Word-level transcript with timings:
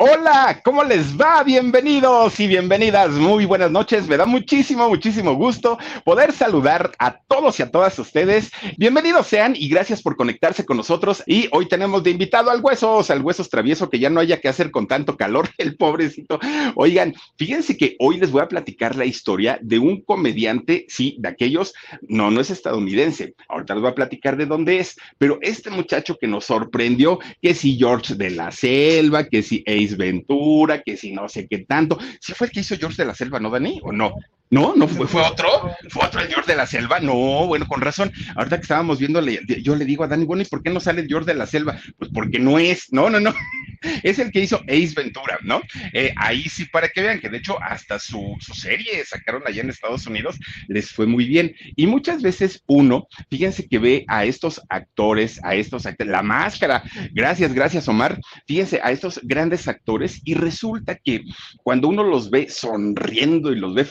Hola, 0.00 0.60
¿cómo 0.64 0.84
les 0.84 1.20
va? 1.20 1.42
Bienvenidos 1.42 2.38
y 2.38 2.46
bienvenidas. 2.46 3.10
Muy 3.10 3.46
buenas 3.46 3.72
noches. 3.72 4.06
Me 4.06 4.16
da 4.16 4.26
muchísimo, 4.26 4.88
muchísimo 4.88 5.34
gusto 5.34 5.76
poder 6.04 6.30
saludar 6.30 6.92
a 7.00 7.18
todos 7.18 7.58
y 7.58 7.64
a 7.64 7.70
todas 7.72 7.98
ustedes. 7.98 8.52
Bienvenidos 8.76 9.26
sean 9.26 9.56
y 9.56 9.68
gracias 9.68 10.00
por 10.00 10.14
conectarse 10.14 10.64
con 10.64 10.76
nosotros. 10.76 11.24
Y 11.26 11.48
hoy 11.50 11.66
tenemos 11.66 12.04
de 12.04 12.12
invitado 12.12 12.52
al 12.52 12.60
Huesos, 12.60 13.10
al 13.10 13.22
Huesos 13.22 13.50
Travieso, 13.50 13.90
que 13.90 13.98
ya 13.98 14.08
no 14.08 14.20
haya 14.20 14.40
que 14.40 14.46
hacer 14.46 14.70
con 14.70 14.86
tanto 14.86 15.16
calor, 15.16 15.50
el 15.58 15.76
pobrecito. 15.76 16.38
Oigan, 16.76 17.16
fíjense 17.36 17.76
que 17.76 17.96
hoy 17.98 18.18
les 18.18 18.30
voy 18.30 18.42
a 18.42 18.48
platicar 18.48 18.94
la 18.94 19.04
historia 19.04 19.58
de 19.62 19.80
un 19.80 20.02
comediante, 20.02 20.86
sí, 20.88 21.16
de 21.18 21.30
aquellos, 21.30 21.74
no, 22.02 22.30
no 22.30 22.40
es 22.40 22.50
estadounidense. 22.50 23.34
Ahorita 23.48 23.74
les 23.74 23.82
voy 23.82 23.90
a 23.90 23.96
platicar 23.96 24.36
de 24.36 24.46
dónde 24.46 24.78
es, 24.78 24.94
pero 25.18 25.40
este 25.42 25.70
muchacho 25.70 26.16
que 26.20 26.28
nos 26.28 26.44
sorprendió, 26.44 27.18
que 27.42 27.52
si 27.52 27.76
George 27.76 28.14
de 28.14 28.30
la 28.30 28.52
Selva, 28.52 29.24
que 29.24 29.42
si 29.42 29.64
Ace 29.66 29.87
Ventura, 29.96 30.82
que 30.82 30.96
si 30.96 31.12
no 31.12 31.28
sé 31.28 31.46
qué 31.48 31.58
tanto. 31.58 31.98
¿Sí 32.20 32.32
fue 32.34 32.46
el 32.46 32.52
que 32.52 32.60
hizo 32.60 32.76
George 32.76 33.02
de 33.02 33.06
la 33.06 33.14
Selva, 33.14 33.40
no, 33.40 33.50
Dani? 33.50 33.80
¿O 33.82 33.92
no? 33.92 34.14
No, 34.50 34.74
no 34.74 34.88
fue, 34.88 35.06
fue 35.06 35.22
otro, 35.22 35.46
fue 35.90 36.06
otro 36.06 36.20
el 36.20 36.28
George 36.28 36.50
de 36.50 36.56
la 36.56 36.66
Selva. 36.66 37.00
No, 37.00 37.46
bueno, 37.46 37.66
con 37.66 37.80
razón. 37.80 38.12
Ahorita 38.34 38.56
que 38.56 38.62
estábamos 38.62 38.98
viendo, 38.98 39.20
yo 39.26 39.76
le 39.76 39.84
digo 39.84 40.04
a 40.04 40.08
Dani, 40.08 40.24
bueno, 40.24 40.42
¿y 40.42 40.46
por 40.46 40.62
qué 40.62 40.70
no 40.70 40.80
sale 40.80 41.02
el 41.02 41.08
George 41.08 41.26
de 41.26 41.38
la 41.38 41.46
Selva? 41.46 41.78
Pues 41.98 42.10
porque 42.12 42.38
no 42.38 42.58
es, 42.58 42.92
no, 42.92 43.10
no, 43.10 43.20
no. 43.20 43.34
Es 44.02 44.18
el 44.18 44.32
que 44.32 44.40
hizo 44.40 44.60
Ace 44.66 44.92
Ventura, 44.96 45.38
¿no? 45.42 45.60
Eh, 45.92 46.12
ahí 46.16 46.48
sí, 46.48 46.64
para 46.64 46.88
que 46.88 47.00
vean 47.00 47.20
que 47.20 47.28
de 47.28 47.38
hecho 47.38 47.62
hasta 47.62 48.00
su, 48.00 48.36
su 48.40 48.52
serie 48.52 49.04
sacaron 49.04 49.42
allá 49.46 49.62
en 49.62 49.70
Estados 49.70 50.04
Unidos, 50.06 50.36
les 50.66 50.90
fue 50.90 51.06
muy 51.06 51.26
bien. 51.26 51.54
Y 51.76 51.86
muchas 51.86 52.20
veces 52.20 52.62
uno, 52.66 53.06
fíjense 53.30 53.68
que 53.68 53.78
ve 53.78 54.04
a 54.08 54.24
estos 54.24 54.60
actores, 54.68 55.40
a 55.44 55.54
estos 55.54 55.86
actores, 55.86 56.10
la 56.10 56.22
máscara, 56.22 56.82
gracias, 57.12 57.54
gracias 57.54 57.88
Omar, 57.88 58.18
fíjense 58.46 58.80
a 58.82 58.90
estos 58.90 59.20
grandes 59.22 59.68
actores 59.68 60.20
y 60.24 60.34
resulta 60.34 60.96
que 60.96 61.22
cuando 61.62 61.88
uno 61.88 62.02
los 62.02 62.30
ve 62.30 62.48
sonriendo 62.48 63.52
y 63.52 63.56
los 63.56 63.74
ve 63.74 63.84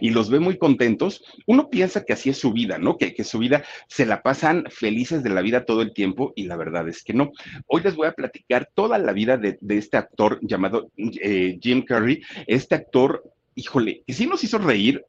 y 0.00 0.10
los 0.10 0.30
ve 0.30 0.40
muy 0.40 0.58
contentos, 0.58 1.24
uno 1.46 1.68
piensa 1.70 2.04
que 2.04 2.12
así 2.12 2.30
es 2.30 2.38
su 2.38 2.52
vida, 2.52 2.78
¿no? 2.78 2.96
Que, 2.96 3.14
que 3.14 3.24
su 3.24 3.38
vida 3.38 3.64
se 3.88 4.06
la 4.06 4.22
pasan 4.22 4.64
felices 4.70 5.22
de 5.22 5.30
la 5.30 5.42
vida 5.42 5.64
todo 5.64 5.82
el 5.82 5.92
tiempo 5.92 6.32
y 6.36 6.44
la 6.44 6.56
verdad 6.56 6.88
es 6.88 7.02
que 7.02 7.14
no. 7.14 7.32
Hoy 7.66 7.82
les 7.82 7.94
voy 7.94 8.08
a 8.08 8.12
platicar 8.12 8.70
toda 8.74 8.98
la 8.98 9.12
vida 9.12 9.36
de, 9.36 9.58
de 9.60 9.78
este 9.78 9.96
actor 9.96 10.38
llamado 10.42 10.90
eh, 10.96 11.58
Jim 11.60 11.82
Carrey, 11.82 12.22
este 12.46 12.74
actor, 12.74 13.22
híjole, 13.54 14.02
que 14.06 14.12
sí 14.12 14.26
nos 14.26 14.42
hizo 14.44 14.58
reír, 14.58 15.04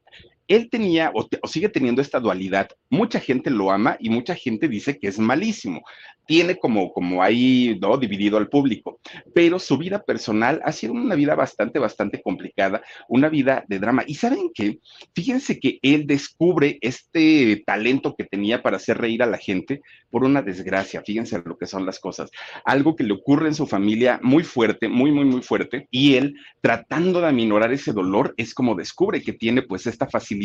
él 0.48 0.70
tenía 0.70 1.12
o, 1.14 1.28
sigue 1.46 1.68
teniendo 1.68 2.00
esta 2.02 2.18
dualidad. 2.18 2.68
Mucha 2.88 3.20
gente 3.20 3.50
lo 3.50 3.70
ama 3.70 3.96
y 4.00 4.08
mucha 4.08 4.34
gente 4.34 4.66
dice 4.66 4.98
que 4.98 5.08
es 5.08 5.18
malísimo. 5.18 5.82
Tiene 6.26 6.56
como, 6.56 6.92
como 6.92 7.22
ahí, 7.22 7.78
¿no? 7.80 7.96
Dividido 7.96 8.38
al 8.38 8.48
público. 8.48 8.98
Pero 9.34 9.58
su 9.58 9.78
vida 9.78 10.02
personal 10.02 10.60
ha 10.64 10.72
sido 10.72 10.94
una 10.94 11.14
vida 11.14 11.34
bastante, 11.34 11.78
bastante 11.78 12.20
complicada, 12.22 12.82
una 13.08 13.28
vida 13.28 13.64
de 13.68 13.78
drama. 13.78 14.04
Y 14.06 14.14
saben 14.14 14.50
qué? 14.54 14.78
Fíjense 15.14 15.60
que 15.60 15.78
él 15.82 16.06
descubre 16.06 16.78
este 16.80 17.62
talento 17.66 18.14
que 18.16 18.24
tenía 18.24 18.62
para 18.62 18.76
hacer 18.76 18.98
reír 18.98 19.22
a 19.22 19.26
la 19.26 19.38
gente 19.38 19.80
por 20.10 20.24
una 20.24 20.42
desgracia. 20.42 21.02
Fíjense 21.04 21.42
lo 21.44 21.56
que 21.56 21.66
son 21.66 21.86
las 21.86 21.98
cosas. 21.98 22.30
Algo 22.64 22.96
que 22.96 23.04
le 23.04 23.14
ocurre 23.14 23.48
en 23.48 23.54
su 23.54 23.66
familia 23.66 24.18
muy 24.22 24.44
fuerte, 24.44 24.88
muy, 24.88 25.12
muy, 25.12 25.24
muy 25.24 25.42
fuerte. 25.42 25.88
Y 25.90 26.14
él, 26.14 26.36
tratando 26.60 27.20
de 27.20 27.28
aminorar 27.28 27.72
ese 27.72 27.92
dolor, 27.92 28.34
es 28.36 28.54
como 28.54 28.74
descubre 28.74 29.22
que 29.22 29.32
tiene 29.32 29.62
pues 29.62 29.86
esta 29.86 30.06
facilidad 30.06 30.37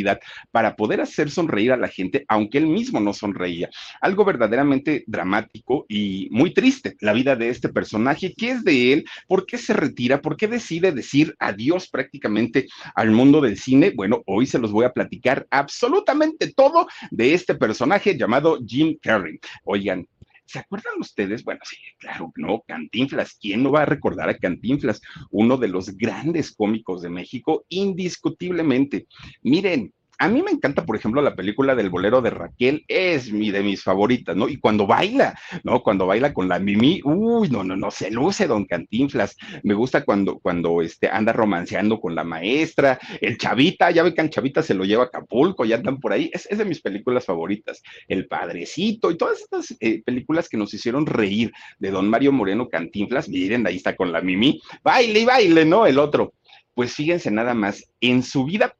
para 0.51 0.75
poder 0.75 1.01
hacer 1.01 1.29
sonreír 1.29 1.71
a 1.71 1.77
la 1.77 1.87
gente, 1.87 2.25
aunque 2.27 2.57
él 2.57 2.67
mismo 2.67 2.99
no 2.99 3.13
sonreía. 3.13 3.69
Algo 4.01 4.25
verdaderamente 4.25 5.03
dramático 5.07 5.85
y 5.87 6.27
muy 6.31 6.53
triste, 6.53 6.95
la 6.99 7.13
vida 7.13 7.35
de 7.35 7.49
este 7.49 7.69
personaje. 7.69 8.33
¿Qué 8.35 8.51
es 8.51 8.63
de 8.63 8.93
él? 8.93 9.05
¿Por 9.27 9.45
qué 9.45 9.57
se 9.57 9.73
retira? 9.73 10.21
¿Por 10.21 10.37
qué 10.37 10.47
decide 10.47 10.91
decir 10.91 11.35
adiós 11.39 11.87
prácticamente 11.89 12.67
al 12.95 13.11
mundo 13.11 13.41
del 13.41 13.57
cine? 13.57 13.91
Bueno, 13.95 14.21
hoy 14.25 14.45
se 14.45 14.59
los 14.59 14.71
voy 14.71 14.85
a 14.85 14.93
platicar 14.93 15.47
absolutamente 15.49 16.53
todo 16.53 16.87
de 17.11 17.33
este 17.33 17.55
personaje 17.55 18.17
llamado 18.17 18.59
Jim 18.65 18.97
Carrey. 19.01 19.39
Oigan, 19.63 20.07
¿Se 20.45 20.59
acuerdan 20.59 20.93
ustedes? 20.99 21.43
Bueno, 21.43 21.61
sí, 21.63 21.77
claro, 21.97 22.31
no, 22.35 22.63
Cantinflas. 22.67 23.37
¿Quién 23.39 23.63
no 23.63 23.71
va 23.71 23.83
a 23.83 23.85
recordar 23.85 24.29
a 24.29 24.37
Cantinflas? 24.37 25.01
Uno 25.31 25.57
de 25.57 25.67
los 25.67 25.95
grandes 25.97 26.51
cómicos 26.51 27.01
de 27.01 27.09
México, 27.09 27.65
indiscutiblemente. 27.69 29.07
Miren, 29.41 29.93
a 30.19 30.29
mí 30.29 30.41
me 30.41 30.51
encanta, 30.51 30.85
por 30.85 30.95
ejemplo, 30.95 31.21
la 31.21 31.35
película 31.35 31.75
del 31.75 31.89
bolero 31.89 32.21
de 32.21 32.29
Raquel, 32.29 32.85
es 32.87 33.31
mi 33.31 33.51
de 33.51 33.63
mis 33.63 33.83
favoritas, 33.83 34.35
¿no? 34.35 34.47
Y 34.47 34.57
cuando 34.57 34.85
baila, 34.85 35.37
¿no? 35.63 35.81
Cuando 35.81 36.05
baila 36.05 36.33
con 36.33 36.47
la 36.47 36.59
Mimi, 36.59 37.01
uy, 37.03 37.49
no, 37.49 37.63
no, 37.63 37.75
no, 37.75 37.91
se 37.91 38.11
luce 38.11 38.47
Don 38.47 38.65
Cantinflas. 38.65 39.35
Me 39.63 39.73
gusta 39.73 40.05
cuando, 40.05 40.39
cuando 40.39 40.81
este, 40.81 41.09
anda 41.09 41.33
romanceando 41.33 41.99
con 41.99 42.15
la 42.15 42.23
maestra, 42.23 42.99
el 43.21 43.37
Chavita, 43.37 43.91
ya 43.91 44.03
ve 44.03 44.13
que 44.13 44.21
el 44.21 44.29
Chavita 44.29 44.61
se 44.61 44.73
lo 44.73 44.85
lleva 44.85 45.03
a 45.03 45.07
Acapulco, 45.07 45.65
ya 45.65 45.77
andan 45.77 45.99
por 45.99 46.13
ahí, 46.13 46.29
es, 46.33 46.47
de 46.57 46.65
mis 46.65 46.81
películas 46.81 47.25
favoritas. 47.25 47.81
El 48.07 48.27
Padrecito 48.27 49.11
y 49.11 49.17
todas 49.17 49.41
estas 49.41 49.75
eh, 49.79 50.03
películas 50.05 50.47
que 50.47 50.57
nos 50.57 50.73
hicieron 50.73 51.05
reír 51.05 51.51
de 51.79 51.91
Don 51.91 52.09
Mario 52.09 52.31
Moreno 52.31 52.69
Cantinflas, 52.69 53.29
miren, 53.29 53.65
ahí 53.67 53.77
está 53.77 53.95
con 53.95 54.11
la 54.11 54.21
Mimi, 54.21 54.61
baile 54.83 55.21
y 55.21 55.25
baile, 55.25 55.65
¿no? 55.65 55.85
El 55.85 55.99
otro. 55.99 56.33
Pues 56.75 56.93
fíjense 56.93 57.29
nada 57.29 57.53
más, 57.53 57.87
en 58.01 58.23
su 58.23 58.45
vida 58.45 58.75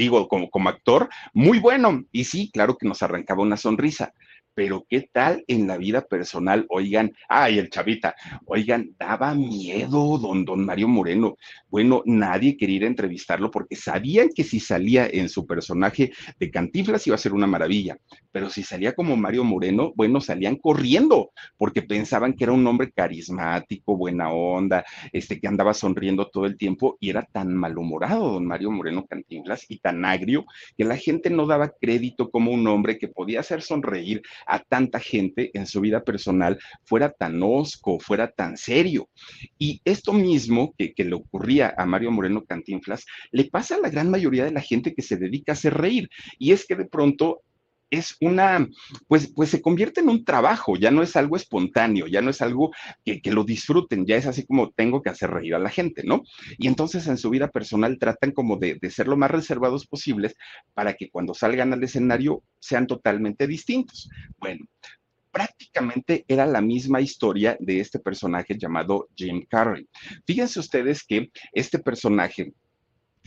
digo, 0.00 0.26
como, 0.28 0.50
como 0.50 0.68
actor, 0.68 1.08
muy 1.32 1.58
bueno. 1.60 2.04
Y 2.10 2.24
sí, 2.24 2.50
claro 2.52 2.76
que 2.76 2.88
nos 2.88 3.02
arrancaba 3.02 3.42
una 3.42 3.56
sonrisa. 3.56 4.12
Pero 4.54 4.84
¿qué 4.88 5.08
tal 5.12 5.44
en 5.46 5.66
la 5.66 5.76
vida 5.76 6.02
personal? 6.02 6.66
Oigan, 6.68 7.12
ay, 7.28 7.58
el 7.58 7.70
chavita, 7.70 8.14
oigan, 8.46 8.94
daba 8.98 9.34
miedo 9.34 10.18
don, 10.18 10.44
don 10.44 10.64
Mario 10.64 10.88
Moreno. 10.88 11.36
Bueno, 11.68 12.02
nadie 12.04 12.56
quería 12.56 12.76
ir 12.76 12.84
a 12.84 12.88
entrevistarlo 12.88 13.50
porque 13.50 13.76
sabían 13.76 14.30
que 14.34 14.44
si 14.44 14.60
salía 14.60 15.06
en 15.06 15.28
su 15.28 15.46
personaje 15.46 16.12
de 16.38 16.50
Cantiflas 16.50 17.06
iba 17.06 17.14
a 17.14 17.18
ser 17.18 17.32
una 17.32 17.46
maravilla. 17.46 17.96
Pero 18.32 18.50
si 18.50 18.62
salía 18.62 18.94
como 18.94 19.16
Mario 19.16 19.44
Moreno, 19.44 19.92
bueno, 19.94 20.20
salían 20.20 20.56
corriendo 20.56 21.30
porque 21.56 21.82
pensaban 21.82 22.34
que 22.34 22.44
era 22.44 22.52
un 22.52 22.66
hombre 22.66 22.90
carismático, 22.92 23.96
buena 23.96 24.32
onda, 24.32 24.84
este 25.12 25.40
que 25.40 25.48
andaba 25.48 25.74
sonriendo 25.74 26.28
todo 26.28 26.46
el 26.46 26.56
tiempo 26.56 26.96
y 27.00 27.10
era 27.10 27.22
tan 27.22 27.54
malhumorado 27.54 28.32
don 28.32 28.46
Mario 28.46 28.70
Moreno 28.70 29.06
Cantinflas 29.06 29.66
y 29.68 29.78
tan 29.78 30.04
agrio 30.04 30.44
que 30.76 30.84
la 30.84 30.96
gente 30.96 31.30
no 31.30 31.46
daba 31.46 31.72
crédito 31.80 32.30
como 32.30 32.52
un 32.52 32.66
hombre 32.66 32.98
que 32.98 33.08
podía 33.08 33.40
hacer 33.40 33.62
sonreír 33.62 34.22
a 34.46 34.58
tanta 34.60 35.00
gente 35.00 35.50
en 35.54 35.66
su 35.66 35.80
vida 35.80 36.04
personal 36.04 36.58
fuera 36.84 37.10
tan 37.10 37.40
osco, 37.42 37.98
fuera 38.00 38.30
tan 38.30 38.56
serio. 38.56 39.08
Y 39.58 39.80
esto 39.84 40.12
mismo 40.12 40.74
que, 40.76 40.92
que, 40.92 41.04
le 41.04 41.14
ocurría 41.14 41.74
a 41.76 41.86
Mario 41.86 42.10
Moreno 42.10 42.44
Cantinflas, 42.44 43.06
le 43.30 43.44
pasa 43.44 43.76
a 43.76 43.80
la 43.80 43.90
gran 43.90 44.10
mayoría 44.10 44.44
de 44.44 44.52
la 44.52 44.60
gente 44.60 44.94
que 44.94 45.02
se 45.02 45.16
dedica 45.16 45.52
a 45.52 45.54
hacer 45.54 45.74
reír. 45.74 46.08
Y 46.38 46.52
es 46.52 46.66
que 46.66 46.76
de 46.76 46.86
pronto 46.86 47.42
es 47.90 48.16
una, 48.20 48.68
pues, 49.08 49.32
pues 49.34 49.50
se 49.50 49.60
convierte 49.60 50.00
en 50.00 50.08
un 50.08 50.24
trabajo, 50.24 50.76
ya 50.76 50.90
no 50.90 51.02
es 51.02 51.16
algo 51.16 51.36
espontáneo, 51.36 52.06
ya 52.06 52.22
no 52.22 52.30
es 52.30 52.40
algo 52.40 52.70
que, 53.04 53.20
que, 53.20 53.32
lo 53.32 53.44
disfruten, 53.44 54.06
ya 54.06 54.16
es 54.16 54.26
así 54.26 54.46
como 54.46 54.70
tengo 54.70 55.02
que 55.02 55.10
hacer 55.10 55.30
reír 55.30 55.54
a 55.54 55.58
la 55.58 55.70
gente, 55.70 56.02
¿no? 56.04 56.22
Y 56.58 56.68
entonces 56.68 57.06
en 57.06 57.18
su 57.18 57.30
vida 57.30 57.48
personal 57.48 57.98
tratan 57.98 58.32
como 58.32 58.56
de, 58.56 58.78
de 58.80 58.90
ser 58.90 59.08
lo 59.08 59.16
más 59.16 59.30
reservados 59.30 59.86
posibles 59.86 60.34
para 60.74 60.94
que 60.94 61.10
cuando 61.10 61.34
salgan 61.34 61.72
al 61.72 61.82
escenario 61.82 62.42
sean 62.58 62.86
totalmente 62.86 63.46
distintos. 63.46 64.08
Bueno, 64.38 64.64
prácticamente 65.30 66.24
era 66.28 66.46
la 66.46 66.60
misma 66.60 67.00
historia 67.00 67.56
de 67.60 67.80
este 67.80 67.98
personaje 67.98 68.56
llamado 68.58 69.08
Jim 69.16 69.44
Carrey. 69.48 69.88
Fíjense 70.26 70.60
ustedes 70.60 71.04
que 71.04 71.30
este 71.52 71.78
personaje 71.78 72.52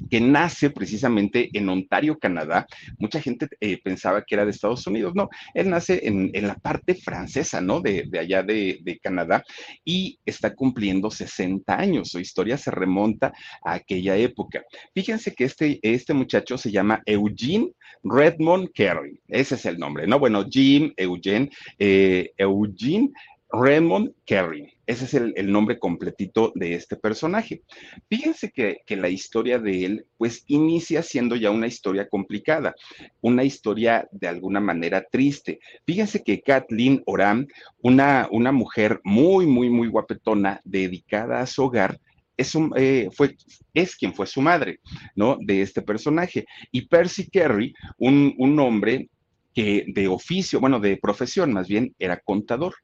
que 0.10 0.20
nace 0.20 0.70
precisamente 0.70 1.50
en 1.54 1.70
Ontario, 1.70 2.18
Canadá. 2.18 2.66
Mucha 2.98 3.22
gente 3.22 3.48
eh, 3.60 3.80
pensaba 3.82 4.24
que 4.24 4.36
era 4.36 4.46
de 4.46 4.52
Estados 4.52 4.86
Unidos, 4.88 5.14
no, 5.16 5.30
él 5.54 5.70
nace 5.70 6.08
en, 6.08 6.32
en 6.34 6.48
la 6.48 6.56
parte 6.56 6.96
francesa, 6.96 7.62
¿no? 7.62 7.80
De, 7.80 8.04
de 8.08 8.20
allá 8.20 8.44
de, 8.44 8.80
de, 8.82 9.00
Canadá 9.00 9.44
y 9.84 10.20
está 10.26 10.54
cumpliendo 10.56 11.10
60 11.12 11.78
años. 11.78 12.10
Su 12.10 12.20
historia 12.20 12.58
se 12.58 12.72
remonta 12.72 13.34
a 13.64 13.74
aquella 13.74 14.16
época. 14.16 14.64
Fíjense 14.94 15.34
que 15.34 15.46
este, 15.46 15.80
este 15.82 16.14
muchacho 16.14 16.58
se 16.58 16.72
llama 16.72 17.02
Eugene 17.06 17.72
Redmond 18.04 18.70
Carey, 18.74 19.20
ese 19.28 19.56
es 19.56 19.66
el 19.66 19.80
nombre, 19.80 20.08
¿no? 20.08 20.20
Bueno, 20.20 20.46
Jim, 20.50 20.94
Eugene, 20.98 21.50
eh, 21.80 22.32
Eugene 22.38 23.12
Raymond 23.54 24.14
Kerry. 24.26 24.74
Ese 24.88 25.06
es 25.06 25.14
el, 25.14 25.52
nombre 25.52 25.80
completito 25.80 26.52
de 26.56 26.74
este 26.74 26.98
personaje. 26.98 27.62
Fíjense 28.10 28.52
que, 28.52 28.80
que, 28.86 28.98
la 28.98 29.10
historia 29.10 29.60
de 29.60 29.86
él, 29.86 30.06
pues 30.18 30.44
inicia 30.48 31.04
siendo 31.04 31.36
ya 31.36 31.52
una 31.52 31.68
historia 31.68 32.10
complicada, 32.10 32.76
una 33.22 33.44
historia 33.44 34.08
de 34.12 34.28
alguna 34.28 34.60
manera 34.60 35.06
triste. 35.10 35.60
Fíjense 35.86 36.24
que 36.24 36.42
Kathleen 36.42 37.04
Oram, 37.06 37.48
una, 37.82 38.28
una 38.32 38.52
mujer 38.52 39.00
muy, 39.04 39.46
muy, 39.46 39.70
muy 39.70 39.88
guapetona, 39.88 40.60
dedicada 40.66 41.40
a 41.40 41.46
su 41.46 41.64
hogar, 41.64 42.00
es, 42.36 42.54
eh, 42.76 43.10
fue, 43.14 43.36
es 43.74 43.96
quien 43.96 44.14
fue 44.14 44.26
su 44.26 44.42
madre, 44.42 44.80
¿no? 45.16 45.38
De 45.40 45.62
este 45.62 45.82
personaje. 45.84 46.46
Y 46.72 46.88
Percy 46.88 47.30
Kerry, 47.30 47.74
un, 48.00 48.34
un 48.38 48.60
hombre 48.60 49.10
que 49.54 49.86
de 49.88 50.08
oficio, 50.08 50.60
bueno, 50.60 50.80
de 50.80 50.98
profesión 50.98 51.54
más 51.54 51.68
bien, 51.68 51.94
era 52.00 52.20
contador. 52.20 52.76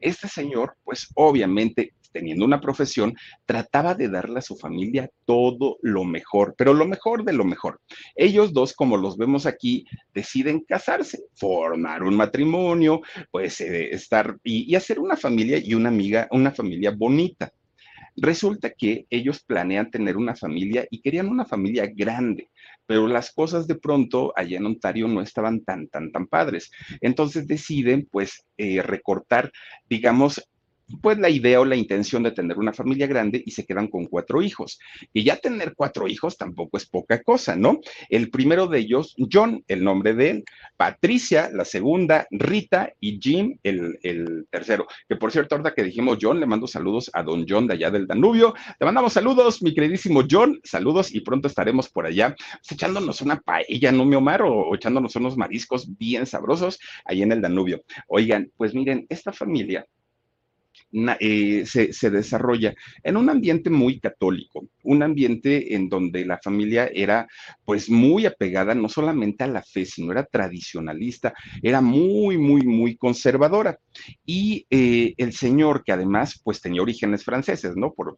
Este 0.00 0.28
señor, 0.28 0.76
pues 0.84 1.08
obviamente, 1.14 1.92
teniendo 2.12 2.44
una 2.44 2.60
profesión, 2.60 3.14
trataba 3.44 3.94
de 3.94 4.08
darle 4.08 4.38
a 4.38 4.42
su 4.42 4.56
familia 4.56 5.10
todo 5.26 5.78
lo 5.82 6.04
mejor, 6.04 6.54
pero 6.56 6.72
lo 6.72 6.86
mejor 6.86 7.24
de 7.24 7.34
lo 7.34 7.44
mejor. 7.44 7.80
Ellos 8.14 8.52
dos, 8.52 8.72
como 8.72 8.96
los 8.96 9.18
vemos 9.18 9.44
aquí, 9.44 9.84
deciden 10.14 10.60
casarse, 10.60 11.24
formar 11.34 12.02
un 12.02 12.16
matrimonio, 12.16 13.02
pues 13.30 13.60
eh, 13.60 13.94
estar 13.94 14.38
y, 14.42 14.70
y 14.70 14.76
hacer 14.76 14.98
una 14.98 15.16
familia 15.16 15.58
y 15.58 15.74
una 15.74 15.90
amiga, 15.90 16.26
una 16.30 16.52
familia 16.52 16.90
bonita. 16.90 17.52
Resulta 18.16 18.70
que 18.70 19.06
ellos 19.10 19.40
planean 19.40 19.90
tener 19.90 20.16
una 20.16 20.34
familia 20.34 20.86
y 20.90 21.02
querían 21.02 21.28
una 21.28 21.44
familia 21.44 21.86
grande, 21.94 22.48
pero 22.86 23.06
las 23.06 23.32
cosas 23.32 23.66
de 23.66 23.74
pronto 23.74 24.32
allá 24.36 24.58
en 24.58 24.66
Ontario 24.66 25.08
no 25.08 25.20
estaban 25.20 25.64
tan, 25.64 25.88
tan, 25.88 26.12
tan 26.12 26.26
padres. 26.26 26.70
Entonces 27.00 27.46
deciden 27.46 28.08
pues 28.10 28.46
eh, 28.56 28.82
recortar, 28.82 29.52
digamos, 29.88 30.42
pues 31.00 31.18
la 31.18 31.28
idea 31.28 31.60
o 31.60 31.64
la 31.64 31.76
intención 31.76 32.22
de 32.22 32.30
tener 32.30 32.58
una 32.58 32.72
familia 32.72 33.06
grande 33.06 33.42
y 33.44 33.50
se 33.50 33.64
quedan 33.64 33.88
con 33.88 34.06
cuatro 34.06 34.42
hijos. 34.42 34.78
Y 35.12 35.24
ya 35.24 35.36
tener 35.36 35.74
cuatro 35.74 36.08
hijos 36.08 36.36
tampoco 36.36 36.76
es 36.76 36.86
poca 36.86 37.22
cosa, 37.22 37.56
¿no? 37.56 37.80
El 38.08 38.30
primero 38.30 38.66
de 38.66 38.78
ellos, 38.78 39.14
John, 39.30 39.64
el 39.68 39.82
nombre 39.82 40.14
de 40.14 40.30
él, 40.30 40.44
Patricia, 40.76 41.50
la 41.52 41.64
segunda, 41.64 42.26
Rita 42.30 42.92
y 43.00 43.18
Jim, 43.20 43.58
el, 43.62 44.46
tercero. 44.50 44.86
Que 45.08 45.16
por 45.16 45.32
cierto, 45.32 45.54
ahorita 45.54 45.74
que 45.74 45.82
dijimos 45.82 46.18
John, 46.20 46.40
le 46.40 46.46
mando 46.46 46.66
saludos 46.66 47.10
a 47.12 47.22
don 47.22 47.46
John 47.48 47.66
de 47.66 47.74
allá 47.74 47.90
del 47.90 48.06
Danubio. 48.06 48.54
Te 48.78 48.84
mandamos 48.84 49.12
saludos, 49.12 49.62
mi 49.62 49.74
queridísimo 49.74 50.22
John, 50.30 50.60
saludos 50.64 51.14
y 51.14 51.20
pronto 51.20 51.48
estaremos 51.48 51.88
por 51.88 52.06
allá 52.06 52.34
pues, 52.34 52.72
echándonos 52.72 53.20
una 53.20 53.40
paella, 53.40 53.92
¿no, 53.92 54.04
mi 54.04 54.16
Omar? 54.16 54.42
O 54.42 54.74
echándonos 54.74 55.16
unos 55.16 55.36
mariscos 55.36 55.96
bien 55.96 56.26
sabrosos 56.26 56.78
ahí 57.04 57.22
en 57.22 57.32
el 57.32 57.40
Danubio. 57.40 57.82
Oigan, 58.08 58.50
pues 58.56 58.74
miren, 58.74 59.06
esta 59.08 59.32
familia 59.32 59.86
eh, 60.92 61.64
se, 61.66 62.10
desarrolla 62.10 62.72
en 63.02 63.16
un 63.16 63.28
ambiente 63.28 63.70
muy 63.70 63.98
católico, 64.00 64.68
un 64.84 65.02
ambiente 65.02 65.74
en 65.74 65.88
donde 65.88 66.24
la 66.24 66.38
familia 66.38 66.86
era 66.86 67.26
pues 67.64 67.90
muy 67.90 68.24
apegada 68.24 68.74
no 68.74 68.88
solamente 68.88 69.44
a 69.44 69.48
la 69.48 69.62
fe, 69.62 69.84
sino 69.84 70.12
era 70.12 70.24
tradicionalista, 70.24 71.34
era 71.60 71.80
muy, 71.80 72.38
muy, 72.38 72.62
muy 72.62 72.96
conservadora. 72.96 73.78
Y 74.24 74.64
eh, 74.70 75.12
el 75.16 75.32
señor, 75.32 75.82
que 75.84 75.92
además 75.92 76.40
pues 76.42 76.60
tenía 76.60 76.82
orígenes 76.82 77.24
franceses, 77.24 77.76
¿no? 77.76 77.92
Por, 77.92 78.16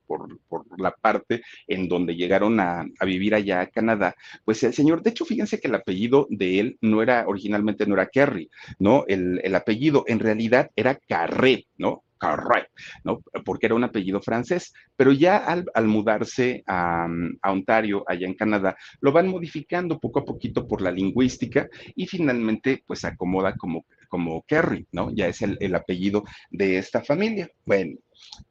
la 0.78 0.92
parte 0.92 1.42
en 1.66 1.88
donde 1.88 2.14
llegaron 2.14 2.60
a, 2.60 2.84
vivir 3.04 3.34
allá 3.34 3.60
a 3.60 3.66
Canadá, 3.66 4.14
pues 4.44 4.62
el 4.62 4.74
señor, 4.74 5.02
de 5.02 5.10
hecho, 5.10 5.24
fíjense 5.24 5.58
que 5.58 5.68
el 5.68 5.74
apellido 5.74 6.26
de 6.30 6.60
él 6.60 6.78
no 6.80 7.02
era, 7.02 7.24
originalmente 7.26 7.86
no 7.86 7.94
era 7.94 8.06
Kerry, 8.06 8.50
¿no? 8.78 9.04
El, 9.08 9.40
el 9.42 9.54
apellido 9.54 10.04
en 10.06 10.20
realidad 10.20 10.70
era 10.76 10.94
Carré, 10.94 11.66
¿no? 11.76 12.04
Carré, 12.18 12.68
¿no? 13.04 13.22
Porque 13.44 13.66
era 13.66 13.74
un 13.74 13.84
apellido 13.84 14.20
francés, 14.20 14.72
pero 14.96 15.12
ya 15.12 15.38
al, 15.38 15.86
mudarse 15.86 16.62
a, 16.66 17.06
Ontario, 17.44 18.04
allá 18.06 18.26
en 18.26 18.34
Canadá, 18.34 18.76
lo 19.00 19.12
van 19.12 19.28
modificando 19.28 19.98
poco 19.98 20.20
a 20.20 20.24
poquito 20.24 20.66
por 20.66 20.82
la 20.82 20.90
lingüística 20.90 21.68
y 21.94 22.06
finalmente 22.06 22.82
pues 22.86 23.04
acomoda 23.04 23.54
como, 23.56 23.86
como 24.08 24.42
Kerry, 24.42 24.86
¿no? 24.92 25.10
Ya 25.14 25.28
es 25.28 25.42
el, 25.42 25.74
apellido 25.74 26.24
de 26.50 26.78
esta 26.78 27.02
familia. 27.02 27.50
Bueno, 27.64 27.98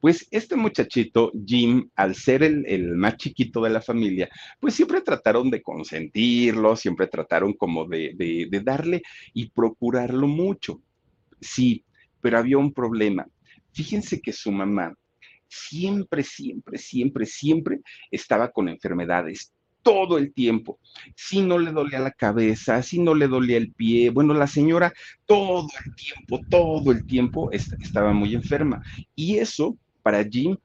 pues 0.00 0.26
este 0.30 0.56
muchachito, 0.56 1.32
Jim, 1.46 1.90
al 1.94 2.14
ser 2.14 2.42
el, 2.42 2.96
más 2.96 3.16
chiquito 3.16 3.62
de 3.62 3.70
la 3.70 3.82
familia, 3.82 4.28
pues 4.58 4.74
siempre 4.74 5.02
trataron 5.02 5.50
de 5.50 5.62
consentirlo, 5.62 6.76
siempre 6.76 7.06
trataron 7.06 7.52
como 7.52 7.84
de, 7.86 8.14
de 8.16 8.60
darle 8.60 9.02
y 9.34 9.50
procurarlo 9.50 10.26
mucho. 10.26 10.80
Sí, 11.40 11.84
pero 12.20 12.38
había 12.38 12.58
un 12.58 12.72
problema 12.72 13.26
Fíjense 13.78 14.20
que 14.20 14.32
su 14.32 14.50
mamá 14.50 14.92
siempre, 15.46 16.24
siempre, 16.24 16.78
siempre, 16.78 17.26
siempre 17.26 17.80
estaba 18.10 18.50
con 18.50 18.68
enfermedades 18.68 19.52
todo 19.84 20.18
el 20.18 20.34
tiempo. 20.34 20.80
Si 21.14 21.42
no 21.42 21.60
le 21.60 21.70
dolía 21.70 22.00
la 22.00 22.10
cabeza, 22.10 22.82
si 22.82 22.98
no 22.98 23.14
le 23.14 23.28
dolía 23.28 23.56
el 23.56 23.70
pie, 23.72 24.10
bueno, 24.10 24.34
la 24.34 24.48
señora 24.48 24.92
todo 25.26 25.68
el 25.84 25.94
tiempo, 25.94 26.40
todo 26.50 26.90
el 26.90 27.06
tiempo 27.06 27.52
estaba 27.52 28.12
muy 28.12 28.34
enferma. 28.34 28.82
Y 29.14 29.36
eso 29.36 29.78
para 30.02 30.24
Jim 30.24 30.56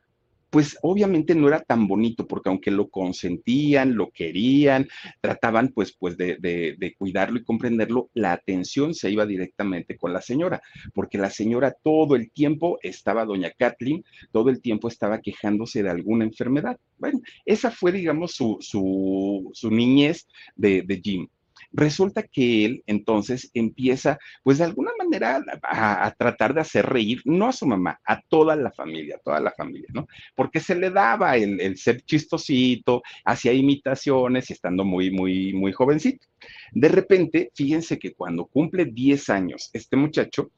pues 0.54 0.78
obviamente 0.84 1.34
no 1.34 1.48
era 1.48 1.64
tan 1.64 1.88
bonito, 1.88 2.28
porque 2.28 2.48
aunque 2.48 2.70
lo 2.70 2.88
consentían, 2.92 3.96
lo 3.96 4.12
querían, 4.12 4.88
trataban 5.20 5.70
pues, 5.70 5.98
pues 5.98 6.16
de, 6.16 6.38
de, 6.38 6.96
cuidarlo 6.96 7.40
y 7.40 7.44
comprenderlo, 7.44 8.12
la 8.14 8.34
atención 8.34 8.94
se 8.94 9.10
iba 9.10 9.26
directamente 9.26 9.98
con 9.98 10.14
la 10.14 10.22
señora, 10.22 10.62
porque 10.94 11.18
la 11.18 11.32
señora 11.32 11.76
todo 11.82 12.16
el 12.16 12.30
tiempo 12.30 12.78
estaba, 12.84 13.26
doña 13.26 13.50
Kathleen, 13.50 14.06
todo 14.32 14.52
el 14.52 14.62
tiempo 14.62 14.90
estaba 14.90 15.22
quejándose 15.22 15.82
de 15.82 15.90
alguna 15.90 16.24
enfermedad. 16.24 16.78
Bueno, 17.00 17.20
esa 17.46 17.72
fue, 17.72 17.92
digamos, 17.92 18.34
su, 18.34 18.58
su, 18.62 19.50
su 19.54 19.72
niñez 19.72 20.28
de, 20.56 20.84
de 20.84 21.02
Jim. 21.04 21.28
Resulta 21.74 22.22
que 22.22 22.66
él 22.66 22.84
entonces 22.86 23.50
empieza, 23.56 24.20
pues 24.44 24.60
de 24.60 24.66
alguna 24.66 24.92
manera, 25.20 25.44
a, 25.62 26.12
tratar 26.12 26.54
de 26.54 26.62
hacer 26.62 26.86
reír, 26.86 27.22
no 27.26 27.48
a 27.48 27.52
su 27.52 27.66
mamá, 27.66 28.00
a 28.06 28.22
toda 28.22 28.56
la 28.56 28.72
familia, 28.72 29.20
toda 29.24 29.40
la 29.40 29.52
familia, 29.52 29.90
¿no? 29.94 30.08
Porque 30.36 30.60
se 30.60 30.76
le 30.76 30.90
daba 30.90 31.36
el, 31.38 31.78
ser 31.78 32.02
chistosito, 32.02 33.02
hacía 33.26 33.54
imitaciones 33.54 34.50
y 34.50 34.54
estando 34.54 34.84
muy, 34.84 35.12
muy, 35.12 35.54
muy 35.54 35.72
jovencito. 35.72 36.28
De 36.72 36.90
repente, 36.90 37.52
fíjense 37.54 37.98
que 38.00 38.14
cuando 38.14 38.46
cumple 38.46 38.86
10 38.86 39.30
años, 39.30 39.70
este 39.74 39.96
muchacho, 39.96 40.52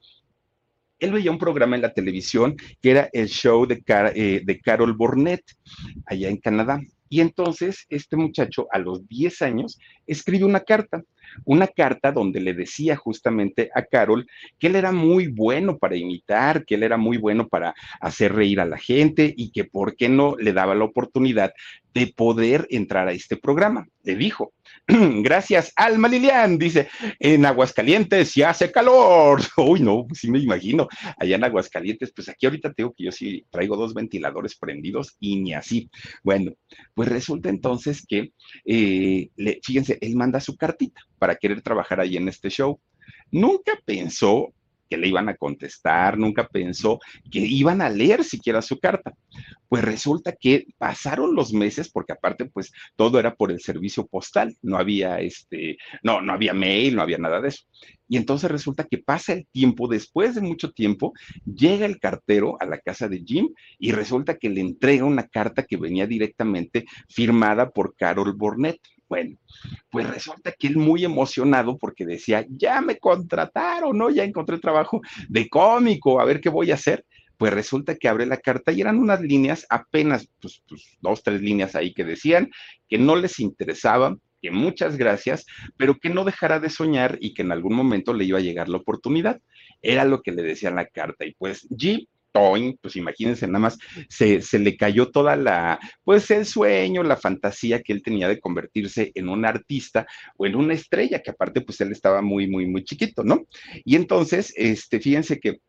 él 0.98 1.12
veía 1.12 1.30
un 1.30 1.38
programa 1.38 1.76
en 1.76 1.82
la 1.82 1.92
televisión 1.92 2.56
que 2.80 2.90
era 2.90 3.10
el 3.12 3.28
show 3.28 3.66
de, 3.66 3.82
eh, 4.14 4.40
de 4.44 4.60
Carol 4.60 4.94
Burnett, 4.94 5.42
allá 6.06 6.28
en 6.28 6.38
Canadá. 6.38 6.80
Y 7.08 7.20
entonces 7.20 7.86
este 7.88 8.16
muchacho 8.16 8.66
a 8.72 8.78
los 8.78 9.06
10 9.06 9.42
años 9.42 9.78
escribe 10.06 10.44
una 10.44 10.60
carta, 10.60 11.02
una 11.44 11.66
carta 11.66 12.12
donde 12.12 12.40
le 12.40 12.54
decía 12.54 12.96
justamente 12.96 13.70
a 13.74 13.82
Carol 13.82 14.26
que 14.58 14.68
él 14.68 14.76
era 14.76 14.92
muy 14.92 15.28
bueno 15.28 15.78
para 15.78 15.96
imitar, 15.96 16.64
que 16.64 16.74
él 16.76 16.82
era 16.82 16.96
muy 16.96 17.16
bueno 17.16 17.48
para 17.48 17.74
hacer 18.00 18.34
reír 18.34 18.60
a 18.60 18.64
la 18.64 18.78
gente 18.78 19.32
y 19.36 19.50
que 19.50 19.64
por 19.64 19.96
qué 19.96 20.08
no 20.08 20.36
le 20.38 20.52
daba 20.52 20.74
la 20.74 20.84
oportunidad 20.84 21.52
de 21.96 22.08
poder 22.08 22.66
entrar 22.70 23.08
a 23.08 23.12
este 23.12 23.38
programa. 23.38 23.88
Le 24.02 24.16
dijo, 24.16 24.52
gracias, 24.86 25.72
Alma 25.76 26.08
Lilian, 26.08 26.58
dice, 26.58 26.88
en 27.18 27.46
Aguascalientes 27.46 28.34
ya 28.34 28.50
hace 28.50 28.70
calor. 28.70 29.40
Uy, 29.56 29.80
no, 29.80 30.06
pues 30.06 30.20
sí 30.20 30.30
me 30.30 30.38
imagino, 30.38 30.88
allá 31.18 31.36
en 31.36 31.44
Aguascalientes, 31.44 32.12
pues 32.14 32.28
aquí 32.28 32.44
ahorita 32.44 32.74
tengo 32.74 32.92
que 32.92 33.04
yo 33.04 33.12
sí 33.12 33.46
traigo 33.50 33.76
dos 33.76 33.94
ventiladores 33.94 34.56
prendidos 34.56 35.16
y 35.20 35.36
ni 35.36 35.54
así. 35.54 35.88
Bueno, 36.22 36.52
pues 36.94 37.08
resulta 37.08 37.48
entonces 37.48 38.04
que, 38.06 38.32
eh, 38.66 39.30
le, 39.36 39.60
fíjense, 39.62 39.96
él 40.00 40.16
manda 40.16 40.38
su 40.40 40.54
cartita 40.56 41.00
para 41.18 41.36
querer 41.36 41.62
trabajar 41.62 42.00
ahí 42.00 42.16
en 42.16 42.28
este 42.28 42.50
show. 42.50 42.80
Nunca 43.30 43.78
pensó 43.84 44.52
que 44.88 44.96
le 44.96 45.08
iban 45.08 45.28
a 45.28 45.36
contestar, 45.36 46.16
nunca 46.16 46.46
pensó 46.48 46.98
que 47.30 47.40
iban 47.40 47.82
a 47.82 47.90
leer 47.90 48.24
siquiera 48.24 48.62
su 48.62 48.78
carta. 48.78 49.14
Pues 49.68 49.82
resulta 49.82 50.32
que 50.32 50.66
pasaron 50.78 51.34
los 51.34 51.52
meses, 51.52 51.90
porque 51.90 52.12
aparte, 52.12 52.44
pues 52.46 52.72
todo 52.94 53.18
era 53.18 53.34
por 53.34 53.50
el 53.50 53.60
servicio 53.60 54.06
postal, 54.06 54.56
no 54.62 54.76
había 54.76 55.18
este, 55.20 55.76
no, 56.02 56.20
no 56.20 56.32
había 56.32 56.54
mail, 56.54 56.94
no 56.94 57.02
había 57.02 57.18
nada 57.18 57.40
de 57.40 57.48
eso. 57.48 57.64
Y 58.08 58.16
entonces 58.16 58.50
resulta 58.50 58.84
que 58.84 58.98
pasa 58.98 59.32
el 59.32 59.46
tiempo, 59.48 59.88
después 59.88 60.36
de 60.36 60.40
mucho 60.40 60.70
tiempo, 60.70 61.12
llega 61.44 61.86
el 61.86 61.98
cartero 61.98 62.56
a 62.60 62.66
la 62.66 62.78
casa 62.78 63.08
de 63.08 63.24
Jim 63.26 63.48
y 63.78 63.90
resulta 63.90 64.36
que 64.36 64.48
le 64.48 64.60
entrega 64.60 65.04
una 65.04 65.26
carta 65.26 65.64
que 65.64 65.76
venía 65.76 66.06
directamente 66.06 66.84
firmada 67.08 67.70
por 67.70 67.96
Carol 67.96 68.34
Burnett. 68.34 68.78
Bueno, 69.08 69.36
pues 69.90 70.08
resulta 70.08 70.52
que 70.52 70.66
él 70.66 70.76
muy 70.76 71.04
emocionado 71.04 71.78
porque 71.78 72.04
decía, 72.04 72.44
ya 72.48 72.80
me 72.80 72.98
contrataron, 72.98 73.96
¿no? 73.96 74.10
Ya 74.10 74.24
encontré 74.24 74.58
trabajo 74.58 75.00
de 75.28 75.48
cómico, 75.48 76.20
a 76.20 76.24
ver 76.24 76.40
qué 76.40 76.48
voy 76.48 76.70
a 76.70 76.74
hacer. 76.74 77.04
Pues 77.36 77.52
resulta 77.52 77.94
que 77.96 78.08
abre 78.08 78.26
la 78.26 78.38
carta 78.38 78.72
y 78.72 78.80
eran 78.80 78.98
unas 78.98 79.20
líneas, 79.20 79.66
apenas, 79.68 80.26
pues, 80.40 80.62
pues 80.66 80.96
dos, 81.00 81.22
tres 81.22 81.42
líneas 81.42 81.74
ahí 81.74 81.92
que 81.92 82.04
decían 82.04 82.50
que 82.88 82.98
no 82.98 83.14
les 83.14 83.38
interesaba, 83.40 84.16
que 84.40 84.50
muchas 84.50 84.96
gracias, 84.96 85.44
pero 85.76 85.96
que 85.96 86.08
no 86.08 86.24
dejara 86.24 86.60
de 86.60 86.70
soñar 86.70 87.18
y 87.20 87.34
que 87.34 87.42
en 87.42 87.52
algún 87.52 87.74
momento 87.74 88.14
le 88.14 88.24
iba 88.24 88.38
a 88.38 88.42
llegar 88.42 88.68
la 88.68 88.78
oportunidad. 88.78 89.40
Era 89.82 90.04
lo 90.04 90.22
que 90.22 90.32
le 90.32 90.42
decía 90.42 90.70
la 90.70 90.86
carta. 90.86 91.26
Y 91.26 91.34
pues 91.34 91.68
Jim 91.76 92.06
pues 92.80 92.96
imagínense, 92.96 93.46
nada 93.46 93.58
más 93.58 93.78
se, 94.08 94.42
se, 94.42 94.58
le 94.58 94.76
cayó 94.76 95.10
toda 95.10 95.36
la, 95.36 95.78
pues 96.04 96.30
el 96.30 96.46
sueño, 96.46 97.02
la 97.02 97.16
fantasía 97.16 97.82
que 97.82 97.92
él 97.92 98.02
tenía 98.02 98.28
de 98.28 98.40
convertirse 98.40 99.12
en 99.14 99.28
un 99.28 99.44
artista 99.44 100.06
o 100.36 100.46
en 100.46 100.56
una 100.56 100.74
estrella, 100.74 101.22
que 101.22 101.30
aparte 101.30 101.60
pues 101.60 101.80
él 101.80 101.92
estaba 101.92 102.22
muy, 102.22 102.48
muy, 102.48 102.66
muy 102.66 102.84
chiquito, 102.84 103.24
¿no? 103.24 103.46
Y 103.84 103.96
entonces, 103.96 104.52
este, 104.56 105.00
fíjense 105.00 105.38
que 105.40 105.60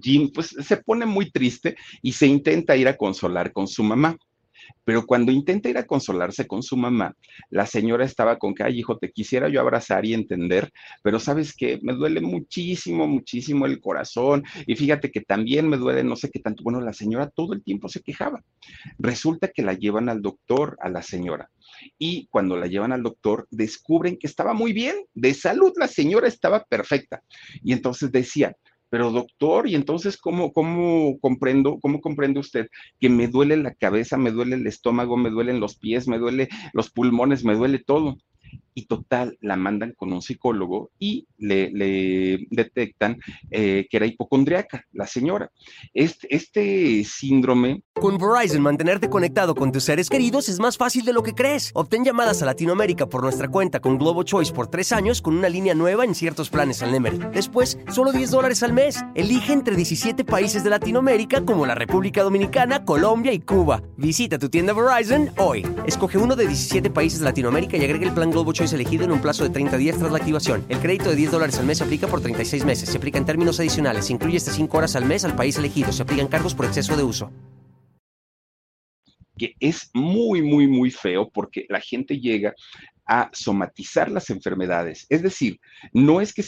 Jim 0.00 0.30
pues 0.32 0.48
se 0.48 0.76
pone 0.78 1.06
muy 1.06 1.30
triste 1.30 1.76
y 2.02 2.12
se 2.12 2.26
intenta 2.26 2.76
ir 2.76 2.88
a 2.88 2.96
consolar 2.96 3.52
con 3.52 3.68
su 3.68 3.82
mamá. 3.82 4.16
Pero 4.84 5.06
cuando 5.06 5.32
intenta 5.32 5.68
ir 5.68 5.78
a 5.78 5.86
consolarse 5.86 6.46
con 6.46 6.62
su 6.62 6.76
mamá, 6.76 7.14
la 7.50 7.66
señora 7.66 8.04
estaba 8.04 8.38
con 8.38 8.54
que, 8.54 8.62
ay, 8.62 8.78
hijo, 8.78 8.98
te 8.98 9.10
quisiera 9.10 9.48
yo 9.48 9.60
abrazar 9.60 10.04
y 10.04 10.14
entender, 10.14 10.70
pero 11.02 11.18
sabes 11.18 11.54
que 11.54 11.78
me 11.82 11.92
duele 11.92 12.20
muchísimo, 12.20 13.06
muchísimo 13.06 13.66
el 13.66 13.80
corazón. 13.80 14.44
Y 14.66 14.76
fíjate 14.76 15.10
que 15.10 15.20
también 15.20 15.68
me 15.68 15.76
duele 15.76 16.04
no 16.04 16.16
sé 16.16 16.30
qué 16.30 16.40
tanto. 16.40 16.62
Bueno, 16.62 16.80
la 16.80 16.92
señora 16.92 17.28
todo 17.28 17.52
el 17.52 17.62
tiempo 17.62 17.88
se 17.88 18.00
quejaba. 18.00 18.42
Resulta 18.98 19.48
que 19.48 19.62
la 19.62 19.74
llevan 19.74 20.08
al 20.08 20.22
doctor, 20.22 20.76
a 20.80 20.88
la 20.88 21.02
señora. 21.02 21.50
Y 21.98 22.26
cuando 22.28 22.56
la 22.56 22.66
llevan 22.66 22.92
al 22.92 23.02
doctor, 23.02 23.46
descubren 23.50 24.16
que 24.16 24.26
estaba 24.26 24.54
muy 24.54 24.72
bien, 24.72 24.96
de 25.14 25.34
salud, 25.34 25.72
la 25.76 25.88
señora 25.88 26.28
estaba 26.28 26.64
perfecta. 26.64 27.22
Y 27.62 27.72
entonces 27.72 28.12
decía, 28.12 28.56
pero 28.96 29.10
doctor, 29.10 29.68
¿y 29.68 29.74
entonces 29.74 30.16
cómo, 30.16 30.54
cómo 30.54 31.20
comprendo, 31.20 31.78
cómo 31.82 32.00
comprende 32.00 32.40
usted 32.40 32.68
que 32.98 33.10
me 33.10 33.28
duele 33.28 33.58
la 33.58 33.74
cabeza, 33.74 34.16
me 34.16 34.30
duele 34.30 34.56
el 34.56 34.66
estómago, 34.66 35.18
me 35.18 35.28
duelen 35.28 35.60
los 35.60 35.76
pies, 35.76 36.08
me 36.08 36.16
duele 36.16 36.48
los 36.72 36.88
pulmones, 36.88 37.44
me 37.44 37.54
duele 37.56 37.78
todo? 37.78 38.16
Y 38.76 38.84
total, 38.84 39.38
la 39.40 39.56
mandan 39.56 39.94
con 39.96 40.12
un 40.12 40.20
psicólogo 40.20 40.90
y 40.98 41.26
le, 41.38 42.46
detectan 42.50 43.18
eh, 43.50 43.86
que 43.90 43.96
era 43.96 44.04
hipocondriaca, 44.04 44.84
la 44.92 45.06
señora. 45.06 45.50
Este, 45.94 46.34
este 46.34 47.02
síndrome... 47.04 47.82
Con 47.94 48.18
Verizon, 48.18 48.60
mantenerte 48.60 49.08
conectado 49.08 49.54
con 49.54 49.72
tus 49.72 49.84
seres 49.84 50.10
queridos 50.10 50.50
es 50.50 50.60
más 50.60 50.76
fácil 50.76 51.06
de 51.06 51.14
lo 51.14 51.22
que 51.22 51.32
crees. 51.32 51.70
Obtén 51.72 52.04
llamadas 52.04 52.42
a 52.42 52.44
Latinoamérica 52.44 53.08
por 53.08 53.22
nuestra 53.22 53.48
cuenta 53.48 53.80
con 53.80 53.96
Globo 53.96 54.24
Choice 54.24 54.52
por 54.52 54.66
tres 54.66 54.92
años 54.92 55.22
con 55.22 55.38
una 55.38 55.48
línea 55.48 55.74
nueva 55.74 56.04
en 56.04 56.14
ciertos 56.14 56.50
planes 56.50 56.82
al 56.82 56.92
Nemery. 56.92 57.18
Después, 57.32 57.78
solo 57.90 58.12
10 58.12 58.30
dólares 58.30 58.62
al 58.62 58.74
mes. 58.74 59.02
Elige 59.14 59.54
entre 59.54 59.74
17 59.74 60.22
países 60.26 60.62
de 60.64 60.68
Latinoamérica 60.68 61.42
como 61.46 61.64
la 61.64 61.74
República 61.74 62.22
Dominicana, 62.22 62.84
Colombia 62.84 63.32
y 63.32 63.40
Cuba. 63.40 63.82
Visita 63.96 64.38
tu 64.38 64.50
tienda 64.50 64.74
Verizon 64.74 65.30
hoy. 65.38 65.66
Escoge 65.86 66.18
uno 66.18 66.36
de 66.36 66.46
17 66.46 66.90
países 66.90 67.20
de 67.20 67.24
Latinoamérica 67.24 67.78
y 67.78 67.84
agrega 67.84 68.04
el 68.06 68.12
plan 68.12 68.30
Globo 68.30 68.52
Choice 68.52 68.65
elegido 68.72 69.04
en 69.04 69.12
un 69.12 69.20
plazo 69.20 69.44
de 69.44 69.50
30 69.50 69.76
días 69.76 69.98
tras 69.98 70.10
la 70.10 70.18
activación. 70.18 70.64
El 70.68 70.78
crédito 70.78 71.10
de 71.10 71.16
10 71.16 71.32
dólares 71.32 71.58
al 71.58 71.66
mes 71.66 71.78
se 71.78 71.84
aplica 71.84 72.06
por 72.06 72.20
36 72.20 72.64
meses. 72.64 72.88
Se 72.88 72.98
aplica 72.98 73.18
en 73.18 73.24
términos 73.24 73.60
adicionales. 73.60 74.06
Se 74.06 74.12
incluye 74.12 74.36
hasta 74.36 74.52
5 74.52 74.76
horas 74.76 74.96
al 74.96 75.04
mes 75.04 75.24
al 75.24 75.36
país 75.36 75.56
elegido. 75.58 75.92
Se 75.92 76.02
aplican 76.02 76.28
cargos 76.28 76.54
por 76.54 76.66
exceso 76.66 76.96
de 76.96 77.02
uso. 77.02 77.32
Que 79.36 79.54
es 79.60 79.90
muy, 79.92 80.42
muy, 80.42 80.66
muy 80.66 80.90
feo 80.90 81.28
porque 81.28 81.66
la 81.68 81.80
gente 81.80 82.18
llega 82.18 82.54
a 83.06 83.30
somatizar 83.32 84.10
las 84.10 84.30
enfermedades. 84.30 85.06
Es 85.08 85.22
decir, 85.22 85.60
no 85.92 86.20
es 86.20 86.34
que, 86.34 86.42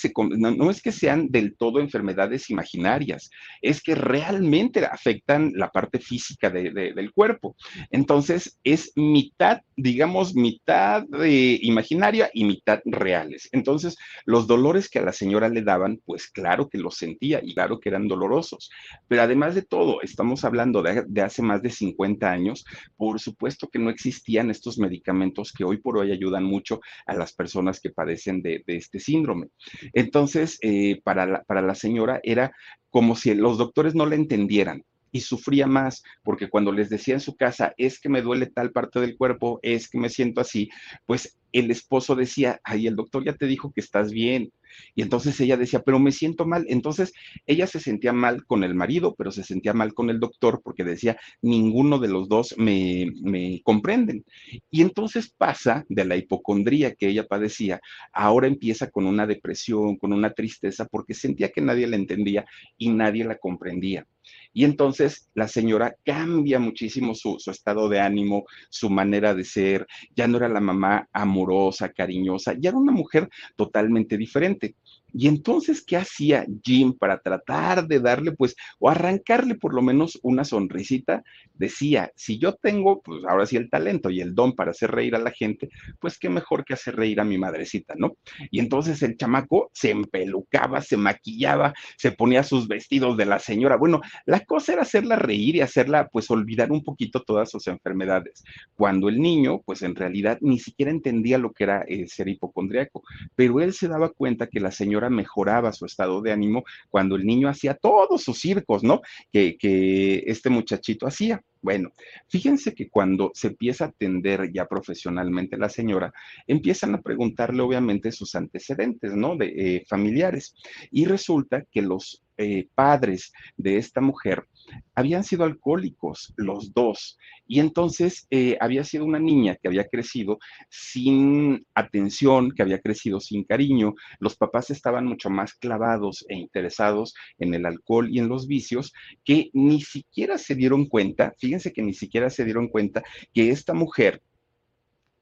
sean 0.92 1.28
del 1.30 1.56
todo 1.56 1.80
enfermedades 1.80 2.50
imaginarias, 2.50 3.30
es 3.62 3.80
que 3.80 3.94
realmente 3.94 4.84
afectan 4.84 5.52
la 5.54 5.70
parte 5.70 5.98
física 6.00 6.50
del 6.50 7.12
cuerpo. 7.12 7.56
Entonces, 7.90 8.58
es 8.64 8.92
mitad, 8.96 9.62
digamos, 9.76 10.34
mitad 10.34 11.04
imaginaria 11.24 12.30
y 12.32 12.44
mitad 12.44 12.80
reales. 12.84 13.48
Entonces, 13.52 13.96
los 14.24 14.46
dolores 14.46 14.88
que 14.88 14.98
a 14.98 15.02
la 15.02 15.12
señora 15.12 15.48
le 15.48 15.62
daban, 15.62 16.00
pues 16.04 16.28
claro 16.28 16.68
que 16.68 16.78
los 16.78 16.96
sentía 16.96 17.40
y 17.42 17.54
claro 17.54 17.78
que 17.78 17.88
eran 17.88 18.08
dolorosos. 18.08 18.70
Pero 19.06 19.22
además 19.22 19.54
de 19.54 19.62
todo, 19.62 20.02
estamos 20.02 20.44
hablando 20.44 20.82
de, 20.82 21.04
de 21.06 21.22
hace 21.22 21.42
más 21.42 21.62
de 21.62 21.70
50 21.70 22.30
años, 22.30 22.64
por 22.96 23.20
supuesto 23.20 23.68
que 23.68 23.78
no 23.78 23.90
existían 23.90 24.50
estos 24.50 24.78
medicamentos 24.78 25.52
que 25.52 25.64
hoy 25.64 25.78
por 25.78 25.98
hoy 25.98 26.12
ayudan 26.12 26.47
mucho 26.48 26.80
a 27.06 27.14
las 27.14 27.32
personas 27.32 27.80
que 27.80 27.90
padecen 27.90 28.42
de, 28.42 28.64
este 28.66 28.98
síndrome. 28.98 29.48
Entonces, 29.92 30.58
eh, 30.62 31.00
para, 31.04 31.26
la, 31.26 31.42
para 31.44 31.62
la 31.62 31.74
señora 31.74 32.20
era 32.22 32.52
como 32.90 33.14
si 33.14 33.34
los 33.34 33.58
doctores 33.58 33.94
no 33.94 34.06
le 34.06 34.16
entendieran 34.16 34.84
y 35.12 35.20
sufría 35.20 35.66
más, 35.66 36.02
porque 36.22 36.48
cuando 36.48 36.72
les 36.72 36.90
decía 36.90 37.14
en 37.14 37.20
su 37.20 37.36
casa, 37.36 37.74
es 37.76 38.00
que 38.00 38.08
me 38.08 38.22
duele 38.22 38.46
tal 38.46 38.72
parte 38.72 39.00
del 39.00 39.16
cuerpo, 39.16 39.58
es 39.62 39.88
que 39.88 39.98
me 39.98 40.10
siento 40.10 40.40
así, 40.40 40.68
pues 41.06 41.38
el 41.52 41.70
esposo 41.70 42.14
decía, 42.14 42.60
ay, 42.64 42.86
el 42.86 42.96
doctor 42.96 43.24
ya 43.24 43.34
te 43.34 43.46
dijo 43.46 43.72
que 43.72 43.80
estás 43.80 44.12
bien. 44.12 44.52
Y 44.94 45.02
entonces 45.02 45.38
ella 45.40 45.56
decía, 45.56 45.80
pero 45.80 45.98
me 45.98 46.12
siento 46.12 46.46
mal. 46.46 46.64
Entonces 46.68 47.12
ella 47.46 47.66
se 47.66 47.80
sentía 47.80 48.12
mal 48.12 48.44
con 48.46 48.64
el 48.64 48.74
marido, 48.74 49.14
pero 49.16 49.30
se 49.30 49.44
sentía 49.44 49.72
mal 49.72 49.94
con 49.94 50.10
el 50.10 50.20
doctor 50.20 50.60
porque 50.62 50.84
decía, 50.84 51.18
ninguno 51.42 51.98
de 51.98 52.08
los 52.08 52.28
dos 52.28 52.54
me, 52.58 53.06
me 53.22 53.60
comprenden. 53.64 54.24
Y 54.70 54.82
entonces 54.82 55.32
pasa 55.36 55.84
de 55.88 56.04
la 56.04 56.16
hipocondría 56.16 56.94
que 56.94 57.08
ella 57.08 57.26
padecía, 57.26 57.80
ahora 58.12 58.46
empieza 58.46 58.90
con 58.90 59.06
una 59.06 59.26
depresión, 59.26 59.96
con 59.96 60.12
una 60.12 60.32
tristeza, 60.32 60.86
porque 60.86 61.14
sentía 61.14 61.50
que 61.50 61.60
nadie 61.60 61.86
la 61.86 61.96
entendía 61.96 62.44
y 62.76 62.90
nadie 62.90 63.24
la 63.24 63.36
comprendía. 63.36 64.06
Y 64.52 64.64
entonces 64.64 65.28
la 65.34 65.48
señora 65.48 65.94
cambia 66.04 66.58
muchísimo 66.58 67.14
su, 67.14 67.38
su, 67.38 67.50
estado 67.50 67.88
de 67.88 68.00
ánimo, 68.00 68.44
su 68.70 68.90
manera 68.90 69.34
de 69.34 69.44
ser, 69.44 69.86
ya 70.16 70.26
no 70.26 70.38
era 70.38 70.48
la 70.48 70.60
mamá 70.60 71.08
amorosa, 71.12 71.90
cariñosa, 71.90 72.54
ya 72.58 72.70
era 72.70 72.78
una 72.78 72.92
mujer 72.92 73.28
totalmente 73.56 74.16
diferente. 74.16 74.74
Y 75.12 75.28
entonces, 75.28 75.82
¿qué 75.84 75.96
hacía 75.96 76.46
Jim 76.62 76.92
para 76.92 77.20
tratar 77.20 77.86
de 77.86 78.00
darle, 78.00 78.32
pues, 78.32 78.54
o 78.78 78.90
arrancarle 78.90 79.54
por 79.54 79.74
lo 79.74 79.82
menos 79.82 80.18
una 80.22 80.44
sonrisita? 80.44 81.22
Decía, 81.54 82.12
si 82.14 82.38
yo 82.38 82.54
tengo, 82.54 83.00
pues 83.02 83.24
ahora 83.24 83.46
sí 83.46 83.56
el 83.56 83.70
talento 83.70 84.10
y 84.10 84.20
el 84.20 84.34
don 84.34 84.54
para 84.54 84.72
hacer 84.72 84.90
reír 84.90 85.14
a 85.14 85.18
la 85.18 85.30
gente, 85.30 85.70
pues 86.00 86.18
qué 86.18 86.28
mejor 86.28 86.64
que 86.64 86.74
hacer 86.74 86.96
reír 86.96 87.20
a 87.20 87.24
mi 87.24 87.38
madrecita, 87.38 87.94
¿no? 87.96 88.16
Y 88.50 88.60
entonces 88.60 89.02
el 89.02 89.16
chamaco 89.16 89.70
se 89.72 89.90
empelucaba, 89.90 90.82
se 90.82 90.96
maquillaba, 90.96 91.74
se 91.96 92.12
ponía 92.12 92.42
sus 92.42 92.68
vestidos 92.68 93.16
de 93.16 93.26
la 93.26 93.38
señora. 93.38 93.76
Bueno, 93.76 94.00
la 94.26 94.40
cosa 94.40 94.74
era 94.74 94.82
hacerla 94.82 95.16
reír 95.16 95.56
y 95.56 95.60
hacerla, 95.60 96.08
pues, 96.08 96.30
olvidar 96.30 96.70
un 96.70 96.84
poquito 96.84 97.22
todas 97.22 97.50
sus 97.50 97.66
enfermedades. 97.66 98.44
Cuando 98.74 99.08
el 99.08 99.20
niño, 99.20 99.62
pues, 99.64 99.82
en 99.82 99.94
realidad 99.94 100.38
ni 100.40 100.58
siquiera 100.58 100.90
entendía 100.90 101.38
lo 101.38 101.52
que 101.52 101.64
era 101.64 101.84
eh, 101.88 102.06
ser 102.08 102.28
hipocondriaco, 102.28 103.02
pero 103.34 103.60
él 103.60 103.72
se 103.72 103.88
daba 103.88 104.10
cuenta 104.10 104.46
que 104.46 104.60
la 104.60 104.70
señora 104.70 104.97
mejoraba 105.08 105.72
su 105.72 105.86
estado 105.86 106.20
de 106.20 106.32
ánimo 106.32 106.64
cuando 106.90 107.16
el 107.16 107.24
niño 107.24 107.48
hacía 107.48 107.74
todos 107.74 108.22
sus 108.22 108.38
circos, 108.38 108.82
¿no? 108.82 109.00
Que, 109.32 109.56
que 109.56 110.24
este 110.26 110.50
muchachito 110.50 111.06
hacía. 111.06 111.40
Bueno, 111.60 111.92
fíjense 112.28 112.74
que 112.74 112.88
cuando 112.88 113.30
se 113.34 113.48
empieza 113.48 113.84
a 113.84 113.88
atender 113.88 114.52
ya 114.52 114.66
profesionalmente 114.66 115.56
la 115.56 115.68
señora, 115.68 116.12
empiezan 116.46 116.94
a 116.94 117.02
preguntarle 117.02 117.62
obviamente 117.62 118.12
sus 118.12 118.34
antecedentes, 118.34 119.14
¿no? 119.14 119.36
De 119.36 119.46
eh, 119.46 119.84
familiares. 119.88 120.54
Y 120.90 121.04
resulta 121.04 121.64
que 121.70 121.82
los 121.82 122.22
eh, 122.40 122.68
padres 122.76 123.32
de 123.56 123.78
esta 123.78 124.00
mujer 124.00 124.46
habían 124.94 125.24
sido 125.24 125.42
alcohólicos, 125.42 126.32
los 126.36 126.72
dos. 126.72 127.18
Y 127.48 127.58
entonces 127.58 128.28
eh, 128.30 128.56
había 128.60 128.84
sido 128.84 129.04
una 129.06 129.18
niña 129.18 129.56
que 129.56 129.66
había 129.66 129.88
crecido 129.88 130.38
sin 130.70 131.66
atención, 131.74 132.52
que 132.52 132.62
había 132.62 132.80
crecido 132.80 133.18
sin 133.18 133.42
cariño. 133.42 133.94
Los 134.20 134.36
papás 134.36 134.70
estaban 134.70 135.06
mucho 135.06 135.30
más 135.30 135.54
clavados 135.54 136.24
e 136.28 136.36
interesados 136.36 137.12
en 137.38 137.54
el 137.54 137.66
alcohol 137.66 138.08
y 138.08 138.20
en 138.20 138.28
los 138.28 138.46
vicios 138.46 138.92
que 139.24 139.50
ni 139.52 139.80
siquiera 139.80 140.38
se 140.38 140.54
dieron 140.54 140.86
cuenta, 140.86 141.34
fíjense 141.38 141.47
que 141.72 141.82
ni 141.82 141.94
siquiera 141.94 142.30
se 142.30 142.44
dieron 142.44 142.68
cuenta 142.68 143.02
que 143.32 143.50
esta 143.50 143.74
mujer 143.74 144.22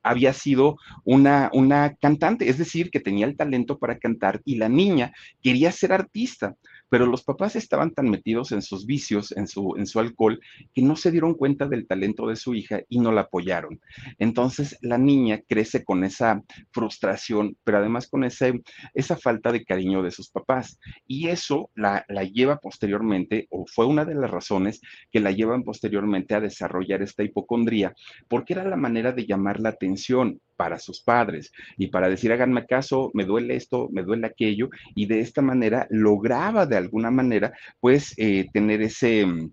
había 0.02 0.32
sido 0.32 0.76
una, 1.04 1.50
una 1.52 1.96
cantante, 1.96 2.48
es 2.48 2.58
decir, 2.58 2.90
que 2.90 3.00
tenía 3.00 3.26
el 3.26 3.36
talento 3.36 3.78
para 3.78 3.98
cantar 3.98 4.40
y 4.44 4.56
la 4.56 4.68
niña 4.68 5.12
quería 5.42 5.72
ser 5.72 5.92
artista 5.92 6.54
pero 6.88 7.06
los 7.06 7.24
papás 7.24 7.56
estaban 7.56 7.92
tan 7.92 8.08
metidos 8.08 8.52
en 8.52 8.62
sus 8.62 8.86
vicios, 8.86 9.32
en 9.36 9.46
su, 9.46 9.74
en 9.76 9.86
su 9.86 10.00
alcohol, 10.00 10.40
que 10.74 10.82
no 10.82 10.96
se 10.96 11.10
dieron 11.10 11.34
cuenta 11.34 11.66
del 11.66 11.86
talento 11.86 12.26
de 12.28 12.36
su 12.36 12.54
hija 12.54 12.80
y 12.88 13.00
no 13.00 13.12
la 13.12 13.22
apoyaron. 13.22 13.80
Entonces 14.18 14.78
la 14.80 14.98
niña 14.98 15.40
crece 15.46 15.84
con 15.84 16.04
esa 16.04 16.42
frustración, 16.72 17.56
pero 17.64 17.78
además 17.78 18.08
con 18.08 18.24
ese, 18.24 18.62
esa 18.94 19.16
falta 19.16 19.52
de 19.52 19.64
cariño 19.64 20.02
de 20.02 20.10
sus 20.10 20.30
papás. 20.30 20.78
Y 21.06 21.28
eso 21.28 21.70
la, 21.74 22.04
la 22.08 22.24
lleva 22.24 22.58
posteriormente, 22.58 23.46
o 23.50 23.64
fue 23.66 23.86
una 23.86 24.04
de 24.04 24.14
las 24.14 24.30
razones 24.30 24.80
que 25.10 25.20
la 25.20 25.30
llevan 25.30 25.64
posteriormente 25.64 26.34
a 26.34 26.40
desarrollar 26.40 27.02
esta 27.02 27.22
hipocondría, 27.22 27.94
porque 28.28 28.52
era 28.52 28.64
la 28.64 28.76
manera 28.76 29.12
de 29.12 29.26
llamar 29.26 29.60
la 29.60 29.70
atención 29.70 30.40
para 30.56 30.78
sus 30.78 31.00
padres 31.00 31.52
y 31.76 31.88
para 31.88 32.08
decir, 32.08 32.32
háganme 32.32 32.66
caso, 32.66 33.10
me 33.14 33.24
duele 33.24 33.56
esto, 33.56 33.88
me 33.92 34.02
duele 34.02 34.26
aquello, 34.26 34.70
y 34.94 35.06
de 35.06 35.20
esta 35.20 35.42
manera 35.42 35.86
lograba 35.90 36.66
de 36.66 36.76
alguna 36.76 37.10
manera, 37.10 37.52
pues, 37.80 38.14
eh, 38.16 38.46
tener 38.52 38.82
ese, 38.82 39.26
mm, 39.26 39.52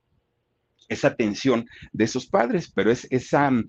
esa 0.90 1.10
atención 1.10 1.66
de 1.92 2.08
sus 2.08 2.28
padres, 2.28 2.72
pero 2.74 2.92
es 2.92 3.08
esa, 3.12 3.50
mm, 3.52 3.68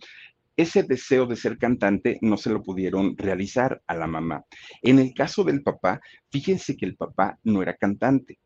ese 0.57 0.85
deseo 0.85 1.27
de 1.27 1.37
ser 1.37 1.59
cantante 1.59 2.19
no 2.23 2.37
se 2.37 2.51
lo 2.51 2.63
pudieron 2.63 3.17
realizar 3.17 3.83
a 3.87 3.95
la 3.95 4.07
mamá. 4.07 4.45
En 4.83 4.99
el 4.99 5.13
caso 5.13 5.43
del 5.43 5.63
papá, 5.63 6.01
fíjense 6.31 6.77
que 6.77 6.87
el 6.87 6.97
papá 6.97 7.39
no 7.43 7.61
era 7.63 7.75
cantante. 7.75 8.39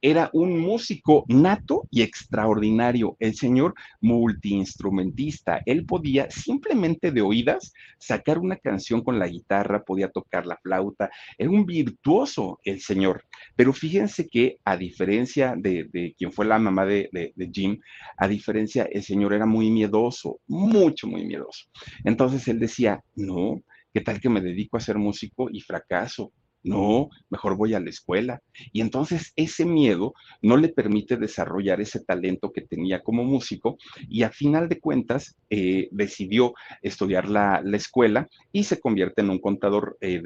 Era 0.00 0.30
un 0.32 0.58
músico 0.60 1.24
nato 1.26 1.88
y 1.90 2.02
extraordinario, 2.02 3.16
el 3.18 3.34
señor 3.34 3.74
multiinstrumentista. 4.00 5.62
Él 5.66 5.84
podía 5.84 6.30
simplemente 6.30 7.10
de 7.10 7.22
oídas 7.22 7.72
sacar 7.98 8.38
una 8.38 8.56
canción 8.56 9.02
con 9.02 9.18
la 9.18 9.26
guitarra, 9.26 9.82
podía 9.82 10.08
tocar 10.10 10.46
la 10.46 10.58
flauta, 10.58 11.10
era 11.36 11.50
un 11.50 11.66
virtuoso 11.66 12.60
el 12.62 12.80
señor. 12.80 13.24
Pero 13.56 13.72
fíjense 13.72 14.28
que 14.28 14.58
a 14.64 14.76
diferencia 14.76 15.54
de, 15.56 16.14
quien 16.16 16.30
fue 16.30 16.46
la 16.46 16.58
mamá 16.58 16.84
de, 16.84 17.08
de 17.12 17.50
Jim, 17.52 17.80
a 18.16 18.28
diferencia, 18.28 18.84
el 18.84 19.02
señor 19.02 19.32
era 19.32 19.46
muy 19.46 19.70
miedoso, 19.70 20.40
mucho, 20.46 21.08
muy 21.08 21.24
miedoso. 21.24 21.66
Entonces 22.04 22.46
él 22.48 22.60
decía, 22.60 23.02
no, 23.16 23.62
¿qué 23.92 24.02
tal 24.02 24.20
que 24.20 24.28
me 24.28 24.40
dedico 24.40 24.76
a 24.76 24.80
ser 24.80 24.98
músico 24.98 25.48
y 25.50 25.62
fracaso? 25.62 26.32
No, 26.66 27.10
mejor 27.30 27.56
voy 27.56 27.74
a 27.74 27.80
la 27.80 27.90
escuela. 27.90 28.42
Y 28.72 28.80
entonces 28.80 29.32
ese 29.36 29.64
miedo 29.64 30.14
no 30.42 30.56
le 30.56 30.68
permite 30.68 31.16
desarrollar 31.16 31.80
ese 31.80 32.00
talento 32.00 32.50
que 32.52 32.62
tenía 32.62 33.04
como 33.04 33.22
músico 33.22 33.78
y 34.08 34.24
a 34.24 34.30
final 34.30 34.68
de 34.68 34.80
cuentas 34.80 35.36
eh, 35.48 35.88
decidió 35.92 36.54
estudiar 36.82 37.28
la, 37.28 37.62
escuela 37.72 38.26
y 38.50 38.64
se 38.64 38.80
convierte 38.80 39.22
en 39.22 39.30
un 39.30 39.38
contador 39.38 39.96
eh, 40.00 40.20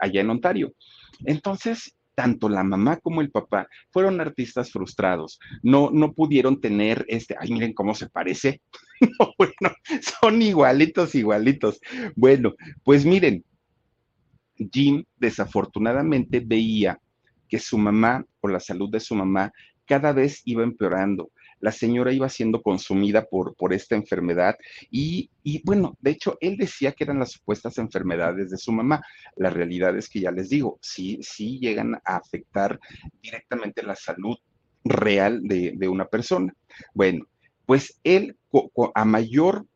allá 0.00 0.20
en 0.22 0.30
Ontario. 0.30 0.72
Entonces, 1.26 1.94
tanto 2.14 2.48
la 2.48 2.64
mamá 2.64 2.96
como 2.98 3.20
el 3.20 3.30
papá 3.30 3.68
fueron 3.90 4.18
artistas 4.18 4.70
frustrados. 4.70 5.38
No, 5.62 5.90
no 5.92 6.14
pudieron 6.14 6.58
tener 6.58 7.04
este, 7.08 7.36
ay, 7.38 7.50
miren 7.50 7.74
cómo 7.74 7.94
se 7.94 8.08
parece. 8.08 8.62
bueno, 9.38 9.76
son 10.20 10.40
igualitos, 10.40 11.14
igualitos. 11.14 11.80
Bueno, 12.16 12.54
pues 12.82 13.04
miren, 13.04 13.44
Jim 14.70 15.04
desafortunadamente 15.16 16.40
veía 16.40 17.00
que 17.48 17.58
su 17.58 17.78
mamá, 17.78 18.24
por 18.40 18.52
la 18.52 18.60
salud 18.60 18.90
de 18.90 19.00
su 19.00 19.14
mamá, 19.14 19.52
cada 19.86 20.12
vez 20.12 20.42
iba 20.44 20.62
empeorando. 20.62 21.30
La 21.60 21.70
señora 21.70 22.12
iba 22.12 22.28
siendo 22.28 22.60
consumida 22.60 23.24
por, 23.24 23.54
por 23.54 23.72
esta 23.72 23.94
enfermedad 23.94 24.56
y, 24.90 25.30
y, 25.44 25.62
bueno, 25.64 25.96
de 26.00 26.10
hecho, 26.10 26.36
él 26.40 26.56
decía 26.56 26.92
que 26.92 27.04
eran 27.04 27.20
las 27.20 27.32
supuestas 27.32 27.78
enfermedades 27.78 28.50
de 28.50 28.56
su 28.56 28.72
mamá. 28.72 29.00
La 29.36 29.50
realidad 29.50 29.96
es 29.96 30.08
que 30.08 30.20
ya 30.20 30.32
les 30.32 30.48
digo, 30.48 30.78
sí, 30.82 31.20
sí 31.22 31.60
llegan 31.60 31.94
a 31.94 32.16
afectar 32.16 32.80
directamente 33.22 33.82
la 33.84 33.94
salud 33.94 34.36
real 34.82 35.42
de, 35.44 35.74
de 35.76 35.88
una 35.88 36.06
persona. 36.06 36.52
Bueno, 36.94 37.26
pues 37.66 38.00
él 38.02 38.36
a 38.94 39.04
mayor 39.04 39.66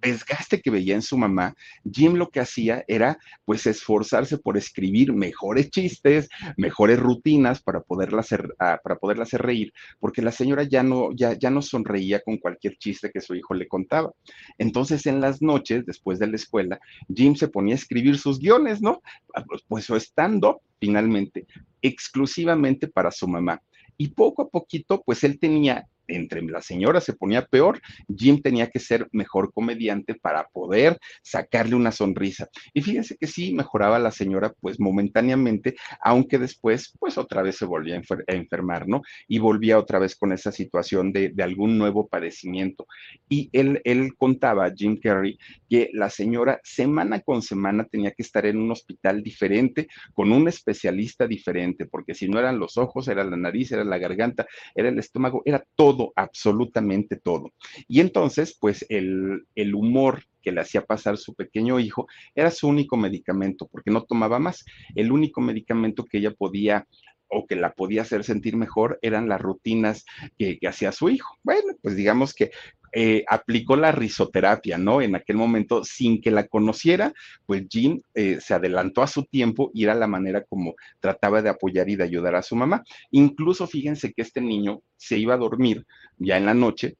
desgaste 0.00 0.60
que 0.60 0.70
veía 0.70 0.94
en 0.94 1.02
su 1.02 1.16
mamá, 1.16 1.54
Jim 1.90 2.14
lo 2.14 2.30
que 2.30 2.40
hacía 2.40 2.84
era 2.88 3.18
pues 3.44 3.66
esforzarse 3.66 4.38
por 4.38 4.56
escribir 4.56 5.12
mejores 5.12 5.70
chistes, 5.70 6.28
mejores 6.56 6.98
rutinas 6.98 7.62
para 7.62 7.80
poderla 7.80 8.20
hacer, 8.20 8.54
ah, 8.58 8.78
para 8.82 8.96
poderla 8.96 9.24
hacer 9.24 9.42
reír, 9.42 9.72
porque 9.98 10.22
la 10.22 10.32
señora 10.32 10.62
ya 10.64 10.82
no, 10.82 11.10
ya, 11.14 11.34
ya 11.34 11.50
no 11.50 11.62
sonreía 11.62 12.20
con 12.20 12.38
cualquier 12.38 12.76
chiste 12.76 13.10
que 13.10 13.20
su 13.20 13.34
hijo 13.34 13.54
le 13.54 13.68
contaba. 13.68 14.12
Entonces 14.58 15.06
en 15.06 15.20
las 15.20 15.42
noches, 15.42 15.84
después 15.86 16.18
de 16.18 16.26
la 16.26 16.36
escuela, 16.36 16.80
Jim 17.14 17.34
se 17.34 17.48
ponía 17.48 17.74
a 17.74 17.78
escribir 17.78 18.18
sus 18.18 18.38
guiones, 18.38 18.80
¿no? 18.80 19.02
Ah, 19.34 19.44
pues, 19.46 19.62
pues 19.66 19.84
su 19.84 19.96
stand-up, 19.96 20.60
finalmente, 20.78 21.46
exclusivamente 21.82 22.88
para 22.88 23.10
su 23.10 23.28
mamá. 23.28 23.60
Y 23.96 24.08
poco 24.08 24.42
a 24.42 24.48
poquito, 24.48 25.02
pues 25.04 25.24
él 25.24 25.38
tenía 25.38 25.86
entre 26.10 26.42
la 26.42 26.62
señora 26.62 27.00
se 27.00 27.12
ponía 27.12 27.46
peor, 27.46 27.80
Jim 28.14 28.40
tenía 28.42 28.68
que 28.68 28.78
ser 28.78 29.08
mejor 29.12 29.52
comediante 29.52 30.14
para 30.14 30.48
poder 30.48 30.98
sacarle 31.22 31.74
una 31.74 31.92
sonrisa. 31.92 32.48
Y 32.72 32.82
fíjense 32.82 33.16
que 33.16 33.26
sí 33.26 33.52
mejoraba 33.52 33.98
la 33.98 34.10
señora 34.10 34.52
pues 34.60 34.80
momentáneamente, 34.80 35.76
aunque 36.02 36.38
después 36.38 36.92
pues 36.98 37.18
otra 37.18 37.42
vez 37.42 37.56
se 37.56 37.64
volvía 37.64 37.96
a, 37.96 38.32
enfermar, 38.32 38.88
¿no? 38.88 39.02
Y 39.28 39.38
volvía 39.38 39.78
otra 39.78 39.98
vez 39.98 40.16
con 40.16 40.32
esa 40.32 40.52
situación 40.52 41.12
de, 41.12 41.32
algún 41.40 41.78
nuevo 41.78 42.06
padecimiento. 42.06 42.86
Y 43.28 43.48
él, 43.52 43.80
él 43.84 44.14
contaba, 44.16 44.70
Jim 44.74 44.98
Carrey, 45.00 45.38
que 45.68 45.90
la 45.94 46.10
señora 46.10 46.60
semana 46.62 47.20
con 47.20 47.42
semana 47.42 47.84
tenía 47.84 48.10
que 48.10 48.22
estar 48.22 48.44
en 48.46 48.58
un 48.58 48.70
hospital 48.70 49.22
diferente, 49.22 49.88
con 50.12 50.32
un 50.32 50.48
especialista 50.48 51.26
diferente, 51.26 51.86
porque 51.86 52.14
si 52.14 52.28
no 52.28 52.38
eran 52.38 52.58
los 52.58 52.76
ojos, 52.76 53.08
era 53.08 53.24
la 53.24 53.36
nariz, 53.36 53.72
era 53.72 53.84
la 53.84 53.98
garganta, 53.98 54.46
era 54.74 54.88
el 54.88 54.98
estómago, 54.98 55.42
era 55.44 55.64
todo 55.74 55.99
absolutamente 56.16 57.16
todo. 57.16 57.52
Y 57.88 58.00
entonces, 58.00 58.56
pues 58.58 58.84
el, 58.88 59.46
el 59.54 59.74
humor 59.74 60.24
que 60.42 60.52
le 60.52 60.60
hacía 60.60 60.84
pasar 60.84 61.18
su 61.18 61.34
pequeño 61.34 61.78
hijo 61.80 62.06
era 62.34 62.50
su 62.50 62.68
único 62.68 62.96
medicamento, 62.96 63.68
porque 63.70 63.90
no 63.90 64.02
tomaba 64.02 64.38
más. 64.38 64.64
El 64.94 65.12
único 65.12 65.40
medicamento 65.40 66.04
que 66.04 66.18
ella 66.18 66.32
podía 66.32 66.86
o 67.30 67.46
que 67.46 67.56
la 67.56 67.72
podía 67.72 68.02
hacer 68.02 68.24
sentir 68.24 68.56
mejor 68.56 68.98
eran 69.02 69.28
las 69.28 69.40
rutinas 69.40 70.04
que, 70.36 70.58
que 70.58 70.68
hacía 70.68 70.92
su 70.92 71.08
hijo. 71.08 71.36
Bueno, 71.44 71.74
pues 71.80 71.94
digamos 71.94 72.34
que 72.34 72.50
eh, 72.92 73.24
aplicó 73.28 73.76
la 73.76 73.92
risoterapia, 73.92 74.78
¿no? 74.78 75.00
En 75.00 75.14
aquel 75.14 75.36
momento, 75.36 75.84
sin 75.84 76.20
que 76.20 76.30
la 76.30 76.46
conociera, 76.46 77.12
pues 77.46 77.68
Jean 77.68 78.00
eh, 78.14 78.38
se 78.40 78.54
adelantó 78.54 79.02
a 79.02 79.06
su 79.06 79.24
tiempo 79.24 79.70
y 79.72 79.84
era 79.84 79.94
la 79.94 80.06
manera 80.06 80.44
como 80.44 80.74
trataba 80.98 81.42
de 81.42 81.50
apoyar 81.50 81.88
y 81.88 81.96
de 81.96 82.04
ayudar 82.04 82.34
a 82.34 82.42
su 82.42 82.56
mamá. 82.56 82.82
Incluso 83.10 83.66
fíjense 83.66 84.12
que 84.12 84.22
este 84.22 84.40
niño 84.40 84.82
se 84.96 85.18
iba 85.18 85.34
a 85.34 85.38
dormir 85.38 85.86
ya 86.18 86.36
en 86.36 86.46
la 86.46 86.54
noche, 86.54 86.96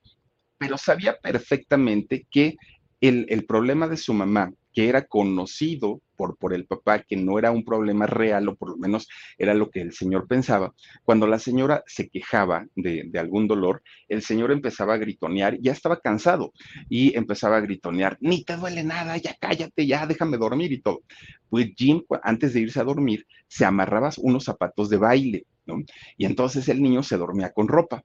pero 0.59 0.79
sabía 0.79 1.17
perfectamente 1.21 2.27
que 2.31 2.57
el, 3.01 3.27
el 3.29 3.47
problema 3.47 3.89
de 3.89 3.97
su 3.97 4.13
mamá 4.13 4.53
que 4.73 4.89
era 4.89 5.05
conocido 5.05 6.01
por, 6.21 6.37
por 6.37 6.53
el 6.53 6.67
papá, 6.67 6.99
que 6.99 7.17
no 7.17 7.39
era 7.39 7.51
un 7.51 7.65
problema 7.65 8.05
real, 8.05 8.47
o 8.47 8.55
por 8.55 8.69
lo 8.69 8.77
menos 8.77 9.09
era 9.39 9.55
lo 9.55 9.71
que 9.71 9.81
el 9.81 9.95
señor 9.95 10.29
pensaba, 10.29 10.75
cuando 11.03 11.27
la 11.27 11.39
señora 11.39 11.83
se 11.87 12.11
quejaba 12.11 12.67
de, 12.77 13.05
de 13.07 13.19
algún 13.19 13.49
dolor, 13.49 13.83
el 14.07 14.21
señor 14.21 14.53
empezaba 14.53 14.93
a 14.93 14.99
gritonear, 14.99 15.59
ya 15.63 15.73
estaba 15.73 15.99
cansado, 15.99 16.53
y 16.91 17.17
empezaba 17.17 17.57
a 17.57 17.61
gritonear, 17.61 18.19
ni 18.21 18.45
te 18.45 18.59
duele 18.59 18.85
nada, 18.85 19.17
ya 19.17 19.35
cállate, 19.41 19.87
ya 19.87 20.07
déjame 20.07 20.37
dormir 20.37 20.71
y 20.73 20.83
todo. 20.83 21.01
Pues 21.49 21.71
Jim, 21.75 22.03
antes 22.23 22.53
de 22.53 22.61
irse 22.61 22.81
a 22.81 22.85
dormir, 22.85 23.27
se 23.49 23.65
amarraba 23.65 24.11
unos 24.19 24.45
zapatos 24.45 24.91
de 24.91 24.99
baile, 24.99 25.47
¿no? 25.65 25.79
Y 26.19 26.27
entonces 26.27 26.69
el 26.69 26.83
niño 26.83 27.03
se 27.03 27.17
dormía 27.17 27.51
con 27.51 27.67
ropa. 27.67 28.05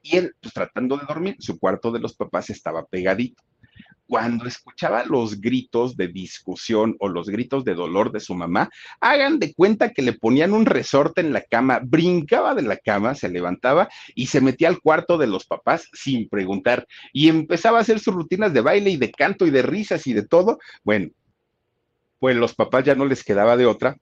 Y 0.00 0.16
él, 0.16 0.34
pues 0.40 0.54
tratando 0.54 0.96
de 0.96 1.04
dormir, 1.06 1.36
su 1.40 1.58
cuarto 1.58 1.92
de 1.92 2.00
los 2.00 2.14
papás 2.14 2.48
estaba 2.48 2.86
pegadito 2.86 3.42
cuando 4.06 4.46
escuchaba 4.46 5.04
los 5.04 5.40
gritos 5.40 5.96
de 5.96 6.08
discusión 6.08 6.96
o 7.00 7.08
los 7.08 7.28
gritos 7.28 7.64
de 7.64 7.74
dolor 7.74 8.12
de 8.12 8.20
su 8.20 8.34
mamá, 8.34 8.70
hagan 9.00 9.38
de 9.38 9.54
cuenta 9.54 9.92
que 9.92 10.02
le 10.02 10.12
ponían 10.12 10.52
un 10.52 10.66
resorte 10.66 11.20
en 11.20 11.32
la 11.32 11.42
cama, 11.42 11.80
brincaba 11.82 12.54
de 12.54 12.62
la 12.62 12.76
cama, 12.76 13.14
se 13.14 13.28
levantaba 13.28 13.88
y 14.14 14.26
se 14.26 14.40
metía 14.40 14.68
al 14.68 14.80
cuarto 14.80 15.18
de 15.18 15.26
los 15.26 15.46
papás 15.46 15.88
sin 15.92 16.28
preguntar 16.28 16.86
y 17.12 17.28
empezaba 17.28 17.78
a 17.78 17.82
hacer 17.82 17.98
sus 17.98 18.14
rutinas 18.14 18.52
de 18.52 18.60
baile 18.60 18.90
y 18.90 18.96
de 18.96 19.10
canto 19.10 19.46
y 19.46 19.50
de 19.50 19.62
risas 19.62 20.06
y 20.06 20.12
de 20.12 20.26
todo. 20.26 20.58
Bueno, 20.82 21.10
pues 22.18 22.36
los 22.36 22.54
papás 22.54 22.84
ya 22.84 22.94
no 22.94 23.06
les 23.06 23.24
quedaba 23.24 23.56
de 23.56 23.66
otra 23.66 23.96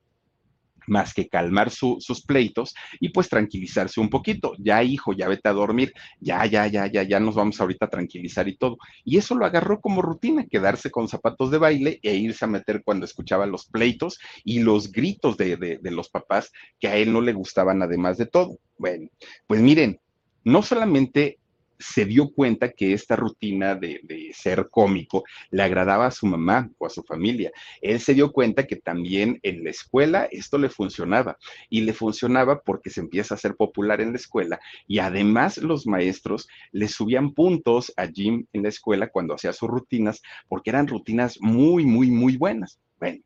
más 0.87 1.14
que 1.14 1.29
calmar 1.29 1.71
sus 1.71 2.23
pleitos 2.27 2.75
y 3.01 3.11
pues 3.11 3.29
tranquilizarse 3.29 4.01
un 4.01 4.11
poquito. 4.11 4.55
Ya, 4.59 4.83
hijo, 4.83 5.12
ya 5.12 5.29
vete 5.29 5.49
a 5.49 5.53
dormir, 5.53 5.92
ya, 6.21 6.45
ya, 6.47 6.66
ya, 6.66 6.87
ya, 6.87 7.03
ya 7.03 7.21
nos 7.21 7.35
vamos 7.35 7.61
ahorita 7.61 7.87
a 7.87 7.90
tranquilizar 7.90 8.49
y 8.49 8.57
todo. 8.57 8.79
Y 9.05 9.18
eso 9.18 9.35
lo 9.35 9.47
agarró 9.47 9.81
como 9.81 10.03
rutina, 10.03 10.47
quedarse 10.47 10.90
con 10.90 11.09
zapatos 11.09 11.51
de 11.51 11.59
baile 11.59 12.01
e 12.03 12.14
irse 12.14 12.45
a 12.45 12.49
meter 12.49 12.83
cuando 12.85 13.05
escuchaba 13.05 13.47
los 13.47 13.66
pleitos 13.66 14.18
y 14.45 14.61
los 14.61 14.92
gritos 14.92 15.37
de, 15.37 15.57
de 15.57 15.90
los 15.90 16.09
papás 16.09 16.53
que 16.79 16.88
a 16.88 16.97
él 16.97 17.12
no 17.12 17.21
le 17.21 17.33
gustaban 17.33 17.83
además 17.83 18.18
de 18.18 18.27
todo. 18.27 18.59
Bueno, 18.79 19.09
pues 19.47 19.61
miren, 19.61 20.01
no 20.45 20.62
solamente 20.62 21.38
se 21.83 22.05
dio 22.05 22.31
cuenta 22.31 22.71
que 22.71 22.92
esta 22.92 23.16
rutina 23.16 23.75
de, 23.75 24.01
ser 24.35 24.68
cómico 24.71 25.25
le 25.51 25.62
agradaba 25.62 26.07
a 26.07 26.11
su 26.11 26.27
mamá 26.27 26.71
o 26.79 26.87
a 26.87 26.90
su 26.90 27.03
familia. 27.03 27.53
Él 27.81 28.01
se 28.01 28.14
dio 28.14 28.33
cuenta 28.33 28.66
que 28.66 28.77
también 28.77 29.38
en 29.42 29.64
la 29.64 29.71
escuela 29.71 30.29
esto 30.31 30.59
le 30.59 30.68
funcionaba 30.68 31.37
y 31.68 31.83
le 31.83 31.92
funcionaba 31.92 32.61
porque 32.61 32.90
se 32.90 33.01
empieza 33.01 33.35
a 33.35 33.38
ser 33.38 33.57
popular 33.57 34.01
en 34.01 34.12
la 34.12 34.16
escuela 34.16 34.61
y 34.87 35.01
además 35.01 35.59
los 35.59 35.87
maestros 35.87 36.49
le 36.71 36.88
subían 36.88 37.33
puntos 37.33 37.92
a 37.97 38.07
Jim 38.07 38.47
en 38.53 38.62
la 38.62 38.68
escuela 38.68 39.09
cuando 39.09 39.35
hacía 39.35 39.53
sus 39.53 39.68
rutinas 39.68 40.23
porque 40.49 40.71
eran 40.71 40.88
rutinas 40.88 41.38
muy, 41.40 41.85
muy, 41.85 42.11
muy 42.11 42.37
buenas. 42.37 42.79
Bueno, 42.99 43.23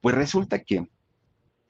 pues 0.00 0.14
resulta 0.14 0.62
que 0.62 0.86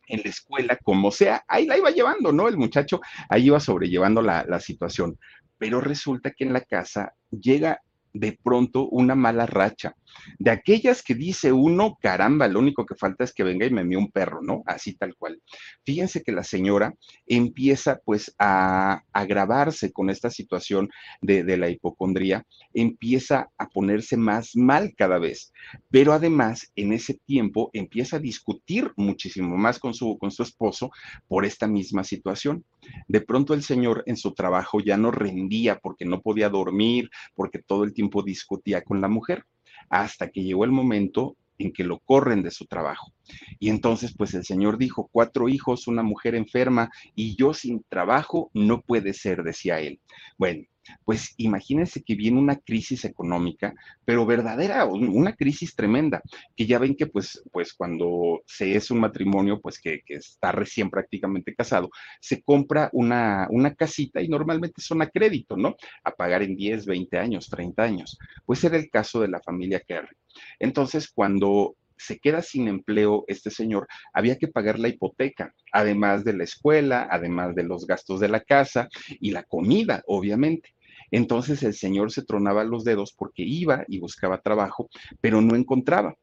en 0.08 0.20
la 0.22 0.30
escuela, 0.30 0.76
como 0.82 1.10
sea, 1.10 1.44
ahí 1.48 1.66
la 1.66 1.76
iba 1.76 1.90
llevando, 1.90 2.32
¿no? 2.32 2.48
El 2.48 2.56
muchacho 2.56 3.00
ahí 3.28 3.46
iba 3.46 3.60
sobrellevando 3.60 4.22
la, 4.22 4.60
situación 4.60 5.18
pero 5.58 5.80
resulta 5.80 6.32
que 6.32 6.44
en 6.44 6.52
la 6.52 6.60
casa 6.60 7.14
llega 7.30 7.80
de 8.18 8.38
pronto 8.42 8.88
una 8.88 9.14
mala 9.14 9.46
racha. 9.46 9.94
De 10.38 10.50
aquellas 10.50 11.02
que 11.02 11.14
dice 11.14 11.52
uno, 11.52 11.98
caramba, 12.00 12.48
lo 12.48 12.58
único 12.58 12.86
que 12.86 12.94
falta 12.94 13.24
es 13.24 13.32
que 13.32 13.44
venga 13.44 13.66
y 13.66 13.70
me 13.70 13.84
mía 13.84 13.98
un 13.98 14.10
perro, 14.10 14.40
¿no? 14.42 14.62
Así 14.66 14.94
tal 14.94 15.14
cual. 15.16 15.40
Fíjense 15.84 16.22
que 16.22 16.32
la 16.32 16.42
señora 16.42 16.94
empieza 17.26 18.00
pues 18.04 18.34
a 18.38 19.02
agravarse 19.12 19.92
con 19.92 20.08
esta 20.08 20.30
situación 20.30 20.88
de, 21.20 21.44
de 21.44 21.56
la 21.56 21.68
hipocondría, 21.68 22.46
empieza 22.72 23.50
a 23.58 23.68
ponerse 23.68 24.16
más 24.16 24.56
mal 24.56 24.94
cada 24.96 25.18
vez, 25.18 25.52
pero 25.90 26.12
además 26.12 26.72
en 26.76 26.92
ese 26.92 27.14
tiempo 27.14 27.70
empieza 27.72 28.16
a 28.16 28.20
discutir 28.20 28.90
muchísimo 28.96 29.56
más 29.56 29.78
con 29.78 29.92
su, 29.92 30.16
con 30.18 30.30
su 30.30 30.42
esposo 30.42 30.90
por 31.28 31.44
esta 31.44 31.66
misma 31.66 32.04
situación. 32.04 32.64
De 33.08 33.20
pronto 33.20 33.54
el 33.54 33.62
señor 33.62 34.02
en 34.06 34.16
su 34.16 34.34
trabajo 34.34 34.80
ya 34.80 34.96
no 34.96 35.10
rendía 35.10 35.78
porque 35.78 36.04
no 36.04 36.20
podía 36.20 36.48
dormir, 36.48 37.10
porque 37.34 37.60
todo 37.60 37.84
el 37.84 37.92
tiempo 37.92 38.22
discutía 38.22 38.82
con 38.82 39.00
la 39.00 39.08
mujer, 39.08 39.44
hasta 39.88 40.30
que 40.30 40.42
llegó 40.42 40.64
el 40.64 40.72
momento 40.72 41.36
en 41.58 41.72
que 41.72 41.84
lo 41.84 42.00
corren 42.00 42.42
de 42.42 42.50
su 42.50 42.66
trabajo. 42.66 43.12
Y 43.58 43.70
entonces, 43.70 44.14
pues 44.16 44.34
el 44.34 44.44
Señor 44.44 44.78
dijo, 44.78 45.08
cuatro 45.10 45.48
hijos, 45.48 45.86
una 45.86 46.02
mujer 46.02 46.34
enferma 46.34 46.90
y 47.14 47.36
yo 47.36 47.54
sin 47.54 47.82
trabajo, 47.88 48.50
no 48.52 48.82
puede 48.82 49.14
ser, 49.14 49.42
decía 49.42 49.80
él. 49.80 50.00
Bueno, 50.36 50.64
pues 51.04 51.34
imagínense 51.36 52.02
que 52.02 52.14
viene 52.14 52.38
una 52.38 52.56
crisis 52.56 53.04
económica, 53.04 53.74
pero 54.04 54.26
verdadera, 54.26 54.84
una 54.84 55.34
crisis 55.34 55.74
tremenda, 55.74 56.22
que 56.56 56.66
ya 56.66 56.78
ven 56.78 56.96
que 56.96 57.06
pues, 57.06 57.42
pues 57.52 57.72
cuando 57.72 58.42
se 58.46 58.76
es 58.76 58.90
un 58.90 59.00
matrimonio, 59.00 59.60
pues 59.60 59.80
que, 59.80 60.00
que 60.04 60.14
está 60.14 60.52
recién 60.52 60.90
prácticamente 60.90 61.54
casado, 61.54 61.90
se 62.20 62.42
compra 62.42 62.90
una, 62.92 63.46
una 63.50 63.74
casita 63.74 64.20
y 64.20 64.28
normalmente 64.28 64.80
son 64.80 65.02
a 65.02 65.08
crédito, 65.08 65.56
¿no? 65.56 65.76
A 66.04 66.10
pagar 66.10 66.42
en 66.42 66.56
10, 66.56 66.86
20 66.86 67.18
años, 67.18 67.48
30 67.48 67.82
años. 67.82 68.18
Pues 68.44 68.62
era 68.64 68.76
el 68.76 68.90
caso 68.90 69.20
de 69.20 69.28
la 69.28 69.40
familia 69.40 69.80
Kerry. 69.80 70.16
Entonces, 70.58 71.10
cuando 71.10 71.76
se 71.98 72.18
queda 72.18 72.42
sin 72.42 72.68
empleo 72.68 73.24
este 73.26 73.50
señor, 73.50 73.88
había 74.12 74.36
que 74.36 74.48
pagar 74.48 74.78
la 74.78 74.88
hipoteca, 74.88 75.54
además 75.72 76.24
de 76.24 76.34
la 76.34 76.44
escuela, 76.44 77.08
además 77.10 77.54
de 77.54 77.62
los 77.62 77.86
gastos 77.86 78.20
de 78.20 78.28
la 78.28 78.40
casa 78.40 78.88
y 79.08 79.30
la 79.30 79.42
comida, 79.44 80.02
obviamente. 80.06 80.74
Entonces 81.10 81.62
el 81.62 81.74
señor 81.74 82.12
se 82.12 82.24
tronaba 82.24 82.64
los 82.64 82.84
dedos 82.84 83.14
porque 83.16 83.42
iba 83.42 83.84
y 83.88 83.98
buscaba 83.98 84.40
trabajo, 84.40 84.88
pero 85.20 85.40
no 85.40 85.56
encontraba. 85.56 86.14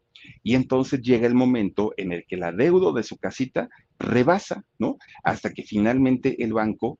Y 0.41 0.55
entonces 0.55 1.01
llega 1.01 1.27
el 1.27 1.35
momento 1.35 1.93
en 1.97 2.13
el 2.13 2.25
que 2.25 2.37
la 2.37 2.51
deuda 2.51 2.93
de 2.93 3.03
su 3.03 3.17
casita 3.17 3.69
rebasa, 3.99 4.63
¿no? 4.79 4.97
Hasta 5.23 5.53
que 5.53 5.63
finalmente 5.63 6.43
el 6.43 6.53
banco 6.53 6.99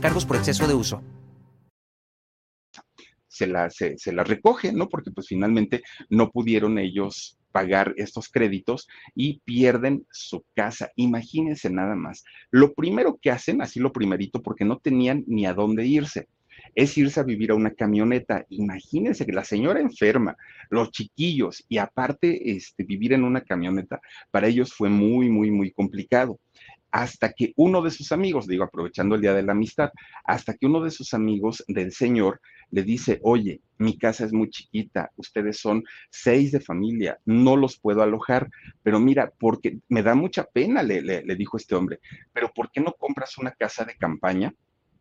cargos 0.00 0.24
por 0.24 0.36
exceso 0.36 0.66
de 0.66 0.74
uso. 0.74 1.02
Se 3.28 3.46
la, 3.46 4.24
recoge, 4.24 4.72
¿no? 4.72 4.88
Porque 4.88 5.10
pues 5.10 5.28
finalmente 5.28 5.82
no 6.10 6.30
pudieron 6.30 6.78
ellos 6.78 7.38
pagar 7.52 7.94
estos 7.96 8.28
créditos 8.28 8.86
y 9.14 9.40
pierden 9.44 10.06
su 10.10 10.44
casa. 10.54 10.90
Imagínense 10.96 11.70
nada 11.70 11.94
más. 11.94 12.22
Lo 12.50 12.74
primero 12.74 13.18
que 13.20 13.30
hacen, 13.30 13.62
así 13.62 13.80
lo 13.80 13.92
primerito, 13.92 14.42
porque 14.42 14.64
no 14.64 14.78
tenían 14.78 15.24
ni 15.26 15.46
a 15.46 15.54
dónde 15.54 15.86
irse, 15.86 16.28
es 16.74 16.96
irse 16.98 17.18
a 17.18 17.24
vivir 17.24 17.50
a 17.50 17.54
una 17.54 17.72
camioneta. 17.72 18.44
Imagínense 18.50 19.24
que 19.24 19.32
la 19.32 19.44
señora 19.44 19.80
enferma, 19.80 20.36
los 20.68 20.90
chiquillos 20.90 21.64
y 21.68 21.78
aparte 21.78 22.52
este, 22.52 22.84
vivir 22.84 23.14
en 23.14 23.24
una 23.24 23.40
camioneta, 23.40 24.00
para 24.30 24.48
ellos 24.48 24.74
fue 24.74 24.90
muy, 24.90 25.30
muy, 25.30 25.50
muy 25.50 25.72
complicado 25.72 26.38
hasta 26.90 27.32
que 27.32 27.52
uno 27.56 27.82
de 27.82 27.90
sus 27.90 28.12
amigos, 28.12 28.46
digo, 28.46 28.64
aprovechando 28.64 29.14
el 29.14 29.20
Día 29.20 29.34
de 29.34 29.42
la 29.42 29.52
Amistad, 29.52 29.90
hasta 30.24 30.54
que 30.54 30.66
uno 30.66 30.82
de 30.82 30.90
sus 30.90 31.14
amigos 31.14 31.64
del 31.68 31.92
Señor 31.92 32.40
le 32.70 32.82
dice, 32.82 33.18
oye, 33.22 33.60
mi 33.78 33.98
casa 33.98 34.24
es 34.24 34.32
muy 34.32 34.50
chiquita, 34.50 35.10
ustedes 35.16 35.58
son 35.58 35.82
seis 36.10 36.52
de 36.52 36.60
familia, 36.60 37.18
no 37.24 37.56
los 37.56 37.78
puedo 37.78 38.02
alojar, 38.02 38.48
pero 38.82 39.00
mira, 39.00 39.32
porque 39.38 39.78
me 39.88 40.02
da 40.02 40.14
mucha 40.14 40.44
pena, 40.44 40.82
le, 40.82 41.02
le, 41.02 41.22
le 41.22 41.36
dijo 41.36 41.56
este 41.56 41.74
hombre, 41.74 42.00
pero 42.32 42.52
¿por 42.54 42.70
qué 42.70 42.80
no 42.80 42.92
compras 42.92 43.38
una 43.38 43.52
casa 43.52 43.84
de 43.84 43.96
campaña? 43.96 44.54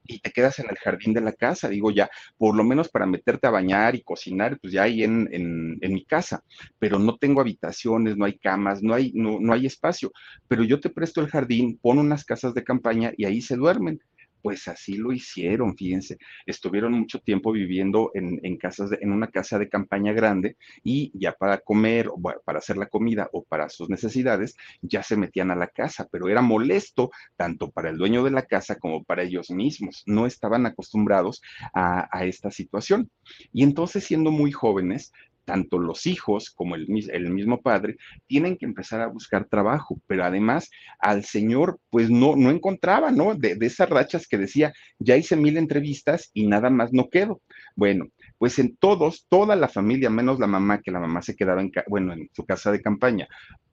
Y 0.09 0.19
te 0.19 0.31
quedas 0.31 0.59
en 0.59 0.65
el 0.69 0.77
jardín 0.77 1.13
de 1.13 1.21
la 1.21 1.33
casa, 1.33 1.69
digo 1.69 1.91
ya, 1.91 2.09
por 2.37 2.55
lo 2.55 2.63
menos 2.63 2.89
para 2.89 3.05
meterte 3.05 3.47
a 3.47 3.51
bañar 3.51 3.95
y 3.95 4.01
cocinar, 4.01 4.59
pues 4.59 4.73
ya 4.73 4.83
ahí 4.83 5.03
en, 5.03 5.29
en, 5.31 5.93
mi 5.93 6.03
casa, 6.03 6.43
pero 6.79 6.97
no 6.97 7.17
tengo 7.17 7.41
habitaciones, 7.41 8.17
no 8.17 8.25
hay 8.25 8.37
camas, 8.37 8.81
no 8.81 8.93
hay, 8.93 9.11
no, 9.13 9.39
no 9.39 9.53
hay 9.53 9.67
espacio, 9.67 10.11
pero 10.47 10.63
yo 10.63 10.79
te 10.79 10.89
presto 10.89 11.21
el 11.21 11.29
jardín, 11.29 11.77
pon 11.81 11.99
unas 11.99 12.25
casas 12.25 12.53
de 12.53 12.63
campaña 12.63 13.13
y 13.15 13.25
ahí 13.25 13.41
se 13.41 13.55
duermen. 13.55 14.01
Pues 14.41 14.67
así 14.67 14.95
lo 14.95 15.11
hicieron, 15.11 15.75
fíjense. 15.75 16.17
Estuvieron 16.45 16.93
mucho 16.93 17.19
tiempo 17.19 17.51
viviendo 17.51 18.11
en, 18.13 18.39
en 18.43 18.57
casas, 18.57 18.91
en 18.99 19.11
una 19.11 19.27
casa 19.27 19.59
de 19.59 19.69
campaña 19.69 20.13
grande 20.13 20.57
y 20.83 21.11
ya 21.13 21.33
para 21.33 21.59
comer, 21.59 22.07
o 22.07 22.19
para 22.43 22.59
hacer 22.59 22.77
la 22.77 22.87
comida 22.87 23.29
o 23.33 23.43
para 23.43 23.69
sus 23.69 23.89
necesidades, 23.89 24.55
ya 24.81 25.03
se 25.03 25.17
metían 25.17 25.51
a 25.51 25.55
la 25.55 25.67
casa, 25.67 26.07
pero 26.11 26.29
era 26.29 26.41
molesto 26.41 27.11
tanto 27.35 27.71
para 27.71 27.89
el 27.89 27.97
dueño 27.97 28.23
de 28.23 28.31
la 28.31 28.43
casa 28.43 28.75
como 28.75 29.03
para 29.03 29.23
ellos 29.23 29.49
mismos. 29.51 30.03
No 30.05 30.25
estaban 30.25 30.65
acostumbrados 30.65 31.41
a, 31.73 32.07
a 32.11 32.25
esta 32.25 32.51
situación. 32.51 33.09
Y 33.51 33.63
entonces, 33.63 34.03
siendo 34.03 34.31
muy 34.31 34.51
jóvenes, 34.51 35.11
tanto 35.45 35.79
los 35.79 36.05
hijos 36.05 36.51
como 36.51 36.75
el, 36.75 36.87
mismo 36.87 37.61
padre 37.61 37.97
tienen 38.27 38.57
que 38.57 38.65
empezar 38.65 39.01
a 39.01 39.07
buscar 39.07 39.45
trabajo, 39.45 39.99
pero 40.07 40.23
además 40.23 40.69
al 40.99 41.23
señor 41.25 41.79
pues 41.89 42.09
no, 42.09 42.35
no 42.35 42.51
encontraba, 42.51 43.11
¿no? 43.11 43.35
De, 43.35 43.55
de 43.55 43.65
esas 43.65 43.89
rachas 43.89 44.27
que 44.27 44.37
decía, 44.37 44.73
ya 44.99 45.17
hice 45.17 45.35
mil 45.35 45.57
entrevistas 45.57 46.29
y 46.33 46.47
nada 46.47 46.69
más 46.69 46.93
no 46.93 47.09
quedo. 47.09 47.41
Bueno, 47.75 48.07
pues 48.37 48.57
en 48.59 48.75
todos, 48.77 49.25
toda 49.29 49.55
la 49.55 49.67
familia, 49.67 50.09
menos 50.09 50.39
la 50.39 50.47
mamá, 50.47 50.81
que 50.81 50.91
la 50.91 50.99
mamá 50.99 51.21
se 51.21 51.35
quedaba 51.35 51.61
en, 51.61 51.71
bueno, 51.87 52.13
en 52.13 52.29
su 52.33 52.45
casa 52.45 52.71
de 52.71 52.81
campaña 52.81 53.27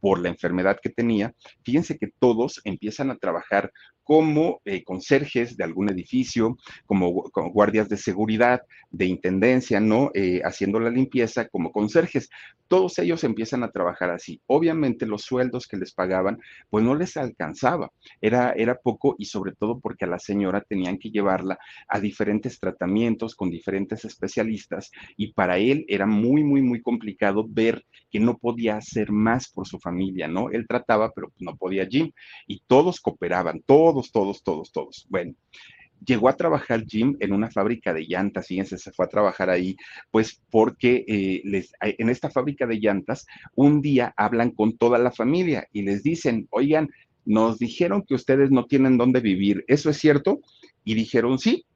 por 0.06 0.20
la 0.20 0.28
enfermedad 0.28 0.78
que 0.80 0.90
tenía, 0.90 1.34
fíjense 1.64 1.98
que 1.98 2.12
todos 2.20 2.60
empiezan 2.62 3.10
a 3.10 3.16
trabajar 3.16 3.72
como 4.06 4.60
eh, 4.64 4.84
conserjes 4.84 5.56
de 5.56 5.64
algún 5.64 5.90
edificio, 5.90 6.56
como, 6.86 7.24
guardias 7.52 7.88
de 7.88 7.96
seguridad, 7.96 8.62
de 8.92 9.06
intendencia, 9.06 9.80
¿no? 9.80 10.12
Eh, 10.14 10.42
haciendo 10.44 10.78
la 10.78 10.90
limpieza 10.90 11.48
como 11.48 11.72
conserjes. 11.72 12.30
Todos 12.68 13.00
ellos 13.00 13.24
empiezan 13.24 13.64
a 13.64 13.72
trabajar 13.72 14.10
así. 14.10 14.40
Obviamente 14.46 15.06
los 15.06 15.22
sueldos 15.22 15.66
que 15.66 15.76
les 15.76 15.92
pagaban, 15.92 16.38
pues 16.70 16.84
no 16.84 16.94
les 16.94 17.16
alcanzaba. 17.16 17.90
Era, 18.20 18.52
era 18.52 18.76
poco 18.76 19.16
y 19.18 19.24
sobre 19.24 19.52
todo 19.52 19.80
porque 19.80 20.04
a 20.04 20.08
la 20.08 20.20
señora 20.20 20.60
tenían 20.60 20.98
que 20.98 21.10
llevarla 21.10 21.58
a 21.88 21.98
diferentes 21.98 22.60
tratamientos 22.60 23.34
con 23.34 23.50
diferentes 23.50 24.04
especialistas 24.04 24.92
y 25.16 25.32
para 25.32 25.58
él 25.58 25.84
era 25.88 26.06
muy, 26.06 26.44
muy, 26.44 26.62
muy 26.62 26.80
complicado 26.80 27.44
ver 27.48 27.84
que 28.08 28.20
no 28.20 28.38
podía 28.38 28.76
hacer 28.76 29.10
más 29.10 29.48
por 29.48 29.66
su 29.66 29.80
familia, 29.80 29.95
¿no? 30.28 30.50
Él 30.50 30.66
trataba, 30.66 31.12
pero 31.12 31.32
no 31.38 31.56
podía 31.56 31.86
Jim. 31.86 32.12
Y 32.46 32.62
todos 32.66 33.00
cooperaban, 33.00 33.62
todos, 33.64 34.12
todos, 34.12 34.42
todos, 34.42 34.72
todos. 34.72 35.06
Bueno, 35.08 35.34
llegó 36.04 36.28
a 36.28 36.36
trabajar 36.36 36.84
Jim 36.86 37.16
en 37.20 37.32
una 37.32 37.50
fábrica 37.50 37.92
de 37.92 38.06
llantas, 38.06 38.46
fíjense, 38.46 38.78
se 38.78 38.92
fue 38.92 39.06
a 39.06 39.08
trabajar 39.08 39.50
ahí, 39.50 39.76
pues 40.10 40.40
porque 40.50 41.04
eh, 41.08 41.42
les, 41.44 41.72
en 41.80 42.10
esta 42.10 42.30
fábrica 42.30 42.66
de 42.66 42.78
llantas, 42.78 43.26
un 43.54 43.80
día 43.80 44.12
hablan 44.16 44.50
con 44.50 44.76
toda 44.76 44.98
la 44.98 45.10
familia 45.10 45.68
y 45.72 45.82
les 45.82 46.02
dicen, 46.02 46.46
oigan, 46.50 46.90
nos 47.24 47.58
dijeron 47.58 48.02
que 48.02 48.14
ustedes 48.14 48.50
no 48.50 48.66
tienen 48.66 48.98
dónde 48.98 49.20
vivir, 49.20 49.64
¿eso 49.66 49.90
es 49.90 49.98
cierto? 49.98 50.40
Y 50.84 50.94
dijeron, 50.94 51.38
sí, 51.38 51.66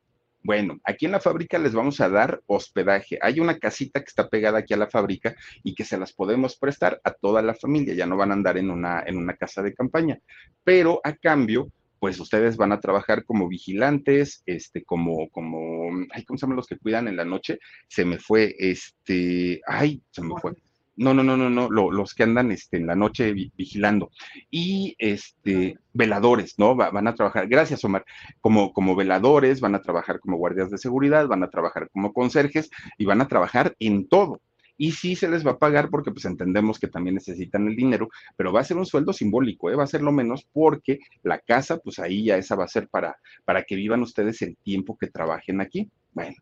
bueno, 0.42 0.81
aquí 0.85 1.07
en 1.07 1.12
la 1.12 1.20
fábrica 1.20 1.59
les 1.59 1.74
vamos 1.74 2.00
a 2.00 2.09
dar 2.09 2.40
hospedaje. 2.46 3.18
Hay 3.20 3.40
una 3.40 3.59
casita 3.59 4.00
que 4.00 4.07
está 4.07 4.29
pegada 4.29 4.59
aquí 4.59 4.72
a 4.74 4.79
la 4.79 4.88
fábrica 4.88 5.37
y 5.62 5.74
que 5.74 5.85
se 5.85 5.98
las 5.98 6.12
podemos 6.12 6.57
prestar 6.57 7.00
a 7.05 7.12
toda 7.12 7.42
la 7.42 7.55
familia. 7.55 7.94
Ya 7.94 8.07
no 8.07 8.16
van 8.16 8.31
a 8.31 8.35
andar 8.35 8.57
en 8.57 8.70
una, 8.70 9.03
en 9.07 9.16
una 9.18 9.35
casa 9.35 9.62
de 9.62 9.74
campaña. 9.74 10.18
Pero 10.64 11.00
a 11.05 11.14
cambio, 11.14 11.70
pues 11.98 12.18
ustedes 12.18 12.57
van 12.57 12.72
a 12.72 12.81
trabajar 12.81 13.24
como 13.24 13.48
vigilantes, 13.48 14.42
este, 14.46 14.83
como, 14.83 15.29
como, 15.29 15.90
ay, 16.12 16.24
¿cómo 16.24 16.38
se 16.38 16.42
llaman 16.42 16.57
los 16.57 16.66
que 16.66 16.79
cuidan 16.79 17.09
en 17.09 17.16
la 17.16 17.26
noche? 17.26 17.59
Se 17.88 18.07
me 18.07 18.18
fue, 18.18 18.57
este, 18.59 19.61
ay, 19.66 20.03
se 20.11 20.22
me 20.22 20.35
fue 20.40 20.55
no, 21.01 21.15
no, 21.15 21.23
no, 21.25 21.37
no, 21.39 21.49
no, 21.49 21.91
los 21.91 22.15
que 22.15 22.25
andan 22.25 22.53
este, 22.53 22.77
en 22.77 22.87
la 22.87 22.95
noche 22.95 23.33
vigilando. 23.33 24.11
Y 24.51 24.95
este, 24.99 25.79
veladores, 25.95 26.59
¿no? 26.59 26.77
van 26.77 27.07
a 27.07 27.15
trabajar, 27.15 27.49
gracias 27.49 27.83
Omar, 27.85 28.05
como, 28.43 28.75
como 28.75 28.95
veladores, 28.95 29.61
van 29.61 29.75
a 29.75 29.81
trabajar 29.81 30.21
como 30.21 30.37
guardias 30.37 30.71
de 30.71 30.77
seguridad, 30.77 31.27
van 31.27 31.43
a 31.43 31.49
trabajar 31.49 31.89
como 31.91 32.13
conserjes 32.13 32.69
y 32.99 33.07
van 33.07 33.23
a 33.23 33.29
trabajar 33.29 33.75
en 33.79 34.09
todo. 34.09 34.43
Y 34.77 34.93
sí 34.93 35.17
se 35.17 35.29
les 35.29 35.47
va 35.47 35.53
a 35.53 35.59
pagar 35.59 35.89
porque 35.89 36.11
pues 36.11 36.27
entendemos 36.27 36.79
que 36.79 36.89
también 36.89 37.15
necesitan 37.15 37.67
el 37.67 37.77
dinero, 37.77 38.11
pero 38.37 38.53
va 38.53 38.61
a 38.61 38.65
ser 38.65 38.77
un 38.77 38.87
sueldo 38.87 39.15
simbólico, 39.15 39.71
¿eh? 39.71 39.77
va 39.77 39.85
a 39.85 39.87
ser 39.87 40.03
lo 40.03 40.13
menos 40.13 40.47
porque 40.53 40.99
la 41.23 41.39
casa, 41.39 41.79
pues 41.79 41.99
ahí 41.99 42.25
ya 42.25 42.37
esa 42.37 42.57
va 42.57 42.65
a 42.65 42.69
ser 42.69 42.89
para, 42.89 43.17
para 43.47 43.63
que 43.63 43.75
vivan 43.75 44.03
ustedes 44.03 44.43
el 44.43 44.59
tiempo 44.59 44.99
que 44.99 45.07
trabajen 45.07 45.63
aquí. 45.63 45.91
Bueno, 46.13 46.37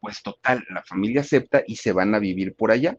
pues 0.00 0.22
total, 0.22 0.64
la 0.70 0.82
familia 0.82 1.22
acepta 1.22 1.62
y 1.66 1.76
se 1.76 1.92
van 1.92 2.14
a 2.14 2.20
vivir 2.20 2.54
por 2.54 2.70
allá. 2.70 2.96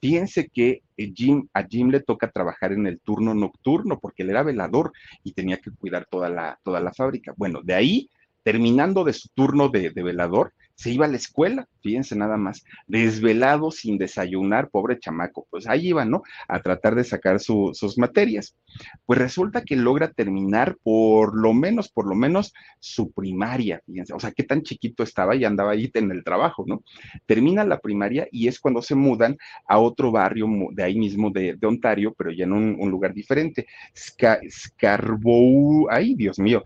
Fíjense 0.00 0.48
que 0.48 0.82
Jim, 0.96 1.48
a 1.52 1.64
Jim 1.64 1.90
le 1.90 2.00
toca 2.00 2.30
trabajar 2.30 2.72
en 2.72 2.86
el 2.86 3.00
turno 3.00 3.34
nocturno 3.34 3.98
porque 3.98 4.22
él 4.22 4.30
era 4.30 4.42
velador 4.42 4.92
y 5.24 5.32
tenía 5.32 5.58
que 5.58 5.70
cuidar 5.70 6.06
toda 6.10 6.30
la, 6.30 6.58
toda 6.64 6.80
la 6.80 6.92
fábrica. 6.92 7.34
Bueno, 7.36 7.60
de 7.62 7.74
ahí, 7.74 8.10
terminando 8.42 9.04
de 9.04 9.12
su 9.12 9.28
turno 9.34 9.68
de, 9.68 9.90
de 9.90 10.02
velador, 10.02 10.54
se 10.80 10.90
iba 10.90 11.04
a 11.04 11.08
la 11.10 11.16
escuela, 11.18 11.68
fíjense 11.82 12.16
nada 12.16 12.38
más, 12.38 12.64
desvelado, 12.86 13.70
sin 13.70 13.98
desayunar, 13.98 14.70
pobre 14.70 14.98
chamaco, 14.98 15.46
pues 15.50 15.68
ahí 15.68 15.88
iba, 15.88 16.06
¿no? 16.06 16.22
A 16.48 16.62
tratar 16.62 16.94
de 16.94 17.04
sacar 17.04 17.38
sus 17.38 17.98
materias. 17.98 18.56
Pues 19.04 19.18
resulta 19.18 19.60
que 19.60 19.76
logra 19.76 20.10
terminar 20.10 20.78
por 20.82 21.38
lo 21.38 21.52
menos, 21.52 21.90
por 21.90 22.06
lo 22.06 22.14
menos 22.14 22.54
su 22.78 23.12
primaria, 23.12 23.82
fíjense, 23.84 24.14
o 24.14 24.20
sea, 24.20 24.32
qué 24.32 24.42
tan 24.42 24.62
chiquito 24.62 25.02
estaba 25.02 25.36
y 25.36 25.44
andaba 25.44 25.72
ahí 25.72 25.90
en 25.92 26.12
el 26.12 26.24
trabajo, 26.24 26.64
¿no? 26.66 26.82
Termina 27.26 27.62
la 27.62 27.78
primaria 27.78 28.26
y 28.32 28.48
es 28.48 28.58
cuando 28.58 28.80
se 28.80 28.94
mudan 28.94 29.36
a 29.68 29.78
otro 29.78 30.10
barrio 30.10 30.48
de 30.72 30.82
ahí 30.82 30.98
mismo 30.98 31.28
de, 31.28 31.58
Ontario, 31.62 32.14
pero 32.16 32.30
ya 32.30 32.44
en 32.44 32.54
un, 32.54 32.90
lugar 32.90 33.12
diferente, 33.12 33.66
Scarborough, 34.48 35.88
ay, 35.90 36.14
Dios 36.14 36.38
mío, 36.38 36.64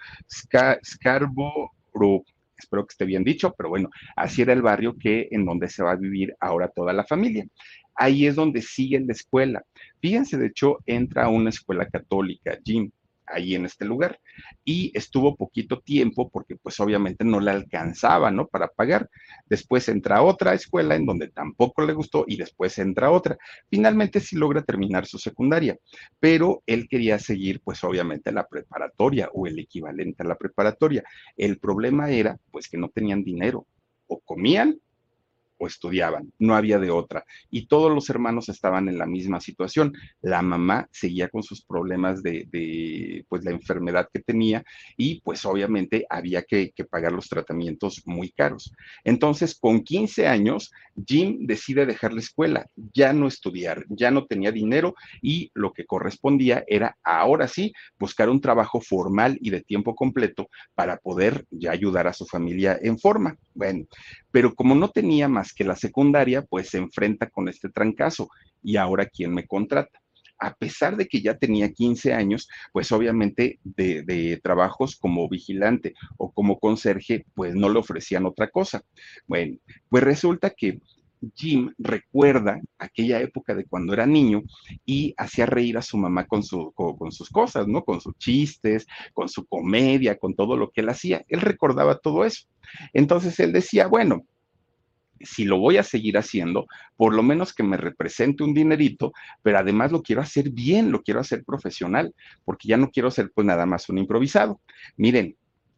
Scarborough 0.85 2.25
espero 2.65 2.87
que 2.87 2.93
esté 2.93 3.05
bien 3.05 3.25
dicho, 3.25 3.55
pero 3.57 3.69
bueno, 3.69 3.89
así 4.17 4.43
era 4.43 4.53
el 4.53 4.63
barrio 4.63 4.97
que 4.99 5.29
en 5.31 5.45
donde 5.45 5.69
se 5.69 5.83
va 5.83 5.93
a 5.93 5.97
vivir 5.97 6.35
ahora 6.41 6.69
toda 6.69 6.93
la 6.93 7.05
familia. 7.05 7.47
Ahí 7.95 8.27
es 8.27 8.35
donde 8.35 8.61
sigue 8.61 9.01
la 9.01 9.13
escuela. 9.13 9.63
Fíjense, 10.01 10.37
de 10.37 10.49
hecho, 10.49 10.79
entra 10.87 11.25
a 11.25 11.29
una 11.29 11.51
escuela 11.51 11.87
católica, 11.89 12.59
Jim 12.65 12.91
ahí 13.27 13.55
en 13.55 13.65
este 13.65 13.85
lugar. 13.85 14.21
Y 14.65 14.91
estuvo 14.97 15.37
poquito 15.37 15.81
tiempo 15.81 16.29
porque 16.31 16.57
pues 16.57 16.79
obviamente 16.81 17.25
no 17.25 17.41
le 17.41 17.51
alcanzaba, 17.51 18.31
¿no? 18.31 18.47
Para 18.47 18.69
pagar. 18.69 19.09
Después 19.47 19.89
entra 19.89 20.19
a 20.19 20.23
otra 20.23 20.55
escuela 20.55 20.95
en 20.95 21.07
donde 21.07 21.29
tampoco 21.29 21.83
le 21.83 21.93
gustó 21.93 22.25
y 22.27 22.37
después 22.37 22.79
entra 22.79 23.09
a 23.09 23.11
otra. 23.11 23.37
Finalmente 23.69 24.21
sí 24.21 24.37
logra 24.37 24.63
terminar 24.63 25.07
su 25.07 25.19
secundaria, 25.19 25.77
pero 26.21 26.63
él 26.67 26.89
quería 26.89 27.19
seguir 27.19 27.61
pues 27.63 27.83
obviamente 27.85 28.33
la 28.33 28.47
preparatoria 28.47 29.31
o 29.33 29.47
el 29.47 29.59
equivalente 29.59 30.23
a 30.23 30.27
la 30.27 30.37
preparatoria. 30.37 31.05
El 31.37 31.59
problema 31.59 32.11
era 32.11 32.39
pues 32.51 32.69
que 32.69 32.79
no 32.79 32.89
tenían 32.89 33.25
dinero. 33.25 33.67
O 34.07 34.21
comían 34.21 34.79
estudiaban, 35.67 36.33
no 36.39 36.55
había 36.55 36.79
de 36.79 36.91
otra. 36.91 37.25
Y 37.51 37.67
todos 37.67 37.93
los 37.93 38.09
hermanos 38.11 38.49
estaban 38.49 38.89
en 38.89 38.99
la 38.99 39.07
misma 39.07 39.41
situación. 39.41 39.93
La 40.21 40.43
mamá 40.43 40.89
seguía 40.91 41.29
con 41.29 41.43
sus 41.43 41.65
problemas 41.65 42.23
de, 42.23 43.25
pues 43.29 43.45
la 43.45 43.51
enfermedad 43.51 44.09
que 44.13 44.21
tenía 44.21 44.65
y 44.97 45.21
pues 45.21 45.45
obviamente 45.45 46.07
había 46.09 46.43
que, 46.43 46.71
que, 46.71 46.85
pagar 46.85 47.13
los 47.13 47.29
tratamientos 47.29 48.03
muy 48.05 48.31
caros. 48.31 48.73
Entonces, 49.05 49.59
con 49.59 49.83
15 49.83 50.27
años, 50.27 50.73
Jim 51.07 51.47
decide 51.47 51.87
dejar 51.87 52.13
la 52.13 52.21
escuela, 52.21 52.67
ya 52.93 53.13
no 53.13 53.27
estudiar, 53.27 53.85
ya 53.89 54.11
no 54.11 54.27
tenía 54.27 54.53
dinero 54.53 54.95
y 55.21 55.51
lo 55.55 55.73
que 55.73 55.87
correspondía 55.87 56.65
era 56.67 56.97
ahora 57.03 57.49
sí 57.49 57.73
buscar 57.99 58.29
un 58.29 58.41
trabajo 58.41 58.81
formal 58.81 59.39
y 59.41 59.51
de 59.51 59.63
tiempo 59.63 59.95
completo 59.95 60.49
para 60.75 60.97
poder 60.99 61.45
ya 61.51 61.73
ayudar 61.73 62.07
a 62.07 62.13
su 62.13 62.27
familia 62.27 62.79
en 62.81 62.99
forma. 62.99 63.37
Bueno, 63.55 63.87
pero 64.35 64.53
como 64.53 64.75
no 64.75 64.89
tenía 64.91 65.29
más 65.29 65.53
que 65.53 65.63
la 65.63 65.77
secundaria, 65.77 66.43
pues 66.43 66.71
se 66.71 66.79
enfrenta 66.79 67.31
con 67.31 67.49
este 67.49 67.69
trancazo. 67.69 68.29
¿Y 68.65 68.75
ahora 68.75 69.07
quién 69.07 69.33
me 69.33 69.47
contrata? 69.47 70.01
a 70.41 70.53
pesar 70.53 70.97
de 70.97 71.07
que 71.07 71.23
ya 71.23 71.39
tenía 71.39 71.73
15 71.73 72.13
años, 72.13 72.49
pues 72.73 72.91
obviamente 72.91 73.61
de, 73.63 74.41
trabajos 74.43 74.97
como 74.97 75.29
vigilante 75.29 75.95
o 76.19 76.33
como 76.33 76.59
conserje, 76.59 77.25
pues 77.35 77.55
no 77.55 77.69
le 77.69 77.79
ofrecían 77.79 78.27
otra 78.27 78.51
cosa. 78.51 78.83
Bueno, 79.29 79.57
pues 79.89 80.03
resulta 80.03 80.51
que 80.51 80.81
Jim 81.35 81.73
recuerda 81.79 82.61
aquella 82.79 83.21
época 83.21 83.55
de 83.55 83.65
cuando 83.65 83.93
era 83.93 84.07
niño 84.07 84.43
y 84.85 85.15
hacía 85.17 85.47
reír 85.47 85.79
a 85.79 85.83
su 85.83 85.97
mamá 85.97 86.27
con, 86.27 86.43
su, 86.43 86.73
con, 86.73 87.13
sus 87.13 87.31
cosas, 87.31 87.67
¿no? 87.67 87.85
Con 87.85 88.01
sus 88.01 88.17
chistes, 88.19 88.87
con 89.13 89.29
su 89.29 89.47
comedia, 89.47 90.19
con 90.19 90.35
todo 90.35 90.57
lo 90.57 90.71
que 90.71 90.81
él 90.81 90.89
hacía. 90.89 91.25
Él 91.29 91.41
recordaba 91.41 91.99
todo 91.99 92.25
eso. 92.25 92.47
Entonces 92.93 93.39
él 93.41 93.53
decía, 93.53 93.87
bueno, 93.87 94.27
si 95.21 95.45
lo 95.45 95.59
voy 95.59 95.77
a 95.77 95.83
seguir 95.83 96.19
haciendo, 96.19 96.67
por 96.97 97.15
lo 97.15 97.23
menos 97.23 97.55
que 97.55 97.63
me 97.63 97.77
represente 97.77 98.45
un 98.45 98.55
dinerito, 98.55 99.13
pero 99.43 99.59
además 99.59 99.93
lo 99.93 100.03
quiero 100.03 100.23
hacer 100.23 100.51
bien, 100.51 100.91
lo 100.91 101.03
quiero 101.03 101.21
hacer 101.21 101.45
profesional, 101.45 102.15
porque 102.45 102.69
ya 102.69 102.77
no 102.77 102.91
quiero 102.91 103.11
ser 103.11 103.31
pues 103.35 103.47
nada 103.47 103.67
más 103.67 103.89
un 103.89 103.99
improvisado. 103.99 104.61
Miren, 104.97 105.37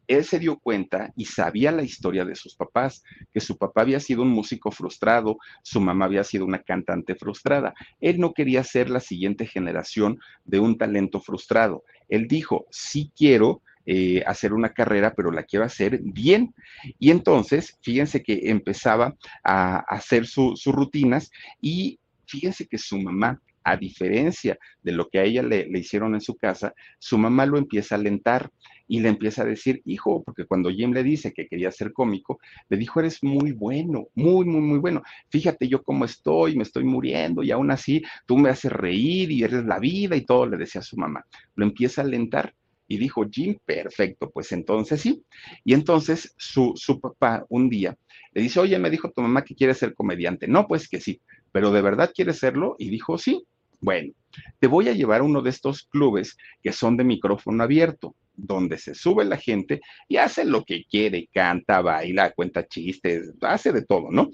él 0.09 0.25
se 0.25 0.39
dio 0.39 0.59
cuenta 0.59 1.13
y 1.17 1.25
sabía 1.27 1.73
la 1.73 1.83
historia 1.83 2.25
de 2.25 2.35
sus 2.35 2.55
papás, 2.55 3.03
que 3.33 3.41
su 3.41 3.57
papá 3.57 3.83
había 3.83 4.01
sido 4.01 4.23
un 4.23 4.31
músico 4.31 4.71
frustrado, 4.71 5.39
su 5.63 5.81
mamá 5.81 6.07
había 6.07 6.25
sido 6.25 6.45
una 6.45 6.63
cantante 6.63 7.15
frustrada. 7.15 7.75
Él 8.01 8.19
no 8.19 8.33
quería 8.33 8.63
ser 8.65 8.91
la 8.91 9.01
siguiente 9.01 9.47
generación 9.47 10.19
de 10.45 10.61
un 10.61 10.79
talento 10.79 11.21
frustrado. 11.21 11.85
Él 12.09 12.29
dijo, 12.29 12.67
sí 12.71 13.13
quiero 13.17 13.63
eh, 13.85 14.23
hacer 14.27 14.53
una 14.53 14.73
carrera, 14.73 15.15
pero 15.15 15.31
la 15.31 15.45
quiero 15.45 15.65
hacer 15.65 16.01
bien. 16.03 16.55
Y 16.99 17.11
entonces, 17.11 17.79
fíjense 17.83 18.23
que 18.23 18.51
empezaba 18.51 19.17
a 19.45 19.79
hacer 19.79 20.27
sus 20.27 20.65
rutinas 20.67 21.31
y 21.61 22.01
fíjense 22.27 22.67
que 22.67 22.79
su 22.79 22.99
mamá 22.99 23.41
a 23.63 23.77
diferencia 23.77 24.57
de 24.81 24.93
lo 24.93 25.09
que 25.09 25.19
a 25.19 25.25
ella 25.25 25.43
le, 25.43 25.67
le, 25.67 25.81
hicieron 25.81 26.15
en 26.15 26.21
su 26.21 26.37
casa, 26.37 26.73
su 27.01 27.19
mamá 27.19 27.47
lo 27.47 27.59
empieza 27.59 27.97
a 27.97 27.99
alentar 27.99 28.49
y 28.89 29.01
le 29.01 29.09
empieza 29.09 29.43
a 29.43 29.47
decir, 29.47 29.83
hijo, 29.85 30.23
porque 30.23 30.45
cuando 30.45 30.71
Jim 30.71 30.93
le 30.93 31.03
dice 31.03 31.33
que 31.33 31.47
quería 31.47 31.71
ser 31.71 31.93
cómico, 31.93 32.39
le 32.69 32.77
dijo, 32.77 33.01
eres 33.01 33.23
muy 33.23 33.53
bueno, 33.53 34.09
muy, 34.15 34.45
muy, 34.45 34.61
muy 34.61 34.79
bueno. 34.79 35.03
Fíjate 35.29 35.69
yo 35.69 35.83
cómo 35.83 36.05
estoy, 36.05 36.57
me 36.57 36.63
estoy 36.63 36.85
muriendo 36.85 37.43
y 37.43 37.51
aún 37.51 37.71
así 37.71 38.03
tú 38.27 38.37
me 38.39 38.51
haces 38.51 38.73
reír 38.73 39.31
y 39.31 39.43
eres 39.43 39.65
la 39.65 39.79
vida 39.79 40.17
y 40.17 40.25
todo, 40.25 40.47
le 40.47 40.57
decía 40.57 40.83
su 40.83 40.97
mamá. 40.97 41.25
Lo 41.55 41.65
empieza 41.65 42.03
a 42.03 42.05
alentar. 42.05 42.55
Y 42.89 42.99
dijo 42.99 43.27
Jim, 43.29 43.57
perfecto, 43.65 44.31
pues 44.31 44.53
entonces 44.53 45.01
sí. 45.01 45.25
Y 45.65 45.75
entonces 45.75 46.33
su, 46.37 46.73
su 46.77 47.01
papá 47.01 47.45
un 47.49 47.69
día 47.69 47.97
le 48.33 48.43
dice, 48.43 48.61
oye, 48.61 48.79
me 48.79 48.91
dijo 48.91 49.11
tu 49.11 49.23
mamá 49.23 49.43
que 49.43 49.57
quiere 49.57 49.75
ser 49.75 49.95
comediante. 49.95 50.47
No, 50.47 50.69
pues 50.69 50.89
que 50.89 51.01
sí, 51.01 51.21
pero 51.51 51.73
¿de 51.73 51.83
verdad 51.83 52.13
quiere 52.15 52.33
serlo? 52.33 52.77
Y 52.79 52.91
dijo, 52.91 53.19
sí. 53.19 53.45
Bueno, 53.79 54.13
te 54.59 54.69
voy 54.69 54.89
a 54.89 54.93
llevar 54.93 55.21
a 55.21 55.25
uno 55.25 55.43
de 55.43 55.51
estos 55.51 55.83
clubes 55.85 56.37
que 56.63 56.73
son 56.73 56.97
de 56.97 57.05
micrófono 57.05 57.63
abierto 57.63 58.15
donde 58.37 58.79
se 58.79 58.95
sube 58.95 59.25
la 59.25 59.37
gente 59.37 59.81
y 60.09 60.17
hace 60.17 60.45
lo 60.45 60.65
que 60.65 60.85
quiere, 60.85 61.29
canta, 61.33 61.81
baila, 61.81 62.33
cuenta 62.33 62.67
chistes, 62.67 63.33
hace 63.41 63.73
de 63.73 63.83
todo, 63.83 64.11
¿no? 64.11 64.31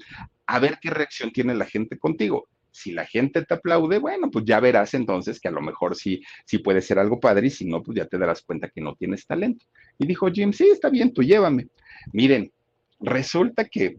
A 0.47 0.59
ver 0.59 0.79
qué 0.81 0.91
reacción 0.91 1.33
tiene 1.33 1.55
la 1.55 1.67
gente 1.67 1.99
contigo. 1.99 2.49
Si 2.71 2.93
la 2.93 3.05
gente 3.05 3.45
te 3.45 3.55
aplaude, 3.55 3.99
bueno, 3.99 4.31
pues 4.31 4.45
ya 4.47 4.59
verás 4.59 4.95
entonces 4.95 5.39
que 5.39 5.49
a 5.49 5.53
lo 5.53 5.61
mejor 5.61 5.95
sí, 5.95 6.23
sí 6.47 6.59
puede 6.59 6.81
ser 6.81 6.99
algo 6.99 7.21
padre 7.21 7.49
y 7.49 7.51
si 7.51 7.67
no, 7.67 7.83
pues 7.83 7.97
ya 7.97 8.07
te 8.07 8.19
darás 8.19 8.43
cuenta 8.43 8.69
que 8.69 8.81
no 8.81 8.95
tienes 8.95 9.27
talento. 9.27 9.65
Y 9.99 10.07
dijo 10.07 10.31
Jim, 10.31 10.53
sí, 10.53 10.69
está 10.71 10.89
bien, 10.89 11.13
tú 11.13 11.23
llévame. 11.23 11.69
Miren, 12.13 12.51
resulta 12.99 13.67
que 13.67 13.97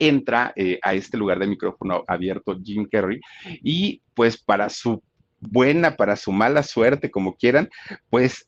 entra 0.00 0.52
eh, 0.56 0.78
a 0.82 0.94
este 0.94 1.16
lugar 1.16 1.38
de 1.38 1.46
micrófono 1.46 2.04
abierto 2.08 2.58
Jim 2.60 2.88
Carrey 2.90 3.20
y 3.62 4.00
pues 4.14 4.42
para 4.42 4.68
su 4.68 5.02
buena, 5.40 5.96
para 5.96 6.16
su 6.16 6.32
mala 6.32 6.62
suerte, 6.62 7.10
como 7.10 7.36
quieran, 7.36 7.68
pues 8.08 8.46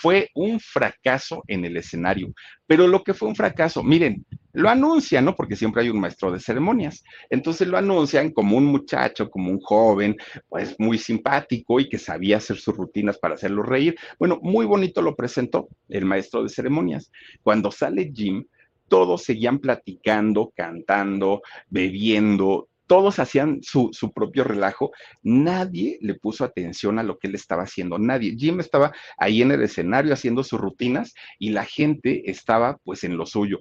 fue 0.00 0.30
un 0.34 0.60
fracaso 0.60 1.42
en 1.46 1.64
el 1.64 1.76
escenario. 1.76 2.32
Pero 2.66 2.86
lo 2.86 3.02
que 3.02 3.14
fue 3.14 3.28
un 3.28 3.36
fracaso, 3.36 3.82
miren, 3.82 4.24
lo 4.52 4.68
anuncian, 4.68 5.24
¿no? 5.24 5.34
Porque 5.34 5.56
siempre 5.56 5.82
hay 5.82 5.90
un 5.90 6.00
maestro 6.00 6.30
de 6.30 6.40
ceremonias. 6.40 7.02
Entonces 7.28 7.68
lo 7.68 7.76
anuncian 7.76 8.30
como 8.30 8.56
un 8.56 8.66
muchacho, 8.66 9.30
como 9.30 9.50
un 9.50 9.60
joven, 9.60 10.16
pues 10.48 10.74
muy 10.78 10.98
simpático 10.98 11.80
y 11.80 11.88
que 11.88 11.98
sabía 11.98 12.38
hacer 12.38 12.56
sus 12.56 12.76
rutinas 12.76 13.18
para 13.18 13.34
hacerlo 13.34 13.62
reír. 13.62 13.96
Bueno, 14.18 14.38
muy 14.42 14.64
bonito 14.64 15.02
lo 15.02 15.16
presentó 15.16 15.68
el 15.88 16.04
maestro 16.04 16.42
de 16.42 16.48
ceremonias. 16.48 17.10
Cuando 17.42 17.70
sale 17.70 18.10
Jim, 18.14 18.44
todos 18.88 19.24
seguían 19.24 19.58
platicando, 19.58 20.52
cantando, 20.54 21.42
bebiendo, 21.68 22.68
todos 22.86 23.18
hacían 23.18 23.60
su, 23.62 23.90
propio 24.14 24.44
relajo, 24.44 24.92
nadie 25.22 25.98
le 26.00 26.14
puso 26.14 26.44
atención 26.44 26.98
a 26.98 27.02
lo 27.02 27.18
que 27.18 27.28
él 27.28 27.34
estaba 27.34 27.62
haciendo, 27.62 27.98
nadie. 27.98 28.36
Jim 28.36 28.60
estaba 28.60 28.92
ahí 29.18 29.42
en 29.42 29.52
el 29.52 29.62
escenario 29.62 30.12
haciendo 30.12 30.42
sus 30.44 30.60
rutinas 30.60 31.14
y 31.38 31.50
la 31.50 31.64
gente 31.64 32.30
estaba 32.30 32.78
pues 32.84 33.04
en 33.04 33.16
lo 33.16 33.26
suyo. 33.26 33.60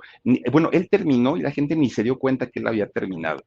Bueno, 0.52 0.70
él 0.74 0.90
terminó 0.90 1.38
y 1.38 1.42
la 1.42 1.52
gente 1.52 1.76
ni 1.76 1.90
se 1.90 2.04
dio 2.04 2.18
cuenta 2.18 2.50
que 2.50 2.60
él 2.60 2.68
había 2.68 2.88
terminado. 2.88 3.44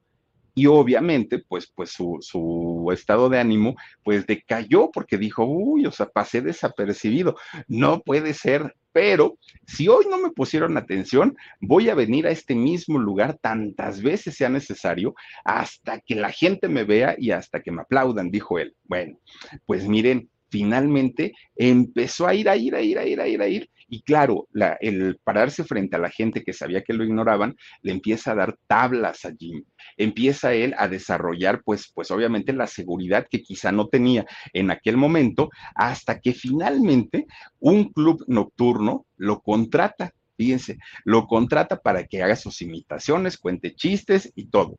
Y 0.59 0.65
obviamente, 0.67 1.39
pues, 1.39 1.67
pues 1.67 1.91
su, 1.91 2.17
su, 2.23 2.89
estado 2.91 3.29
de 3.29 3.39
ánimo, 3.39 3.77
pues 4.03 4.27
decayó 4.27 4.91
porque 4.91 5.19
dijo, 5.19 5.45
uy, 5.45 5.85
o 5.85 5.93
sea, 5.93 6.07
pasé 6.07 6.41
desapercibido, 6.41 7.37
no 7.69 8.01
puede 8.01 8.33
ser, 8.33 8.75
pero 8.91 9.37
si 9.67 9.87
hoy 9.89 10.07
no 10.09 10.17
me 10.17 10.31
pusieron 10.31 10.79
atención, 10.79 11.37
voy 11.61 11.91
a 11.91 11.95
venir 11.95 12.27
a 12.27 12.31
este 12.31 12.55
mismo 12.55 12.99
lugar 12.99 13.37
tantas 13.39 14.01
veces 14.01 14.35
sea 14.35 14.49
necesario 14.49 15.15
hasta 15.45 16.01
que 16.01 16.15
la 16.15 16.33
gente 16.33 16.69
me 16.69 16.85
vea 16.85 17.17
y 17.19 17.33
hasta 17.33 17.61
que 17.61 17.71
me 17.71 17.83
aplaudan, 17.83 18.31
dijo 18.31 18.59
él. 18.59 18.75
Bueno, 18.85 19.19
pues 19.67 19.87
miren, 19.87 20.31
finalmente 20.49 21.33
empezó 21.55 22.27
a 22.27 22.35
ir, 22.35 22.49
a 22.49 22.57
ir, 22.57 22.75
a 22.75 22.83
ir, 22.83 22.99
a 22.99 23.07
ir, 23.07 23.21
a 23.21 23.29
ir, 23.29 23.43
a 23.43 23.49
ir. 23.49 23.71
Y 23.89 24.03
claro, 24.03 24.49
el 24.81 25.19
pararse 25.23 25.63
frente 25.63 25.97
a 25.97 26.01
la 26.01 26.11
gente 26.11 26.43
que 26.43 26.53
sabía 26.53 26.83
que 26.83 26.93
lo 26.93 27.05
ignoraban, 27.05 27.55
le 27.83 27.93
empieza 27.93 28.33
a 28.33 28.35
dar 28.35 28.57
tablas 28.67 29.25
a 29.25 29.33
Jim. 29.39 29.65
Empieza 29.97 30.55
él 30.55 30.75
a 30.77 30.89
desarrollar, 30.89 31.63
pues, 31.65 31.93
pues 31.95 32.11
obviamente 32.11 32.53
la 32.53 32.67
seguridad 32.67 33.27
que 33.31 33.43
quizá 33.43 33.71
no 33.71 33.87
tenía 33.89 34.27
en 34.53 34.71
aquel 34.71 34.97
momento, 34.97 35.51
hasta 35.75 36.21
que 36.21 36.33
finalmente 36.33 37.27
un 37.61 37.93
club 37.93 38.25
nocturno 38.27 39.07
lo 39.17 39.41
contrata. 39.41 40.13
Fíjense, 40.37 40.79
lo 41.05 41.27
contrata 41.27 41.77
para 41.77 42.05
que 42.07 42.23
haga 42.23 42.37
sus 42.37 42.61
imitaciones, 42.63 43.39
cuente 43.39 43.75
chistes 43.75 44.33
y 44.35 44.47
todo. 44.47 44.79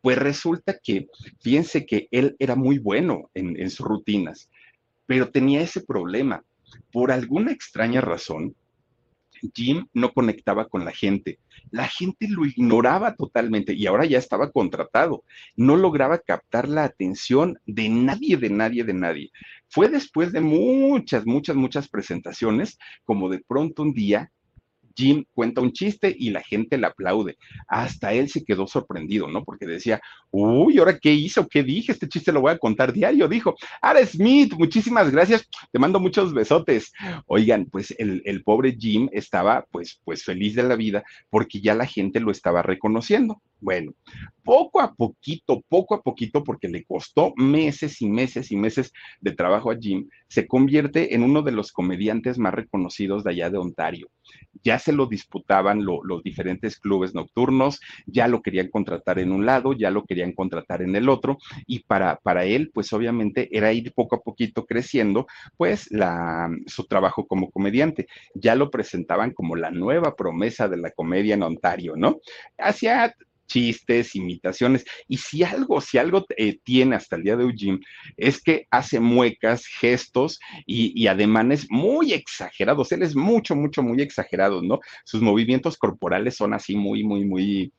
Pues 0.00 0.16
resulta 0.18 0.78
que, 0.80 1.08
fíjense 1.40 1.84
que 1.84 2.06
él 2.12 2.36
era 2.38 2.54
muy 2.54 2.78
bueno 2.78 3.28
en, 3.34 3.60
en 3.60 3.70
sus 3.70 3.86
rutinas 3.86 4.48
pero 5.06 5.30
tenía 5.30 5.62
ese 5.62 5.80
problema. 5.80 6.44
Por 6.92 7.12
alguna 7.12 7.52
extraña 7.52 8.00
razón, 8.00 8.54
Jim 9.54 9.86
no 9.92 10.12
conectaba 10.12 10.68
con 10.68 10.84
la 10.84 10.92
gente. 10.92 11.38
La 11.70 11.86
gente 11.88 12.28
lo 12.28 12.44
ignoraba 12.44 13.14
totalmente 13.14 13.72
y 13.74 13.86
ahora 13.86 14.04
ya 14.04 14.18
estaba 14.18 14.50
contratado. 14.50 15.24
No 15.56 15.76
lograba 15.76 16.18
captar 16.18 16.68
la 16.68 16.84
atención 16.84 17.58
de 17.66 17.88
nadie, 17.88 18.36
de 18.36 18.50
nadie, 18.50 18.84
de 18.84 18.94
nadie. 18.94 19.30
Fue 19.68 19.88
después 19.88 20.32
de 20.32 20.40
muchas, 20.40 21.26
muchas, 21.26 21.56
muchas 21.56 21.88
presentaciones, 21.88 22.78
como 23.04 23.28
de 23.28 23.40
pronto 23.46 23.82
un 23.82 23.92
día 23.92 24.30
Jim 24.96 25.24
cuenta 25.34 25.60
un 25.60 25.72
chiste 25.72 26.14
y 26.16 26.30
la 26.30 26.42
gente 26.42 26.78
le 26.78 26.86
aplaude. 26.86 27.36
Hasta 27.68 28.12
él 28.12 28.28
se 28.28 28.44
quedó 28.44 28.66
sorprendido, 28.66 29.28
¿no? 29.28 29.44
Porque 29.44 29.66
decía, 29.66 30.00
uy, 30.30 30.78
¿ahora 30.78 30.98
qué 30.98 31.12
hizo? 31.12 31.46
¿Qué 31.48 31.62
dije? 31.62 31.92
Este 31.92 32.08
chiste 32.08 32.32
lo 32.32 32.40
voy 32.40 32.52
a 32.52 32.58
contar 32.58 32.92
diario, 32.92 33.28
dijo. 33.28 33.54
Ara 33.82 34.04
Smith, 34.06 34.54
muchísimas 34.54 35.10
gracias, 35.10 35.48
te 35.70 35.78
mando 35.78 36.00
muchos 36.00 36.32
besotes. 36.32 36.92
Oigan, 37.26 37.66
pues 37.66 37.94
el, 37.98 38.22
el 38.24 38.42
pobre 38.42 38.76
Jim 38.78 39.08
estaba 39.12 39.66
pues, 39.70 40.00
pues 40.04 40.24
feliz 40.24 40.54
de 40.54 40.62
la 40.62 40.76
vida 40.76 41.04
porque 41.30 41.60
ya 41.60 41.74
la 41.74 41.86
gente 41.86 42.20
lo 42.20 42.30
estaba 42.30 42.62
reconociendo. 42.62 43.42
Bueno, 43.66 43.94
poco 44.44 44.80
a 44.80 44.94
poquito, 44.94 45.60
poco 45.68 45.96
a 45.96 46.00
poquito, 46.00 46.44
porque 46.44 46.68
le 46.68 46.84
costó 46.84 47.32
meses 47.34 48.00
y 48.00 48.08
meses 48.08 48.52
y 48.52 48.56
meses 48.56 48.92
de 49.20 49.32
trabajo 49.32 49.72
a 49.72 49.76
Jim, 49.76 50.08
se 50.28 50.46
convierte 50.46 51.16
en 51.16 51.24
uno 51.24 51.42
de 51.42 51.50
los 51.50 51.72
comediantes 51.72 52.38
más 52.38 52.54
reconocidos 52.54 53.24
de 53.24 53.30
allá 53.30 53.50
de 53.50 53.58
Ontario. 53.58 54.08
Ya 54.62 54.78
se 54.78 54.92
lo 54.92 55.06
disputaban 55.06 55.84
los 55.84 56.22
diferentes 56.22 56.78
clubes 56.78 57.12
nocturnos, 57.12 57.80
ya 58.06 58.28
lo 58.28 58.40
querían 58.40 58.68
contratar 58.68 59.18
en 59.18 59.32
un 59.32 59.46
lado, 59.46 59.72
ya 59.72 59.90
lo 59.90 60.04
querían 60.04 60.32
contratar 60.32 60.80
en 60.82 60.94
el 60.94 61.08
otro, 61.08 61.38
y 61.66 61.80
para, 61.80 62.20
para 62.22 62.44
él, 62.44 62.70
pues 62.72 62.92
obviamente 62.92 63.48
era 63.50 63.72
ir 63.72 63.92
poco 63.94 64.14
a 64.14 64.22
poquito 64.22 64.64
creciendo, 64.64 65.26
pues 65.56 65.90
la, 65.90 66.48
su 66.66 66.84
trabajo 66.84 67.26
como 67.26 67.50
comediante. 67.50 68.06
Ya 68.32 68.54
lo 68.54 68.70
presentaban 68.70 69.32
como 69.32 69.56
la 69.56 69.72
nueva 69.72 70.14
promesa 70.14 70.68
de 70.68 70.76
la 70.76 70.92
comedia 70.92 71.34
en 71.34 71.42
Ontario, 71.42 71.94
¿no? 71.96 72.20
Hacia 72.58 73.12
chistes, 73.46 74.14
imitaciones. 74.14 74.84
Y 75.08 75.18
si 75.18 75.42
algo, 75.42 75.80
si 75.80 75.98
algo 75.98 76.24
eh, 76.36 76.58
tiene 76.62 76.96
hasta 76.96 77.16
el 77.16 77.22
día 77.22 77.36
de 77.36 77.52
Jim, 77.52 77.80
es 78.16 78.42
que 78.42 78.66
hace 78.70 79.00
muecas, 79.00 79.66
gestos 79.66 80.38
y, 80.66 80.92
y, 81.00 81.06
ademanes 81.06 81.66
muy 81.70 82.12
exagerados. 82.12 82.92
Él 82.92 83.02
es 83.02 83.16
mucho, 83.16 83.56
mucho, 83.56 83.82
muy 83.82 84.02
exagerado, 84.02 84.62
¿no? 84.62 84.80
Sus 85.04 85.22
movimientos 85.22 85.76
corporales 85.76 86.36
son 86.36 86.54
así 86.54 86.76
muy, 86.76 87.04
muy, 87.04 87.24
muy... 87.24 87.72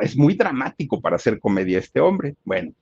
Es 0.00 0.16
muy 0.16 0.34
dramático 0.34 1.00
para 1.00 1.16
hacer 1.16 1.38
comedia 1.38 1.78
este 1.78 2.00
hombre. 2.00 2.34
Bueno, 2.44 2.72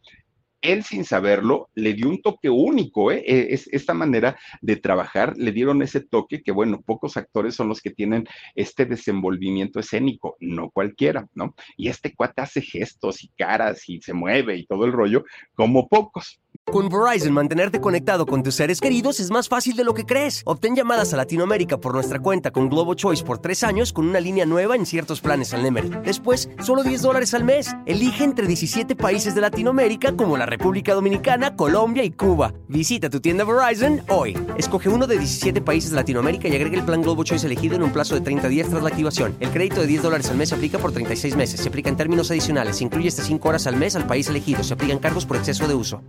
él 0.64 0.83
sin 0.83 1.05
saberlo 1.05 1.68
le 1.74 1.92
dio 1.92 2.09
un 2.09 2.20
toque 2.20 2.50
único, 2.50 3.12
¿eh? 3.12 3.22
E, 3.27 3.55
es, 3.55 3.68
esta 3.68 3.94
manera 3.94 4.37
de 4.61 4.77
trabajar 4.77 5.37
le 5.37 5.53
dieron 5.53 5.83
ese 5.83 6.00
toque 6.00 6.42
que, 6.42 6.53
bueno, 6.53 6.81
pocos 6.81 7.16
actores 7.16 7.55
son 7.55 7.68
los 7.68 7.81
que 7.81 7.90
tienen 7.90 8.27
este 8.55 8.87
desenvolvimiento 8.87 9.79
escénico, 9.79 10.37
no 10.40 10.70
cualquiera, 10.70 11.29
¿no? 11.35 11.55
Y 11.77 11.88
este 11.88 12.14
cuate 12.14 12.42
hace 12.42 12.62
gestos 12.62 13.22
y 13.22 13.29
caras 13.29 13.88
y 13.88 14.00
se 14.00 14.14
mueve 14.14 14.57
y 14.57 14.66
todo 14.66 14.85
el 14.85 14.92
rollo 14.92 15.24
como 15.55 15.88
pocos. 15.88 16.40
Con 16.66 16.88
Verizon, 16.88 17.33
mantenerte 17.33 17.81
conectado 17.81 18.24
con 18.24 18.42
tus 18.42 18.55
seres 18.55 18.81
queridos 18.81 19.20
es 19.20 19.31
más 19.31 19.48
fácil 19.48 19.77
de 19.77 19.85
lo 19.85 19.92
que 19.92 20.07
crees. 20.07 20.42
Obtén 20.46 20.74
llamadas 20.74 21.12
a 21.12 21.18
Latinoamérica 21.18 21.79
por 21.79 21.92
nuestra 21.92 22.20
cuenta 22.20 22.53
con 22.53 22.70
Globo 22.70 22.94
Choice 22.94 23.22
por 23.22 23.38
tres 23.38 23.62
años 23.62 23.92
con 23.92 24.09
una 24.09 24.18
línea 24.18 24.46
nueva 24.46 24.74
en 24.74 24.87
ciertos 24.87 25.20
planes 25.20 25.53
al 25.53 25.62
Nemer. 25.62 26.03
Después, 26.03 26.48
solo 26.62 26.83
10 26.83 27.03
dólares 27.03 27.35
al 27.35 27.44
mes. 27.44 27.74
Elige 27.85 28.24
entre 28.24 28.46
17 28.46 28.96
países 28.96 29.35
de 29.35 29.42
Latinoamérica 29.42 30.16
como 30.16 30.38
la 30.38 30.46
República 30.57 30.95
Dominicana, 30.95 31.57
Colombia 31.57 32.05
y 32.05 32.12
Cuba. 32.12 32.55
Visita 32.69 33.11
tu 33.11 33.21
tienda 33.21 33.45
Verizon 33.45 34.03
hoy. 34.09 34.38
Escoge 34.57 34.88
uno 34.88 35.09
de 35.09 35.19
17 35.19 35.61
países 35.61 35.90
de 35.90 35.97
Latinoamérica 35.97 36.47
y 36.47 36.55
agrega 36.55 36.79
el 36.79 36.85
plan 36.85 37.03
Globo 37.03 37.25
Choice 37.25 37.45
elegido 37.45 37.75
en 37.75 37.83
un 37.83 37.93
plazo 37.93 38.14
de 38.14 38.21
30 38.21 38.47
días 38.47 38.69
tras 38.69 38.81
la 38.81 38.88
activación. 38.88 39.37
El 39.40 39.51
crédito 39.51 39.81
de 39.81 39.88
10 39.88 40.03
dólares 40.05 40.31
al 40.31 40.37
mes 40.37 40.51
se 40.51 40.55
aplica 40.55 40.79
por 40.79 40.93
36 40.93 41.35
meses. 41.35 41.59
Se 41.59 41.69
aplica 41.69 41.90
en 41.90 41.97
términos 41.97 42.31
adicionales. 42.31 42.77
Se 42.77 42.85
incluye 42.85 43.09
hasta 43.09 43.25
5 43.25 43.49
horas 43.49 43.67
al 43.67 43.75
mes 43.75 43.97
al 43.97 44.07
país 44.07 44.29
elegido. 44.29 44.62
Se 44.62 44.75
aplican 44.75 45.01
cargos 45.01 45.27
por 45.27 45.38
exceso 45.38 45.67
de 45.67 45.75
uso. 45.75 46.05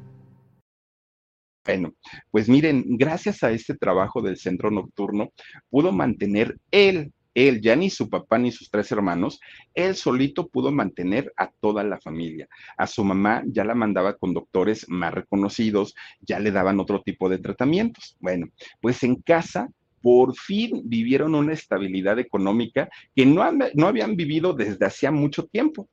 Bueno, 1.66 1.96
pues 2.30 2.48
miren, 2.48 2.84
gracias 2.90 3.42
a 3.42 3.50
este 3.50 3.74
trabajo 3.74 4.22
del 4.22 4.38
centro 4.38 4.70
nocturno, 4.70 5.30
pudo 5.72 5.92
mantener 5.92 6.56
él, 6.70 7.12
él, 7.36 7.62
ya 7.62 7.76
ni 7.76 7.90
su 7.92 8.10
papá 8.10 8.40
ni 8.40 8.52
sus 8.52 8.72
tres 8.72 8.92
hermanos, 8.92 9.40
él 9.76 9.96
solito 9.96 10.48
pudo 10.48 10.72
mantener 10.72 11.32
a 11.38 11.52
toda 11.52 11.84
la 11.84 12.00
familia. 12.00 12.48
A 12.78 12.88
su 12.88 13.04
mamá 13.04 13.44
ya 13.46 13.64
la 13.64 13.76
mandaba 13.76 14.18
con 14.18 14.34
doctores 14.34 14.86
más 14.90 15.14
reconocidos, 15.14 15.94
ya 16.22 16.40
le 16.40 16.52
daban 16.52 16.80
otro 16.80 17.02
tipo 17.04 17.30
de 17.30 17.38
tratamientos. 17.38 18.18
Bueno, 18.20 18.48
pues 18.82 19.04
en 19.04 19.16
casa 19.16 19.70
por 20.02 20.36
fin 20.36 20.82
vivieron 20.86 21.36
una 21.36 21.54
estabilidad 21.54 22.20
económica 22.20 22.90
que 23.16 23.26
no, 23.26 23.44
no 23.74 23.88
habían 23.88 24.16
vivido 24.16 24.54
desde 24.54 24.86
hacía 24.86 25.12
mucho 25.12 25.46
tiempo 25.48 25.90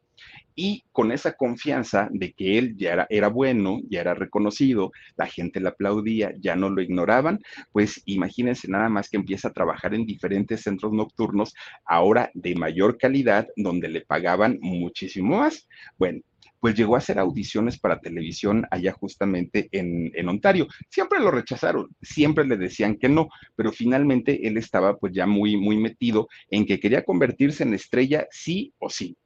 y 0.55 0.85
con 0.93 1.13
esa 1.13 1.33
confianza 1.33 2.09
de 2.13 2.33
que 2.33 2.59
él 2.59 2.77
ya 2.77 3.07
era, 3.09 3.29
bueno, 3.29 3.81
ya 3.89 4.01
era 4.01 4.15
reconocido, 4.15 4.93
la 5.17 5.27
gente 5.27 5.61
le 5.61 5.69
aplaudía, 5.69 6.33
ya 6.39 6.57
no 6.57 6.71
lo 6.71 6.83
ignoraban, 6.83 7.41
pues 7.73 8.03
imagínense 8.07 8.69
nada 8.69 8.89
más 8.89 9.09
que 9.09 9.17
empieza 9.17 9.49
a 9.49 9.53
trabajar 9.53 9.95
en 9.95 10.07
diferentes 10.07 10.63
centros 10.63 10.93
nocturnos, 10.93 11.55
ahora 11.85 12.31
de 12.35 12.55
mayor 12.55 12.99
calidad, 12.99 13.49
donde 13.57 13.89
le 13.89 14.03
pagaban 14.03 14.59
muchísimo 14.61 15.39
más. 15.39 15.69
Bueno, 15.99 16.21
pues 16.63 16.77
llegó 16.77 16.95
a 16.95 16.99
hacer 16.99 17.19
audiciones 17.19 17.77
para 17.77 17.99
televisión 17.99 18.67
allá 18.71 18.93
justamente 18.93 19.69
en, 19.73 20.13
en, 20.15 20.29
Ontario. 20.29 20.69
Siempre 20.89 21.19
lo 21.19 21.33
rechazaron, 21.33 21.89
siempre 22.01 22.47
le 22.47 22.57
decían 22.57 22.99
que 22.99 23.09
no, 23.09 23.29
pero 23.57 23.73
finalmente 23.73 24.47
él 24.47 24.57
estaba 24.57 24.97
pues 24.97 25.13
ya 25.13 25.27
muy, 25.27 25.57
muy 25.57 25.77
metido 25.77 26.29
en 26.51 26.65
que 26.65 26.79
quería 26.79 27.05
convertirse 27.05 27.65
en 27.65 27.75
estrella 27.75 28.29
sí 28.31 28.73
o 28.79 28.89
sí. 28.89 29.17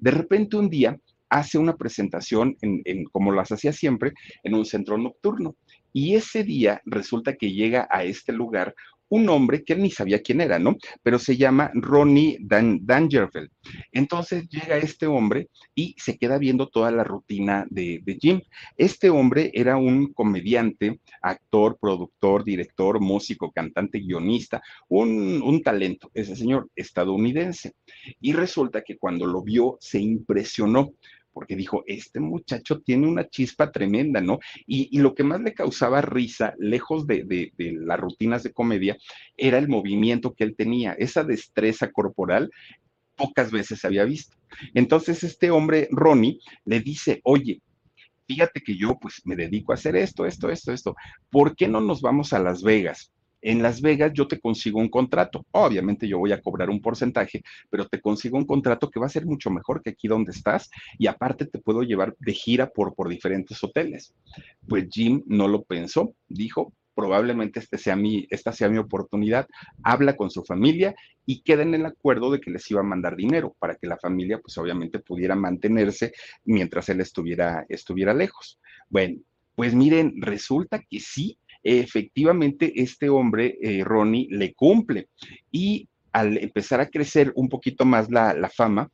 De 0.00 0.10
repente 0.10 0.56
un 0.56 0.70
día 0.70 0.98
hace 1.28 1.58
una 1.58 1.76
presentación, 1.76 2.56
en, 2.60 3.04
como 3.04 3.32
las 3.32 3.52
hacía 3.52 3.72
siempre, 3.72 4.12
en 4.42 4.54
un 4.54 4.64
centro 4.64 4.98
nocturno. 4.98 5.56
Y 5.92 6.14
ese 6.14 6.42
día 6.42 6.82
resulta 6.84 7.36
que 7.36 7.52
llega 7.52 7.86
a 7.90 8.04
este 8.04 8.32
lugar 8.32 8.74
un 9.10 9.28
hombre 9.28 9.62
que 9.62 9.74
él 9.74 9.82
ni 9.82 9.90
sabía 9.90 10.22
quién 10.22 10.40
era, 10.40 10.58
¿no? 10.58 10.76
Pero 11.02 11.18
se 11.18 11.36
llama 11.36 11.70
Ronnie 11.74 12.38
Dan 12.40 12.80
Dangerfield. 12.82 13.50
Entonces 13.92 14.48
llega 14.48 14.78
este 14.78 15.06
hombre 15.06 15.48
y 15.74 15.94
se 15.98 16.16
queda 16.16 16.38
viendo 16.38 16.68
toda 16.68 16.90
la 16.90 17.04
rutina 17.04 17.66
de, 17.68 18.00
de, 18.02 18.18
Jim. 18.20 18.40
Este 18.76 19.10
hombre 19.10 19.50
era 19.52 19.76
un 19.76 20.12
comediante, 20.12 21.00
actor, 21.22 21.76
productor, 21.80 22.44
director, 22.44 23.00
músico, 23.00 23.50
cantante, 23.50 23.98
guionista, 23.98 24.62
un, 24.88 25.42
un 25.42 25.62
talento, 25.62 26.10
ese 26.14 26.36
señor 26.36 26.70
estadounidense. 26.74 27.72
Y 28.20 28.32
resulta 28.32 28.82
que 28.82 28.96
cuando 28.96 29.26
lo 29.26 29.42
vio 29.42 29.76
se 29.80 30.00
impresionó 30.00 30.92
porque 31.32 31.56
dijo, 31.56 31.84
este 31.86 32.20
muchacho 32.20 32.80
tiene 32.80 33.06
una 33.06 33.28
chispa 33.28 33.70
tremenda, 33.70 34.20
¿no? 34.20 34.38
Y, 34.66 34.98
lo 34.98 35.14
que 35.14 35.24
más 35.24 35.40
le 35.40 35.54
causaba 35.54 36.00
risa, 36.00 36.54
lejos 36.58 37.06
de, 37.06 37.52
las 37.58 38.00
rutinas 38.00 38.42
de 38.42 38.52
comedia, 38.52 38.96
era 39.36 39.58
el 39.58 39.68
movimiento 39.68 40.34
que 40.34 40.44
él 40.44 40.54
tenía, 40.56 40.92
esa 40.92 41.24
destreza 41.24 41.90
corporal, 41.90 42.50
pocas 43.16 43.50
veces 43.50 43.80
se 43.80 43.86
había 43.86 44.04
visto. 44.04 44.36
Entonces 44.74 45.22
este 45.22 45.50
hombre, 45.50 45.88
Ronnie, 45.90 46.40
le 46.64 46.80
dice, 46.80 47.20
oye, 47.24 47.60
fíjate 48.26 48.60
que 48.60 48.76
yo 48.76 48.98
pues 49.00 49.22
me 49.24 49.36
dedico 49.36 49.72
a 49.72 49.76
hacer 49.76 49.96
esto, 49.96 50.26
esto, 50.26 50.50
esto, 50.50 50.72
esto, 50.72 50.96
¿por 51.30 51.54
qué 51.54 51.68
no 51.68 51.80
nos 51.80 52.00
vamos 52.00 52.32
a 52.32 52.38
Las 52.38 52.62
Vegas? 52.62 53.12
En 53.42 53.62
Las 53.62 53.80
Vegas 53.80 54.12
yo 54.14 54.26
te 54.26 54.40
consigo 54.40 54.78
un 54.78 54.88
contrato. 54.88 55.44
Obviamente 55.52 56.06
yo 56.08 56.18
voy 56.18 56.32
a 56.32 56.40
cobrar 56.40 56.70
un 56.70 56.80
porcentaje, 56.80 57.42
pero 57.68 57.86
te 57.86 58.00
consigo 58.00 58.36
un 58.36 58.46
contrato 58.46 58.90
que 58.90 59.00
va 59.00 59.06
a 59.06 59.10
ser 59.10 59.26
mucho 59.26 59.50
mejor 59.50 59.82
que 59.82 59.90
aquí 59.90 60.08
donde 60.08 60.32
estás 60.32 60.70
y 60.98 61.06
aparte 61.06 61.46
te 61.46 61.58
puedo 61.58 61.82
llevar 61.82 62.14
de 62.18 62.32
gira 62.32 62.70
por, 62.70 62.94
por 62.94 63.08
diferentes 63.08 63.62
hoteles. 63.62 64.14
Pues 64.68 64.88
Jim 64.90 65.22
no 65.26 65.48
lo 65.48 65.62
pensó, 65.62 66.14
dijo, 66.28 66.72
probablemente 66.94 67.60
este 67.60 67.78
sea 67.78 67.96
mi, 67.96 68.26
esta 68.30 68.52
sea 68.52 68.68
mi 68.68 68.78
oportunidad. 68.78 69.48
Habla 69.82 70.16
con 70.16 70.30
su 70.30 70.44
familia 70.44 70.94
y 71.24 71.42
queda 71.42 71.62
en 71.62 71.74
el 71.74 71.86
acuerdo 71.86 72.30
de 72.30 72.40
que 72.40 72.50
les 72.50 72.70
iba 72.70 72.80
a 72.80 72.84
mandar 72.84 73.16
dinero 73.16 73.56
para 73.58 73.76
que 73.76 73.86
la 73.86 73.96
familia, 73.96 74.38
pues 74.38 74.58
obviamente 74.58 74.98
pudiera 74.98 75.34
mantenerse 75.34 76.12
mientras 76.44 76.88
él 76.88 77.00
estuviera, 77.00 77.64
estuviera 77.68 78.12
lejos. 78.12 78.60
Bueno, 78.88 79.20
pues 79.54 79.74
miren, 79.74 80.14
resulta 80.20 80.80
que 80.88 81.00
sí, 81.00 81.38
efectivamente 81.62 82.72
este 82.76 83.08
hombre, 83.08 83.58
eh, 83.60 83.84
Ronnie, 83.84 84.28
le 84.30 84.54
cumple. 84.54 85.08
Y 85.50 85.88
al 86.12 86.38
empezar 86.38 86.80
a 86.80 86.88
crecer 86.88 87.32
un 87.34 87.48
poquito 87.48 87.84
más 87.84 88.10
la, 88.10 88.34
la 88.34 88.48
fama, 88.48 88.90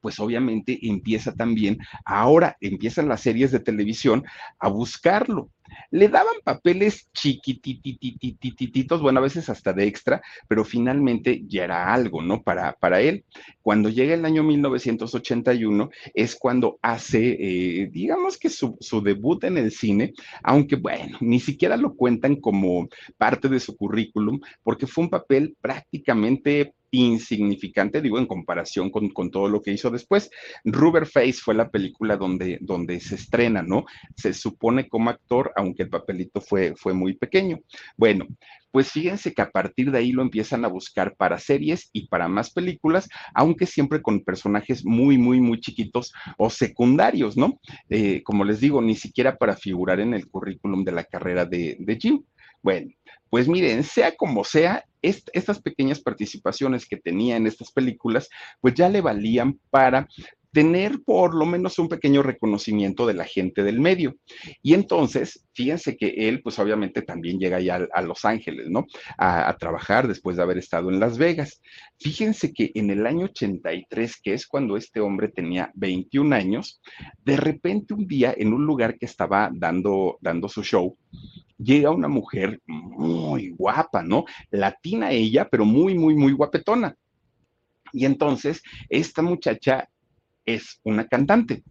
pues 0.00 0.18
obviamente 0.18 0.78
empieza 0.82 1.34
también, 1.34 1.78
ahora 2.04 2.56
empiezan 2.60 3.08
las 3.08 3.20
series 3.20 3.52
de 3.52 3.60
televisión 3.60 4.24
a 4.58 4.68
buscarlo. 4.68 5.50
Le 5.90 6.08
daban 6.08 6.34
papeles 6.44 7.08
chiquitititititos, 7.12 9.00
bueno, 9.00 9.18
a 9.18 9.22
veces 9.22 9.48
hasta 9.48 9.72
de 9.72 9.86
extra, 9.86 10.22
pero 10.48 10.64
finalmente 10.64 11.42
ya 11.46 11.64
era 11.64 11.92
algo, 11.92 12.22
¿no? 12.22 12.42
Para, 12.42 12.74
para 12.74 13.00
él. 13.00 13.24
Cuando 13.62 13.88
llega 13.88 14.14
el 14.14 14.24
año 14.24 14.42
1981 14.42 15.90
es 16.14 16.36
cuando 16.36 16.78
hace, 16.82 17.36
eh, 17.38 17.88
digamos 17.90 18.38
que 18.38 18.50
su, 18.50 18.76
su 18.80 19.00
debut 19.02 19.42
en 19.44 19.58
el 19.58 19.72
cine, 19.72 20.12
aunque 20.42 20.76
bueno, 20.76 21.18
ni 21.20 21.40
siquiera 21.40 21.76
lo 21.76 21.94
cuentan 21.94 22.36
como 22.36 22.88
parte 23.16 23.48
de 23.48 23.60
su 23.60 23.76
currículum, 23.76 24.40
porque 24.62 24.86
fue 24.86 25.04
un 25.04 25.10
papel 25.10 25.56
prácticamente 25.60 26.74
insignificante, 26.96 28.00
digo, 28.00 28.18
en 28.18 28.26
comparación 28.26 28.90
con, 28.90 29.08
con, 29.10 29.30
todo 29.30 29.48
lo 29.48 29.62
que 29.62 29.72
hizo 29.72 29.90
después. 29.90 30.30
Rubber 30.64 31.06
Face 31.06 31.34
fue 31.34 31.54
la 31.54 31.70
película 31.70 32.16
donde, 32.16 32.58
donde 32.60 33.00
se 33.00 33.16
estrena, 33.16 33.62
¿no? 33.62 33.84
Se 34.16 34.32
supone 34.32 34.88
como 34.88 35.10
actor, 35.10 35.52
aunque 35.56 35.84
el 35.84 35.90
papelito 35.90 36.40
fue, 36.40 36.74
fue 36.76 36.94
muy 36.94 37.14
pequeño. 37.14 37.60
Bueno, 37.96 38.26
pues 38.70 38.92
fíjense 38.92 39.32
que 39.32 39.42
a 39.42 39.50
partir 39.50 39.90
de 39.90 39.98
ahí 39.98 40.12
lo 40.12 40.20
empiezan 40.20 40.64
a 40.64 40.68
buscar 40.68 41.16
para 41.16 41.38
series 41.38 41.88
y 41.92 42.08
para 42.08 42.28
más 42.28 42.50
películas, 42.50 43.08
aunque 43.34 43.64
siempre 43.64 44.02
con 44.02 44.22
personajes 44.22 44.84
muy, 44.84 45.16
muy, 45.16 45.40
muy 45.40 45.60
chiquitos 45.60 46.12
o 46.36 46.50
secundarios, 46.50 47.36
¿no? 47.36 47.58
Eh, 47.88 48.22
como 48.22 48.44
les 48.44 48.60
digo, 48.60 48.82
ni 48.82 48.94
siquiera 48.94 49.36
para 49.38 49.56
figurar 49.56 50.00
en 50.00 50.12
el 50.12 50.28
currículum 50.28 50.84
de 50.84 50.92
la 50.92 51.04
carrera 51.04 51.46
de, 51.46 51.76
de 51.80 51.96
Jim. 51.96 52.22
Bueno, 52.62 52.90
pues 53.36 53.48
miren, 53.48 53.84
sea 53.84 54.16
como 54.16 54.44
sea, 54.44 54.86
estas 55.02 55.60
pequeñas 55.60 56.00
participaciones 56.00 56.88
que 56.88 56.96
tenía 56.96 57.36
en 57.36 57.46
estas 57.46 57.70
películas, 57.70 58.30
pues 58.62 58.72
ya 58.72 58.88
le 58.88 59.02
valían 59.02 59.60
para 59.68 60.08
tener 60.52 61.02
por 61.04 61.34
lo 61.34 61.44
menos 61.44 61.78
un 61.78 61.90
pequeño 61.90 62.22
reconocimiento 62.22 63.06
de 63.06 63.12
la 63.12 63.26
gente 63.26 63.62
del 63.62 63.78
medio. 63.78 64.16
Y 64.62 64.72
entonces, 64.72 65.44
fíjense 65.52 65.98
que 65.98 66.14
él, 66.30 66.40
pues 66.40 66.58
obviamente 66.58 67.02
también 67.02 67.38
llega 67.38 67.60
ya 67.60 67.86
a, 67.92 68.00
Los 68.00 68.24
Ángeles, 68.24 68.70
¿no? 68.70 68.86
A, 69.18 69.50
a, 69.50 69.56
trabajar 69.58 70.08
después 70.08 70.38
de 70.38 70.42
haber 70.42 70.56
estado 70.56 70.88
en 70.88 70.98
Las 70.98 71.18
Vegas. 71.18 71.60
Fíjense 71.98 72.54
que 72.54 72.72
en 72.74 72.88
el 72.88 73.06
año 73.06 73.26
83, 73.26 74.18
que 74.22 74.32
es 74.32 74.46
cuando 74.46 74.78
este 74.78 75.00
hombre 75.00 75.28
tenía 75.28 75.70
21 75.74 76.34
años, 76.34 76.80
de 77.22 77.36
repente 77.36 77.92
un 77.92 78.06
día 78.06 78.34
en 78.34 78.54
un 78.54 78.64
lugar 78.64 78.96
que 78.96 79.04
estaba 79.04 79.50
dando, 79.52 80.16
dando 80.22 80.48
su 80.48 80.62
show, 80.62 80.96
llega 81.58 81.90
una 81.90 82.08
mujer 82.08 82.60
muy 82.66 83.50
guapa, 83.50 84.02
¿no? 84.02 84.24
Latina 84.50 85.10
ella, 85.10 85.48
pero 85.50 85.64
muy, 85.64 85.96
muy, 85.96 86.14
muy 86.14 86.32
guapetona. 86.32 86.94
Y 87.92 88.04
entonces, 88.04 88.62
esta 88.88 89.22
muchacha 89.22 89.88
es 90.46 90.80
una 90.84 91.06
cantante. 91.06 91.64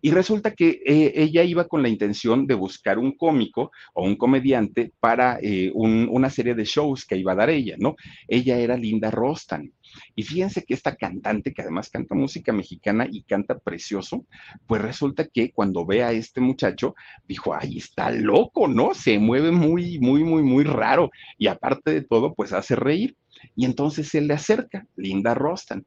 Y 0.00 0.12
resulta 0.12 0.52
que 0.52 0.80
eh, 0.86 1.12
ella 1.16 1.42
iba 1.42 1.66
con 1.66 1.82
la 1.82 1.88
intención 1.88 2.46
de 2.46 2.54
buscar 2.54 2.98
un 2.98 3.12
cómico 3.16 3.72
o 3.92 4.04
un 4.04 4.16
comediante 4.16 4.92
para 5.00 5.38
eh, 5.42 5.70
un, 5.74 6.08
una 6.10 6.30
serie 6.30 6.54
de 6.54 6.64
shows 6.64 7.04
que 7.04 7.16
iba 7.16 7.32
a 7.32 7.36
dar 7.36 7.50
ella, 7.50 7.74
¿no? 7.78 7.96
Ella 8.28 8.58
era 8.58 8.76
Linda 8.76 9.10
Rostan. 9.10 9.72
Y 10.14 10.22
fíjense 10.22 10.64
que 10.64 10.74
esta 10.74 10.94
cantante, 10.94 11.52
que 11.52 11.62
además 11.62 11.90
canta 11.90 12.14
música 12.14 12.52
mexicana 12.52 13.08
y 13.10 13.22
canta 13.22 13.58
precioso, 13.58 14.24
pues 14.66 14.80
resulta 14.80 15.26
que 15.26 15.50
cuando 15.52 15.84
ve 15.84 16.04
a 16.04 16.12
este 16.12 16.40
muchacho, 16.40 16.94
dijo, 17.26 17.54
ay, 17.54 17.78
está 17.78 18.10
loco, 18.10 18.68
¿no? 18.68 18.94
Se 18.94 19.18
mueve 19.18 19.50
muy, 19.50 19.98
muy, 19.98 20.22
muy, 20.22 20.42
muy 20.42 20.64
raro. 20.64 21.10
Y 21.38 21.48
aparte 21.48 21.92
de 21.92 22.02
todo, 22.02 22.34
pues 22.34 22.52
hace 22.52 22.76
reír. 22.76 23.16
Y 23.56 23.64
entonces 23.64 24.14
él 24.14 24.28
le 24.28 24.34
acerca, 24.34 24.86
Linda 24.96 25.34
Rostan, 25.34 25.86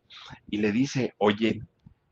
y 0.49 0.57
le 0.57 0.71
dice, 0.71 1.13
oye, 1.17 1.61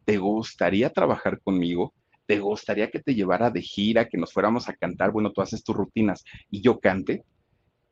¿te 0.06 0.18
gustaría 0.18 0.90
trabajar 0.90 1.40
conmigo? 1.42 1.94
¿Te 2.26 2.40
gustaría 2.40 2.90
que 2.90 3.00
te 3.00 3.14
llevara 3.14 3.50
de 3.50 3.62
gira, 3.62 4.08
que 4.08 4.18
nos 4.18 4.32
fuéramos 4.32 4.70
a 4.70 4.74
cantar? 4.74 5.12
Bueno, 5.12 5.32
tú 5.32 5.42
haces 5.42 5.64
tus 5.64 5.76
rutinas 5.76 6.24
y 6.50 6.62
yo 6.62 6.80
cante. 6.80 7.24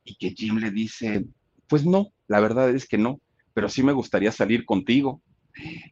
Y 0.04 0.14
que 0.16 0.30
Jim 0.30 0.56
le 0.56 0.70
dice, 0.70 1.24
pues 1.68 1.84
no, 1.84 2.08
la 2.26 2.40
verdad 2.40 2.70
es 2.70 2.86
que 2.86 2.98
no, 2.98 3.20
pero 3.52 3.68
sí 3.68 3.82
me 3.82 3.92
gustaría 3.92 4.32
salir 4.32 4.64
contigo. 4.64 5.20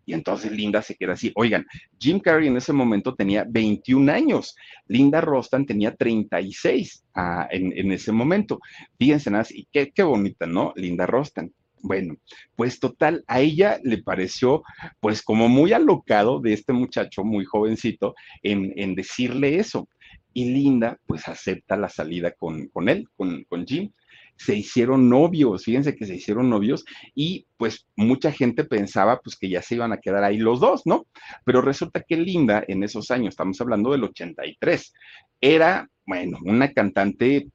Y 0.07 0.15
entonces 0.15 0.53
Linda 0.53 0.83
se 0.83 0.95
queda 0.95 1.13
así. 1.13 1.33
Oigan, 1.35 1.67
Jim 1.99 2.21
Carrey 2.21 2.49
en 2.49 2.57
ese 2.57 2.73
momento 2.73 3.15
tenía 3.15 3.45
21 3.49 4.11
años, 4.11 4.57
Linda 4.87 5.21
Rostan 5.21 5.67
tenía 5.67 5.95
36 5.95 7.05
ah, 7.15 7.49
en, 7.51 7.77
en, 7.77 7.93
ese 7.93 8.13
momento. 8.13 8.61
Fíjense 8.99 9.31
y 9.51 9.69
qué, 9.71 9.91
qué 9.93 10.03
bonita, 10.03 10.47
¿no? 10.47 10.73
Linda 10.77 11.07
Rostan. 11.07 11.53
Bueno, 11.83 12.17
pues 12.57 12.81
total, 12.81 13.25
a 13.27 13.41
ella 13.41 13.79
le 13.83 14.03
pareció 14.03 14.63
pues 15.01 15.23
como 15.23 15.49
muy 15.49 15.73
alocado 15.73 16.41
de 16.41 16.53
este 16.53 16.73
muchacho 16.73 17.25
muy 17.25 17.45
jovencito 17.45 18.15
en, 18.43 18.73
en 18.77 18.95
decirle 18.95 19.59
eso. 19.59 19.89
Y 20.33 20.47
Linda 20.53 20.99
pues 21.07 21.27
acepta 21.29 21.77
la 21.77 21.89
salida 21.89 22.33
con, 22.33 22.69
con 22.69 22.89
él, 22.89 23.09
con, 23.17 23.45
con 23.45 23.67
Jim 23.67 23.91
se 24.39 24.55
hicieron 24.55 25.09
novios, 25.09 25.65
fíjense 25.65 25.97
que 25.97 26.07
se 26.07 26.15
hicieron 26.15 26.49
novios 26.49 26.85
y 27.15 27.47
pues 27.57 27.87
mucha 27.97 28.31
gente 28.31 28.65
pensaba 28.65 29.21
pues 29.21 29.37
que 29.37 29.49
ya 29.49 29.63
se 29.63 29.75
iban 29.75 29.93
a 29.93 29.99
quedar 29.99 30.23
ahí 30.23 30.39
los 30.39 30.61
dos, 30.61 30.83
¿no? 30.87 31.07
Pero 31.45 31.61
resulta 31.61 32.03
que 32.03 32.17
Linda 32.17 32.65
en 32.69 32.85
esos 32.85 33.11
años, 33.11 33.31
estamos 33.31 33.61
hablando 33.61 33.91
del 33.91 34.05
83, 34.05 34.95
era, 35.41 35.91
bueno, 36.07 36.39
una 36.45 36.73
cantante 36.73 37.49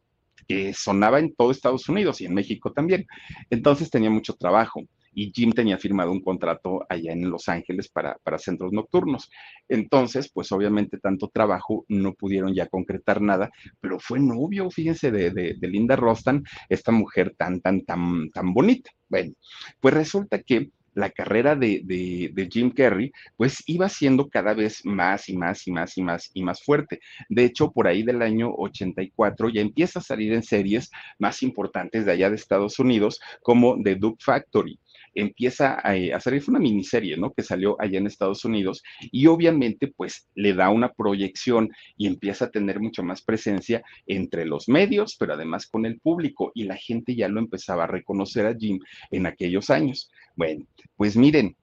que 0.48 0.74
sonaba 0.74 1.20
en 1.20 1.34
todo 1.36 1.52
Estados 1.52 1.88
Unidos 1.89 2.22
y 2.22 2.26
en 2.26 2.34
México 2.34 2.72
también. 2.72 3.06
Entonces 3.50 3.89
tenía 3.89 4.10
mucho 4.10 4.34
trabajo 4.34 4.82
y 5.16 5.32
Jim 5.34 5.52
tenía 5.52 5.78
firmado 5.78 6.12
un 6.12 6.22
contrato 6.22 6.86
allá 6.89 7.12
en 7.12 7.30
Los 7.30 7.48
Ángeles 7.50 7.89
para, 7.89 8.18
para 8.24 8.39
centros 8.39 8.72
nocturnos. 8.74 9.30
Entonces, 9.70 10.32
pues 10.34 10.52
obviamente 10.52 10.98
tanto 10.98 11.30
trabajo 11.30 11.86
no 11.88 12.14
pudieron 12.14 12.54
ya 12.54 12.68
concretar 12.68 13.22
nada, 13.22 13.52
pero 13.80 14.00
fue 14.00 14.20
novio, 14.20 14.70
fíjense, 14.70 15.12
de, 15.12 15.32
de, 15.32 15.56
de 15.60 15.68
Linda 15.68 15.96
Rostan, 15.96 16.44
esta 16.70 16.91
mujer 16.91 17.36
tan, 17.38 17.62
tan, 17.62 17.82
tan, 17.86 18.30
tan 18.32 18.54
bonita. 18.54 18.91
Bueno, 19.08 19.34
pues 19.80 19.94
resulta 19.94 20.41
que 20.41 20.72
la 20.94 21.10
carrera 21.10 21.56
de, 21.56 21.82
de, 21.84 22.32
de, 22.34 22.50
Jim 22.52 22.72
Carrey, 22.72 23.12
pues 23.38 23.64
iba 23.66 23.89
siendo 23.89 24.30
cada 24.30 24.54
vez 24.54 24.86
más 24.86 25.30
y 25.30 25.36
más 25.36 25.68
y 25.68 25.72
más 25.72 25.98
y 25.98 26.02
más 26.02 26.32
y 26.34 26.44
más 26.44 26.64
fuerte. 26.64 27.00
De 27.30 27.46
hecho, 27.46 27.72
por 27.72 27.88
ahí 27.88 28.04
del 28.04 28.22
año 28.22 28.52
84 28.56 29.50
ya 29.50 29.62
empieza 29.62 30.00
a 30.00 30.04
salir 30.04 30.34
en 30.34 30.44
series 30.44 30.91
más 31.20 31.44
importantes 31.44 32.06
de 32.06 32.12
allá 32.12 32.30
de 32.30 32.36
Estados 32.36 32.80
Unidos, 32.80 33.20
como 33.41 33.82
The 33.82 33.96
Duke 33.96 34.24
Factory 34.24 34.80
empieza 35.16 35.80
a, 35.84 35.94
a, 36.16 36.20
salir, 36.20 36.41
fue 36.41 36.54
una 36.54 36.60
miniserie, 36.60 37.18
¿no? 37.18 37.34
Que 37.34 37.44
salió 37.44 37.80
allá 37.80 38.00
en 38.00 38.08
Estados 38.08 38.46
Unidos 38.46 38.84
y 39.12 39.28
obviamente 39.28 39.88
pues 39.88 40.28
le 40.36 40.54
da 40.54 40.70
una 40.70 40.91
proyección 40.91 41.70
y 41.98 42.08
empieza 42.08 42.46
a 42.46 42.52
tener 42.52 42.80
mucho 42.80 43.04
más 43.04 43.22
presencia 43.22 43.84
entre 44.08 44.46
los 44.46 44.68
medios, 44.68 45.16
pero 45.18 45.34
además 45.34 45.68
con 45.68 45.86
el 45.86 46.00
público 46.00 46.52
y 46.56 46.64
la 46.64 46.76
gente 46.76 47.16
ya 47.16 47.28
lo 47.28 47.39
empezaba 47.39 47.84
a 47.84 47.88
reconocer 47.88 48.46
a 48.46 48.56
Jim 48.56 48.80
en 49.12 49.26
aquellos 49.26 49.70
años. 49.70 50.10
Bueno, 50.36 50.65
pues 50.97 51.15
miren, 51.15 51.55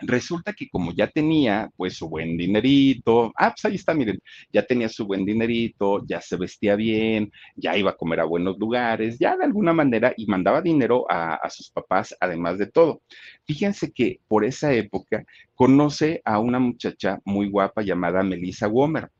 resulta 0.00 0.52
que 0.52 0.68
como 0.68 0.92
ya 0.92 1.08
tenía 1.08 1.70
pues 1.76 1.96
su 1.96 2.08
buen 2.08 2.36
dinerito, 2.36 3.32
ah, 3.36 3.50
pues 3.50 3.64
ahí 3.64 3.74
está, 3.76 3.94
miren, 3.94 4.20
ya 4.52 4.64
tenía 4.64 4.88
su 4.88 5.06
buen 5.06 5.24
dinerito, 5.24 6.04
ya 6.06 6.20
se 6.20 6.36
vestía 6.36 6.76
bien, 6.76 7.32
ya 7.56 7.76
iba 7.76 7.90
a 7.90 7.96
comer 7.96 8.20
a 8.20 8.24
buenos 8.24 8.58
lugares, 8.58 9.18
ya 9.18 9.36
de 9.36 9.44
alguna 9.44 9.72
manera 9.72 10.12
y 10.16 10.26
mandaba 10.26 10.62
dinero 10.62 11.06
a, 11.10 11.48
sus 11.50 11.70
papás, 11.70 12.16
además 12.20 12.58
de 12.58 12.66
todo. 12.66 13.02
Fíjense 13.44 13.92
que 13.92 14.20
por 14.28 14.44
esa 14.44 14.72
época 14.72 15.24
conoce 15.54 16.22
a 16.24 16.38
una 16.38 16.58
muchacha 16.58 17.20
muy 17.24 17.48
guapa 17.48 17.82
llamada 17.82 18.22
Melissa 18.22 18.68
Womer 18.68 19.10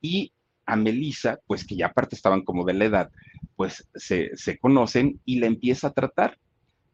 y 0.00 0.32
a 0.66 0.76
Melissa, 0.76 1.38
pues 1.46 1.64
que 1.64 1.76
ya 1.76 1.86
aparte 1.86 2.16
estaban 2.16 2.42
como 2.42 2.64
de 2.64 2.74
la 2.74 2.84
edad, 2.86 3.10
pues 3.54 3.86
se, 3.94 4.36
se 4.36 4.58
conocen 4.58 5.20
y 5.24 5.38
la 5.38 5.46
empieza 5.46 5.88
a 5.88 5.92
tratar 5.92 6.38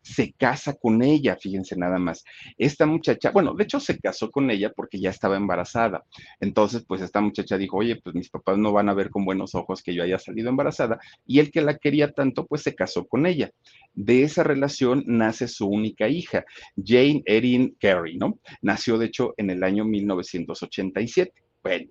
se 0.02 0.32
casa 0.32 0.74
con 0.74 1.02
ella, 1.02 1.36
fíjense 1.36 1.76
nada 1.76 1.98
más. 1.98 2.24
Esta 2.58 2.86
muchacha, 2.86 3.30
bueno, 3.30 3.54
de 3.54 3.64
hecho 3.64 3.80
se 3.80 3.98
casó 3.98 4.30
con 4.30 4.50
ella 4.50 4.72
porque 4.74 5.00
ya 5.00 5.10
estaba 5.10 5.36
embarazada. 5.36 6.04
Entonces, 6.40 6.84
pues 6.86 7.00
esta 7.00 7.20
muchacha 7.20 7.56
dijo, 7.56 7.78
oye, 7.78 7.96
pues 7.96 8.14
mis 8.14 8.28
papás 8.28 8.58
no 8.58 8.72
van 8.72 8.88
a 8.88 8.94
ver 8.94 9.10
con 9.10 9.24
buenos 9.24 9.54
ojos 9.54 9.82
que 9.82 9.94
yo 9.94 10.02
haya 10.02 10.18
salido 10.18 10.48
embarazada. 10.48 10.98
Y 11.26 11.38
el 11.38 11.50
que 11.50 11.62
la 11.62 11.78
quería 11.78 12.12
tanto, 12.12 12.46
pues 12.46 12.62
se 12.62 12.74
casó 12.74 13.06
con 13.06 13.26
ella. 13.26 13.50
De 13.94 14.22
esa 14.24 14.42
relación 14.42 15.04
nace 15.06 15.48
su 15.48 15.68
única 15.68 16.08
hija, 16.08 16.44
Jane 16.76 17.22
Erin 17.24 17.76
Carey, 17.78 18.16
¿no? 18.16 18.40
Nació, 18.60 18.98
de 18.98 19.06
hecho, 19.06 19.34
en 19.36 19.50
el 19.50 19.62
año 19.62 19.84
1987. 19.84 21.32
Bueno, 21.62 21.90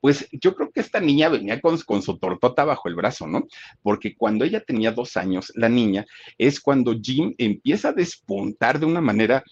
pues 0.00 0.28
yo 0.32 0.54
creo 0.54 0.70
que 0.70 0.80
esta 0.80 1.00
niña 1.00 1.28
venía 1.28 1.60
con, 1.60 2.02
su 2.02 2.18
tortota 2.18 2.64
bajo 2.64 2.88
el 2.88 2.94
brazo, 2.94 3.26
¿no? 3.26 3.46
Porque 3.82 4.16
cuando 4.16 4.44
ella 4.44 4.60
tenía 4.60 4.92
dos 4.92 5.16
años, 5.16 5.52
la 5.54 5.68
niña, 5.68 6.06
es 6.38 6.60
cuando 6.60 6.94
Jim 7.00 7.34
empieza 7.38 7.88
a 7.88 7.92
despuntar 7.92 8.78
de 8.78 8.86
una 8.86 9.00
manera 9.00 9.44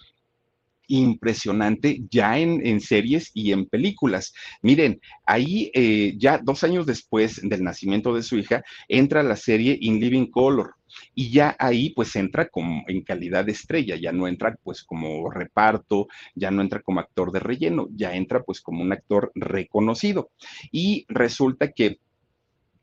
impresionante 0.91 2.03
ya 2.11 2.39
en, 2.39 2.81
series 2.81 3.31
y 3.33 3.53
en 3.53 3.67
películas. 3.67 4.35
Miren, 4.63 5.01
ahí 5.25 5.71
eh, 5.75 6.15
ya 6.19 6.39
dos 6.39 6.65
años 6.65 6.87
después 6.87 7.41
del 7.43 7.63
nacimiento 7.63 8.15
de 8.15 8.23
su 8.23 8.37
hija, 8.37 8.63
entra 8.89 9.23
la 9.23 9.37
serie 9.37 9.79
In 9.81 10.01
Living 10.01 10.27
Color 10.27 10.75
y 11.15 11.31
ya 11.31 11.57
ahí 11.59 11.91
pues 11.91 12.15
entra 12.17 12.49
como 12.49 12.83
en 12.89 13.03
calidad 13.03 13.45
de 13.45 13.53
estrella, 13.53 13.97
ya 13.97 14.13
no 14.13 14.27
entra 14.27 14.57
pues 14.63 14.83
como 14.83 15.31
reparto, 15.31 16.09
ya 16.35 16.51
no 16.51 16.63
entra 16.63 16.83
como 16.83 17.01
actor 17.01 17.33
de 17.33 17.41
relleno, 17.41 17.89
ya 17.95 18.15
entra 18.15 18.43
pues 18.43 18.61
como 18.61 18.83
un 18.83 18.93
actor 18.93 19.31
reconocido. 19.35 20.31
Y 20.73 21.07
resulta 21.09 21.73
que 21.73 21.99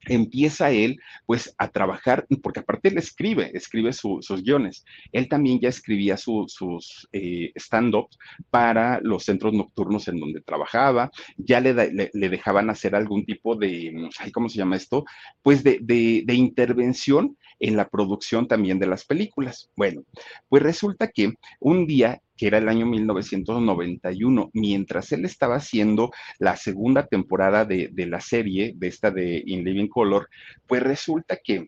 empieza 0.06 0.72
él 0.72 1.00
pues 1.26 1.54
a 1.58 1.70
trabajar, 1.70 2.26
porque 2.42 2.60
aparte 2.60 2.90
él 2.90 2.98
escribe, 2.98 3.52
escribe 3.54 3.94
sus 3.94 4.44
guiones. 4.44 4.86
Él 5.12 5.28
también 5.28 5.60
ya 5.60 5.70
escribía 5.70 6.18
sus 6.18 7.08
eh, 7.12 7.52
stand-ups 7.56 8.18
para 8.50 9.00
los 9.02 9.24
centros 9.24 9.54
nocturnos 9.54 10.08
en 10.08 10.20
donde 10.20 10.42
trabajaba, 10.42 11.12
ya 11.38 11.60
le, 11.60 11.74
le, 12.14 12.30
dejaban 12.30 12.70
hacer 12.70 12.96
algún 12.96 13.26
tipo 13.26 13.56
de, 13.56 14.10
¿cómo 14.34 14.50
se 14.50 14.58
llama 14.58 14.76
esto? 14.76 15.06
Pues 15.42 15.64
de, 15.64 15.80
de, 15.82 16.24
de 16.26 16.34
intervención 16.34 17.38
en 17.60 17.76
la 17.76 17.90
producción 17.90 18.48
también 18.48 18.80
de 18.80 18.88
las 18.88 19.06
películas. 19.06 19.70
Bueno, 19.76 20.04
pues 20.50 20.64
resulta 20.64 21.08
que 21.08 21.34
un 21.60 21.88
día 21.88 22.22
que 22.38 22.48
era 22.48 22.60
el 22.60 22.70
año 22.70 22.86
1991, 22.86 24.52
mientras 24.54 25.12
él 25.12 25.26
estaba 25.26 25.56
haciendo 25.56 26.12
la 26.40 26.56
segunda 26.56 27.08
temporada 27.08 27.66
de, 27.66 27.92
la 28.08 28.22
serie, 28.22 28.74
de 28.76 28.88
esta 28.88 29.12
de 29.12 29.44
In 29.46 29.64
Living 29.64 29.88
Color, 29.88 30.30
pues 30.68 30.84
resulta 30.84 31.40
que 31.44 31.68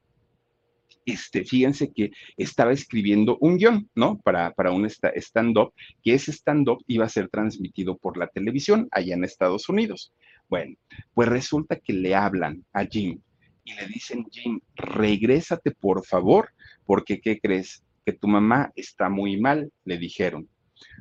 este, 1.06 1.44
fíjense 1.44 1.92
que 1.92 2.12
estaba 2.38 2.72
escribiendo 2.72 3.38
un 3.42 3.58
guion, 3.58 3.90
¿no? 3.96 4.20
Para, 4.20 4.52
para 4.52 4.72
un 4.72 4.86
stand-up, 4.86 5.74
que 6.04 6.14
ese 6.14 6.32
stand-up 6.32 6.84
iba 6.86 7.06
a 7.06 7.10
ser 7.10 7.30
transmitido 7.30 7.98
por 7.98 8.16
la 8.18 8.28
televisión 8.28 8.88
allá 8.92 9.16
en 9.16 9.24
Estados 9.24 9.70
Unidos. 9.70 10.14
Bueno, 10.48 10.76
pues 11.14 11.30
resulta 11.30 11.78
que 11.78 11.94
le 11.94 12.14
hablan 12.14 12.64
a 12.74 12.86
Jim 12.86 13.20
y 13.64 13.74
le 13.74 13.88
dicen, 13.88 14.26
Jim, 14.32 14.60
regrésate 14.76 15.72
por 15.72 16.06
favor, 16.06 16.50
porque 16.86 17.22
¿qué 17.22 17.40
crees? 17.40 17.84
Que 18.06 18.14
tu 18.14 18.28
mamá 18.28 18.72
está 18.76 19.10
muy 19.10 19.40
mal, 19.40 19.72
le 19.86 19.98
dijeron. 19.98 20.50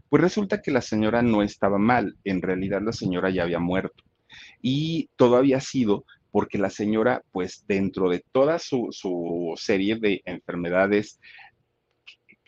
Pues 0.09 0.23
resulta 0.23 0.63
que 0.63 0.71
la 0.71 0.81
señora 0.81 1.23
no 1.23 1.43
estaba 1.43 1.79
mal, 1.79 2.17
en 2.25 2.43
realidad 2.43 2.81
la 2.83 2.93
señora 2.93 3.31
ya 3.31 3.43
había 3.43 3.59
muerto. 3.59 4.05
Y 4.63 5.11
todo 5.17 5.37
había 5.37 5.61
sido 5.61 6.05
porque 6.31 6.59
la 6.59 6.71
señora, 6.71 7.23
pues 7.33 7.65
dentro 7.67 8.09
de 8.09 8.25
toda 8.33 8.59
su, 8.59 9.55
serie 9.57 9.97
de 9.97 10.23
enfermedades 10.25 11.21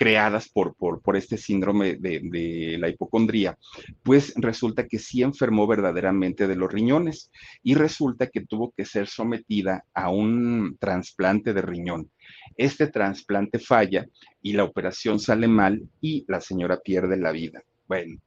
creadas 0.00 0.48
por, 0.48 0.74
por, 0.76 1.14
este 1.14 1.36
síndrome 1.36 1.96
de, 1.96 2.78
la 2.78 2.88
hipocondría, 2.88 3.58
pues 4.02 4.32
resulta 4.34 4.86
que 4.86 4.98
sí 4.98 5.20
enfermó 5.20 5.66
verdaderamente 5.66 6.48
de 6.48 6.56
los 6.56 6.72
riñones 6.72 7.30
y 7.62 7.74
resulta 7.74 8.28
que 8.28 8.46
tuvo 8.46 8.72
que 8.74 8.86
ser 8.86 9.08
sometida 9.08 9.84
a 9.92 10.08
un 10.08 10.78
trasplante 10.80 11.52
de 11.52 11.60
riñón. 11.60 12.10
Este 12.56 12.86
trasplante 12.86 13.58
falla 13.58 14.06
y 14.40 14.54
la 14.54 14.64
operación 14.64 15.20
sale 15.20 15.48
mal 15.48 15.82
y 16.00 16.24
la 16.28 16.40
señora 16.40 16.80
pierde 16.82 17.18
la 17.18 17.32
vida. 17.32 17.62
Bueno, 17.86 18.22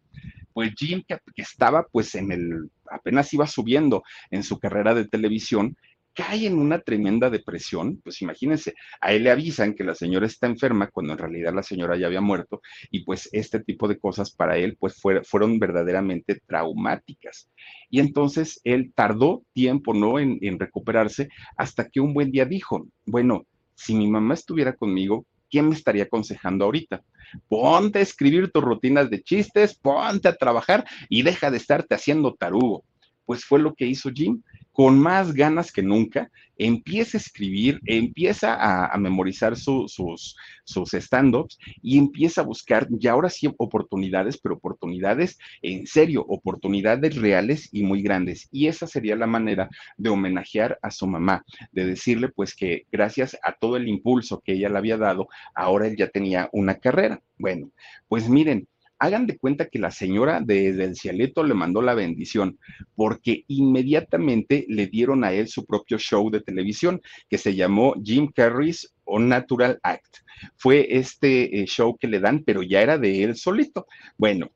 pues 0.54 0.76
Jim, 0.78 1.02
que 1.08 1.18
estaba 1.38 1.88
pues 1.92 2.14
en 2.14 2.32
el, 2.32 2.70
apenas 2.92 3.34
iba 3.34 3.48
subiendo 3.48 4.04
en 4.30 4.44
su 4.44 4.60
carrera 4.60 4.94
de 4.94 5.08
televisión, 5.08 5.76
cae 6.14 6.48
en 6.48 6.58
una 6.58 6.80
tremenda 6.80 7.30
depresión, 7.30 8.00
pues 8.04 8.22
imagínense, 8.22 8.74
a 9.02 9.14
él 9.14 9.24
le 9.24 9.32
avisan 9.32 9.74
que 9.74 9.84
la 9.84 9.96
señora 9.96 10.26
está 10.26 10.48
enferma 10.48 10.88
cuando 10.88 11.14
en 11.14 11.20
realidad 11.20 11.54
la 11.54 11.64
señora 11.64 11.98
ya 11.98 12.08
había 12.08 12.22
muerto 12.22 12.62
y 12.92 13.04
pues 13.04 13.30
este 13.32 13.60
tipo 13.60 13.88
de 13.88 13.98
cosas 13.98 14.32
para 14.32 14.58
él 14.58 14.78
pues 14.80 14.96
fueron 15.24 15.60
verdaderamente 15.60 16.40
traumáticas. 16.46 17.50
Y 17.90 18.00
entonces 18.00 18.62
él 18.64 18.92
tardó 18.96 19.44
tiempo, 19.54 19.94
¿no? 19.94 20.20
En, 20.20 20.38
en 20.42 20.60
recuperarse 20.60 21.30
hasta 21.58 21.90
que 21.90 22.00
un 22.00 22.14
buen 22.14 22.32
día 22.32 22.46
dijo, 22.46 22.88
bueno, 23.06 23.46
si 23.76 23.96
mi 23.96 24.08
mamá 24.08 24.36
estuviera 24.36 24.74
conmigo, 24.74 25.26
¿quién 25.50 25.70
me 25.70 25.76
estaría 25.76 26.04
aconsejando 26.04 26.66
ahorita? 26.66 27.04
Ponte 27.48 28.00
a 28.00 28.02
escribir 28.02 28.52
tus 28.52 28.64
rutinas 28.64 29.10
de 29.10 29.22
chistes, 29.22 29.76
ponte 29.76 30.28
a 30.28 30.36
trabajar 30.36 30.86
y 31.10 31.24
deja 31.24 31.50
de 31.50 31.58
estarte 31.58 31.96
haciendo 31.96 32.34
tarugo. 32.34 32.84
Pues 33.26 33.46
fue 33.46 33.60
lo 33.60 33.74
que 33.74 33.86
hizo 33.86 34.10
Jim 34.12 34.42
con 34.74 35.00
más 35.00 35.34
ganas 35.34 35.72
que 35.72 35.84
nunca, 35.84 36.32
empieza 36.58 37.18
a 37.18 37.22
escribir, 37.22 37.80
empieza 37.86 38.58
a, 38.92 38.98
memorizar 38.98 39.56
sus, 39.56 40.36
stand-ups 40.66 41.58
y 41.82 41.98
empieza 41.98 42.42
a 42.42 42.44
buscar 42.44 42.88
ya 42.90 43.12
ahora 43.12 43.30
sí 43.30 43.54
oportunidades, 43.58 44.38
pero 44.38 44.56
oportunidades 44.56 45.38
en 45.62 45.86
serio, 45.88 46.26
oportunidades 46.28 47.16
reales 47.16 47.70
y 47.72 47.84
muy 47.84 48.02
grandes. 48.02 48.48
Y 48.52 48.68
esa 48.68 48.88
sería 48.88 49.16
la 49.16 49.28
manera 49.28 49.70
de 49.98 50.10
homenajear 50.10 50.80
a 50.82 50.92
su 50.92 51.08
mamá, 51.08 51.44
de 51.72 51.86
decirle 51.86 52.30
pues 52.30 52.56
que 52.56 52.86
gracias 52.92 53.38
a 53.44 53.54
todo 53.54 53.78
el 53.78 53.88
impulso 53.88 54.42
que 54.42 54.54
ella 54.54 54.70
le 54.70 54.78
había 54.78 54.98
dado, 54.98 55.28
ahora 55.56 55.88
él 55.88 55.96
ya 55.96 56.08
tenía 56.08 56.50
una 56.52 56.76
carrera. 56.76 57.22
Bueno, 57.38 57.72
pues 58.08 58.30
miren, 58.30 58.68
hagan 59.00 59.28
de 59.28 59.38
cuenta 59.38 59.68
que 59.68 59.80
la 59.80 59.92
señora 59.92 60.42
desde 60.42 60.86
el 60.86 60.96
cieleto 60.96 61.44
le 61.44 61.54
mandó 61.54 61.82
la 61.82 61.94
bendición, 61.94 62.58
porque 62.96 63.44
inmediatamente 63.48 64.66
le 64.70 64.88
dieron 64.88 65.24
a 65.24 65.34
él 65.34 65.48
su 65.48 65.66
propio 65.66 65.98
show 65.98 66.30
de 66.30 66.42
televisión 66.42 67.02
que 67.30 67.38
se 67.38 67.56
llamó 67.56 67.96
Jim 68.04 68.32
Carrey's 68.34 68.94
On 69.06 69.28
Natural 69.28 69.80
Act. 69.84 70.18
Fue 70.56 70.88
este 70.90 71.62
eh, 71.62 71.66
show 71.66 71.98
que 71.98 72.08
le 72.08 72.20
dan, 72.20 72.44
pero 72.44 72.64
ya 72.64 72.82
era 72.82 72.98
de 72.98 73.24
él 73.24 73.36
solito. 73.36 73.88
Bueno, 74.18 74.52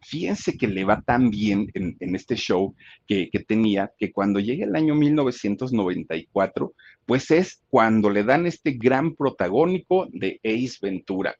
fíjense 0.00 0.56
que 0.56 0.68
le 0.68 0.84
va 0.84 1.02
tan 1.02 1.30
bien 1.30 1.70
en, 1.74 2.14
este 2.14 2.36
show 2.36 2.74
que, 3.06 3.28
que, 3.30 3.40
tenía, 3.40 3.92
que 3.98 4.12
cuando 4.12 4.40
llega 4.40 4.66
el 4.66 4.76
año 4.76 4.94
1994, 4.94 6.74
pues 7.06 7.30
es 7.30 7.62
cuando 7.68 8.10
le 8.10 8.24
dan 8.24 8.46
este 8.46 8.72
gran 8.72 9.14
protagónico 9.14 10.08
de 10.10 10.40
Ace 10.44 10.78
Ventura, 10.80 11.34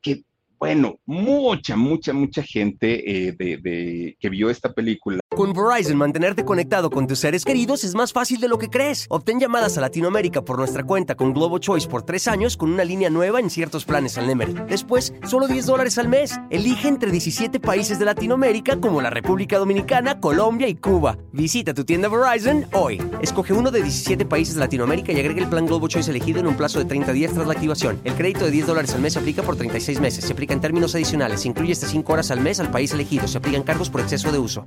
que 0.00 0.24
bueno, 0.62 1.00
mucha, 1.06 1.74
mucha, 1.74 2.12
mucha 2.12 2.40
gente 2.40 3.26
eh, 3.26 3.32
de, 3.32 4.16
que 4.20 4.28
vio 4.28 4.48
esta 4.48 4.72
película 4.72 5.18
con 5.34 5.54
Verizon, 5.54 5.96
mantenerte 5.96 6.44
conectado 6.44 6.90
con 6.90 7.06
tus 7.06 7.20
seres 7.20 7.44
queridos 7.44 7.84
es 7.84 7.94
más 7.94 8.12
fácil 8.12 8.38
de 8.38 8.48
lo 8.48 8.58
que 8.58 8.68
crees. 8.68 9.06
Obtén 9.08 9.40
llamadas 9.40 9.78
a 9.78 9.80
Latinoamérica 9.80 10.42
por 10.42 10.58
nuestra 10.58 10.84
cuenta 10.84 11.14
con 11.14 11.32
Globo 11.32 11.58
Choice 11.58 11.88
por 11.88 12.02
tres 12.02 12.28
años 12.28 12.56
con 12.56 12.70
una 12.70 12.84
línea 12.84 13.08
nueva 13.08 13.40
en 13.40 13.48
ciertos 13.48 13.86
planes 13.86 14.18
al 14.18 14.26
Nemery. 14.26 14.54
Después, 14.68 15.14
solo 15.26 15.48
10 15.48 15.64
dólares 15.64 15.96
al 15.96 16.08
mes. 16.08 16.38
Elige 16.50 16.86
entre 16.86 17.10
17 17.10 17.60
países 17.60 17.98
de 17.98 18.04
Latinoamérica 18.04 18.78
como 18.78 19.00
la 19.00 19.08
República 19.08 19.58
Dominicana, 19.58 20.20
Colombia 20.20 20.68
y 20.68 20.74
Cuba. 20.74 21.16
Visita 21.32 21.72
tu 21.72 21.84
tienda 21.84 22.08
Verizon 22.08 22.66
hoy. 22.74 23.02
Escoge 23.22 23.54
uno 23.54 23.70
de 23.70 23.82
17 23.82 24.26
países 24.26 24.54
de 24.54 24.60
Latinoamérica 24.60 25.12
y 25.12 25.18
agrega 25.18 25.40
el 25.40 25.48
plan 25.48 25.64
Globo 25.64 25.88
Choice 25.88 26.10
elegido 26.10 26.40
en 26.40 26.46
un 26.46 26.56
plazo 26.56 26.78
de 26.78 26.84
30 26.84 27.10
días 27.12 27.32
tras 27.32 27.46
la 27.46 27.54
activación. 27.54 28.00
El 28.04 28.14
crédito 28.14 28.44
de 28.44 28.50
10 28.50 28.66
dólares 28.66 28.94
al 28.94 29.00
mes 29.00 29.14
se 29.14 29.18
aplica 29.18 29.42
por 29.42 29.56
36 29.56 29.98
meses. 29.98 30.26
Se 30.26 30.32
aplica 30.34 30.51
en 30.52 30.60
términos 30.60 30.94
adicionales. 30.94 31.46
Incluye 31.46 31.72
hasta 31.72 31.86
5 31.86 32.12
horas 32.12 32.30
al 32.30 32.40
mes 32.40 32.60
al 32.60 32.70
país 32.70 32.92
elegido. 32.92 33.26
Se 33.28 33.38
aplican 33.38 33.62
cargos 33.62 33.90
por 33.90 34.00
exceso 34.00 34.30
de 34.30 34.38
uso 34.38 34.66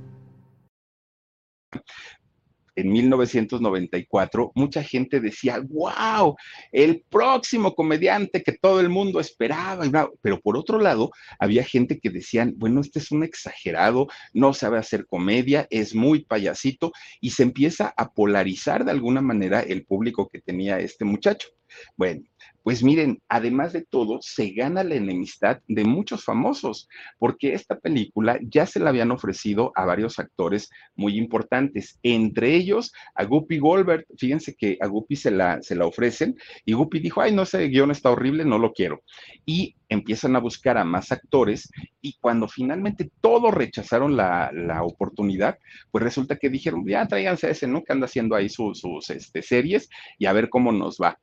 en 2.76 2.92
1994, 2.92 4.52
mucha 4.54 4.82
gente 4.82 5.18
decía, 5.18 5.60
wow, 5.66 6.36
el 6.70 7.02
próximo 7.08 7.74
comediante 7.74 8.42
que 8.42 8.52
todo 8.52 8.80
el 8.80 8.90
mundo 8.90 9.18
esperaba. 9.18 9.84
Pero 10.20 10.40
por 10.40 10.56
otro 10.56 10.78
lado, 10.78 11.10
había 11.38 11.64
gente 11.64 11.98
que 11.98 12.10
decían, 12.10 12.54
bueno, 12.56 12.82
este 12.82 12.98
es 12.98 13.10
un 13.10 13.24
exagerado, 13.24 14.08
no 14.34 14.52
sabe 14.52 14.78
hacer 14.78 15.06
comedia, 15.06 15.66
es 15.70 15.94
muy 15.94 16.24
payasito, 16.24 16.92
y 17.20 17.30
se 17.30 17.44
empieza 17.44 17.94
a 17.96 18.12
polarizar 18.12 18.84
de 18.84 18.90
alguna 18.90 19.22
manera 19.22 19.60
el 19.60 19.84
público 19.86 20.28
que 20.28 20.42
tenía 20.42 20.78
este 20.78 21.06
muchacho. 21.06 21.48
Bueno, 21.96 22.22
Pues 22.66 22.82
miren, 22.82 23.22
además 23.28 23.72
de 23.72 23.84
todo, 23.84 24.18
se 24.22 24.50
gana 24.50 24.82
la 24.82 24.96
enemistad 24.96 25.60
de 25.68 25.84
muchos 25.84 26.24
famosos, 26.24 26.88
porque 27.16 27.54
esta 27.54 27.78
película 27.78 28.40
ya 28.42 28.66
se 28.66 28.80
la 28.80 28.90
habían 28.90 29.12
ofrecido 29.12 29.70
a 29.76 29.84
varios 29.84 30.18
actores 30.18 30.68
muy 30.96 31.16
importantes, 31.16 32.00
entre 32.02 32.56
ellos 32.56 32.92
a 33.14 33.22
Guppy 33.22 33.58
Goldberg. 33.58 34.04
Fíjense 34.18 34.56
que 34.56 34.78
a 34.80 34.88
Guppy 34.88 35.14
se 35.14 35.30
la, 35.30 35.62
se 35.62 35.76
la 35.76 35.86
ofrecen 35.86 36.34
y 36.64 36.72
Guppy 36.72 36.98
dijo, 36.98 37.20
ay, 37.20 37.32
no, 37.32 37.42
ese 37.42 37.68
guion 37.68 37.92
está 37.92 38.10
horrible, 38.10 38.44
no 38.44 38.58
lo 38.58 38.72
quiero. 38.72 39.00
Y 39.44 39.76
empiezan 39.88 40.34
a 40.34 40.40
buscar 40.40 40.76
a 40.76 40.82
más 40.82 41.12
actores 41.12 41.70
y 42.00 42.14
cuando 42.20 42.48
finalmente 42.48 43.12
todos 43.20 43.54
rechazaron 43.54 44.16
la, 44.16 44.50
oportunidad, 44.82 45.56
pues 45.92 46.02
resulta 46.02 46.34
que 46.34 46.50
dijeron, 46.50 46.84
ya 46.84 47.06
tráiganse 47.06 47.46
a 47.46 47.50
ese, 47.50 47.68
¿no? 47.68 47.84
Que 47.84 47.92
anda 47.92 48.06
haciendo 48.06 48.34
ahí 48.34 48.48
sus, 48.48 48.82
este, 49.10 49.40
series 49.42 49.88
y 50.18 50.26
a 50.26 50.32
ver 50.32 50.48
cómo 50.48 50.72
nos 50.72 50.98
va. 51.00 51.16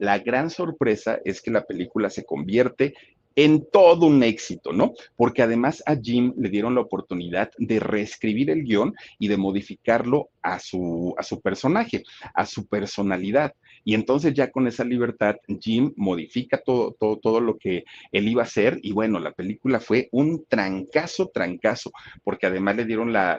La 0.00 0.18
gran 0.18 0.48
sorpresa 0.48 1.20
es 1.26 1.42
que 1.42 1.50
la 1.50 1.66
película 1.66 2.08
se 2.08 2.24
convierte 2.24 2.94
en 3.36 3.66
todo 3.70 4.06
un 4.06 4.22
éxito, 4.22 4.72
¿no? 4.72 4.94
Porque 5.14 5.42
además 5.42 5.82
a 5.84 5.94
Jim 5.94 6.32
le 6.38 6.48
dieron 6.48 6.74
la 6.74 6.80
oportunidad 6.80 7.50
de 7.58 7.80
reescribir 7.80 8.48
el 8.48 8.64
guion 8.64 8.94
y 9.18 9.28
de 9.28 9.36
modificarlo 9.36 10.30
a 10.42 10.58
su, 10.58 11.14
a 11.18 11.22
su 11.22 11.40
personaje, 11.40 12.02
a 12.34 12.46
su 12.46 12.66
personalidad. 12.66 13.52
Y 13.84 13.94
entonces 13.94 14.34
ya 14.34 14.50
con 14.50 14.66
esa 14.66 14.84
libertad, 14.84 15.36
Jim 15.60 15.92
modifica 15.96 16.58
todo, 16.58 16.94
todo, 16.98 17.18
todo 17.18 17.40
lo 17.40 17.56
que 17.56 17.84
él 18.12 18.28
iba 18.28 18.42
a 18.42 18.44
hacer. 18.44 18.78
Y 18.82 18.92
bueno, 18.92 19.18
la 19.18 19.32
película 19.32 19.80
fue 19.80 20.08
un 20.12 20.44
trancazo, 20.46 21.30
trancazo, 21.32 21.90
porque 22.22 22.46
además 22.46 22.76
le 22.76 22.84
dieron 22.84 23.12
la, 23.12 23.38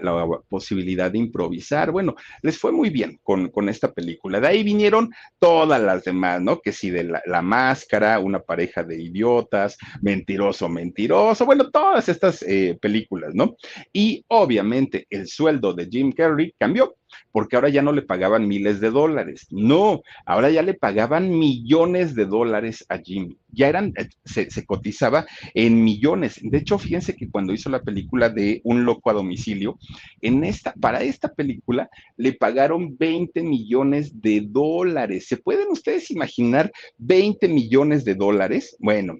posibilidad 0.49 1.11
de 1.11 1.19
improvisar. 1.19 1.91
Bueno, 1.91 2.15
les 2.41 2.57
fue 2.57 2.71
muy 2.71 2.89
bien 2.89 3.19
con, 3.23 3.49
con, 3.49 3.69
esta 3.69 3.91
película. 3.91 4.39
De 4.39 4.47
ahí 4.47 4.63
vinieron 4.63 5.11
todas 5.39 5.81
las 5.81 6.03
demás, 6.03 6.41
¿no? 6.41 6.59
Que 6.59 6.71
si 6.71 6.89
de 6.89 7.03
la, 7.03 7.41
máscara, 7.41 8.19
una 8.19 8.39
pareja 8.39 8.83
de 8.83 9.01
idiotas, 9.01 9.77
mentiroso, 10.01 10.69
mentiroso, 10.69 11.45
bueno, 11.45 11.69
todas 11.69 12.07
estas 12.09 12.43
eh, 12.43 12.77
películas, 12.81 13.33
¿no? 13.33 13.55
Y 13.93 14.23
obviamente 14.27 15.05
el 15.09 15.27
sueldo 15.27 15.73
de 15.73 15.87
Jim 15.89 16.11
Carrey 16.11 16.53
cambió 16.57 16.90
porque 17.31 17.55
ahora 17.55 17.69
ya 17.69 17.81
no 17.81 17.91
le 17.91 18.01
pagaban 18.01 18.47
miles 18.47 18.79
de 18.79 18.89
dólares, 18.89 19.47
no, 19.49 20.01
ahora 20.25 20.49
ya 20.49 20.61
le 20.61 20.73
pagaban 20.73 21.29
millones 21.29 22.15
de 22.15 22.25
dólares 22.25 22.85
a 22.89 22.97
Jimmy, 22.97 23.37
ya 23.51 23.67
eran, 23.67 23.93
eh, 23.97 24.09
se, 24.25 24.65
cotizaba 24.65 25.25
en 25.53 25.83
millones. 25.83 26.39
De 26.41 26.57
hecho, 26.57 26.77
fíjense 26.77 27.15
que 27.15 27.29
cuando 27.29 27.53
hizo 27.53 27.69
la 27.69 27.81
película 27.81 28.29
de 28.29 28.61
Un 28.63 28.85
loco 28.85 29.09
a 29.09 29.13
domicilio, 29.13 29.77
en 30.21 30.43
esta, 30.43 30.73
para 30.73 31.03
esta 31.03 31.33
película 31.33 31.89
le 32.17 32.33
pagaron 32.33 32.97
20 32.97 33.43
millones 33.43 34.21
de 34.21 34.41
dólares. 34.41 35.27
¿Se 35.27 35.37
pueden 35.37 35.67
ustedes 35.69 36.11
imaginar 36.11 36.71
20 36.97 37.47
millones 37.47 38.05
de 38.05 38.15
dólares? 38.15 38.75
Bueno, 38.79 39.17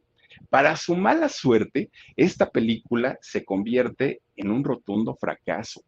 para 0.50 0.76
su 0.76 0.96
mala 0.96 1.30
suerte, 1.30 1.90
esta 2.18 2.50
película 2.50 3.18
se 3.22 3.46
convierte 3.46 4.22
en 4.36 4.52
un 4.52 4.64
rotundo 4.64 5.16
fracaso. 5.16 5.82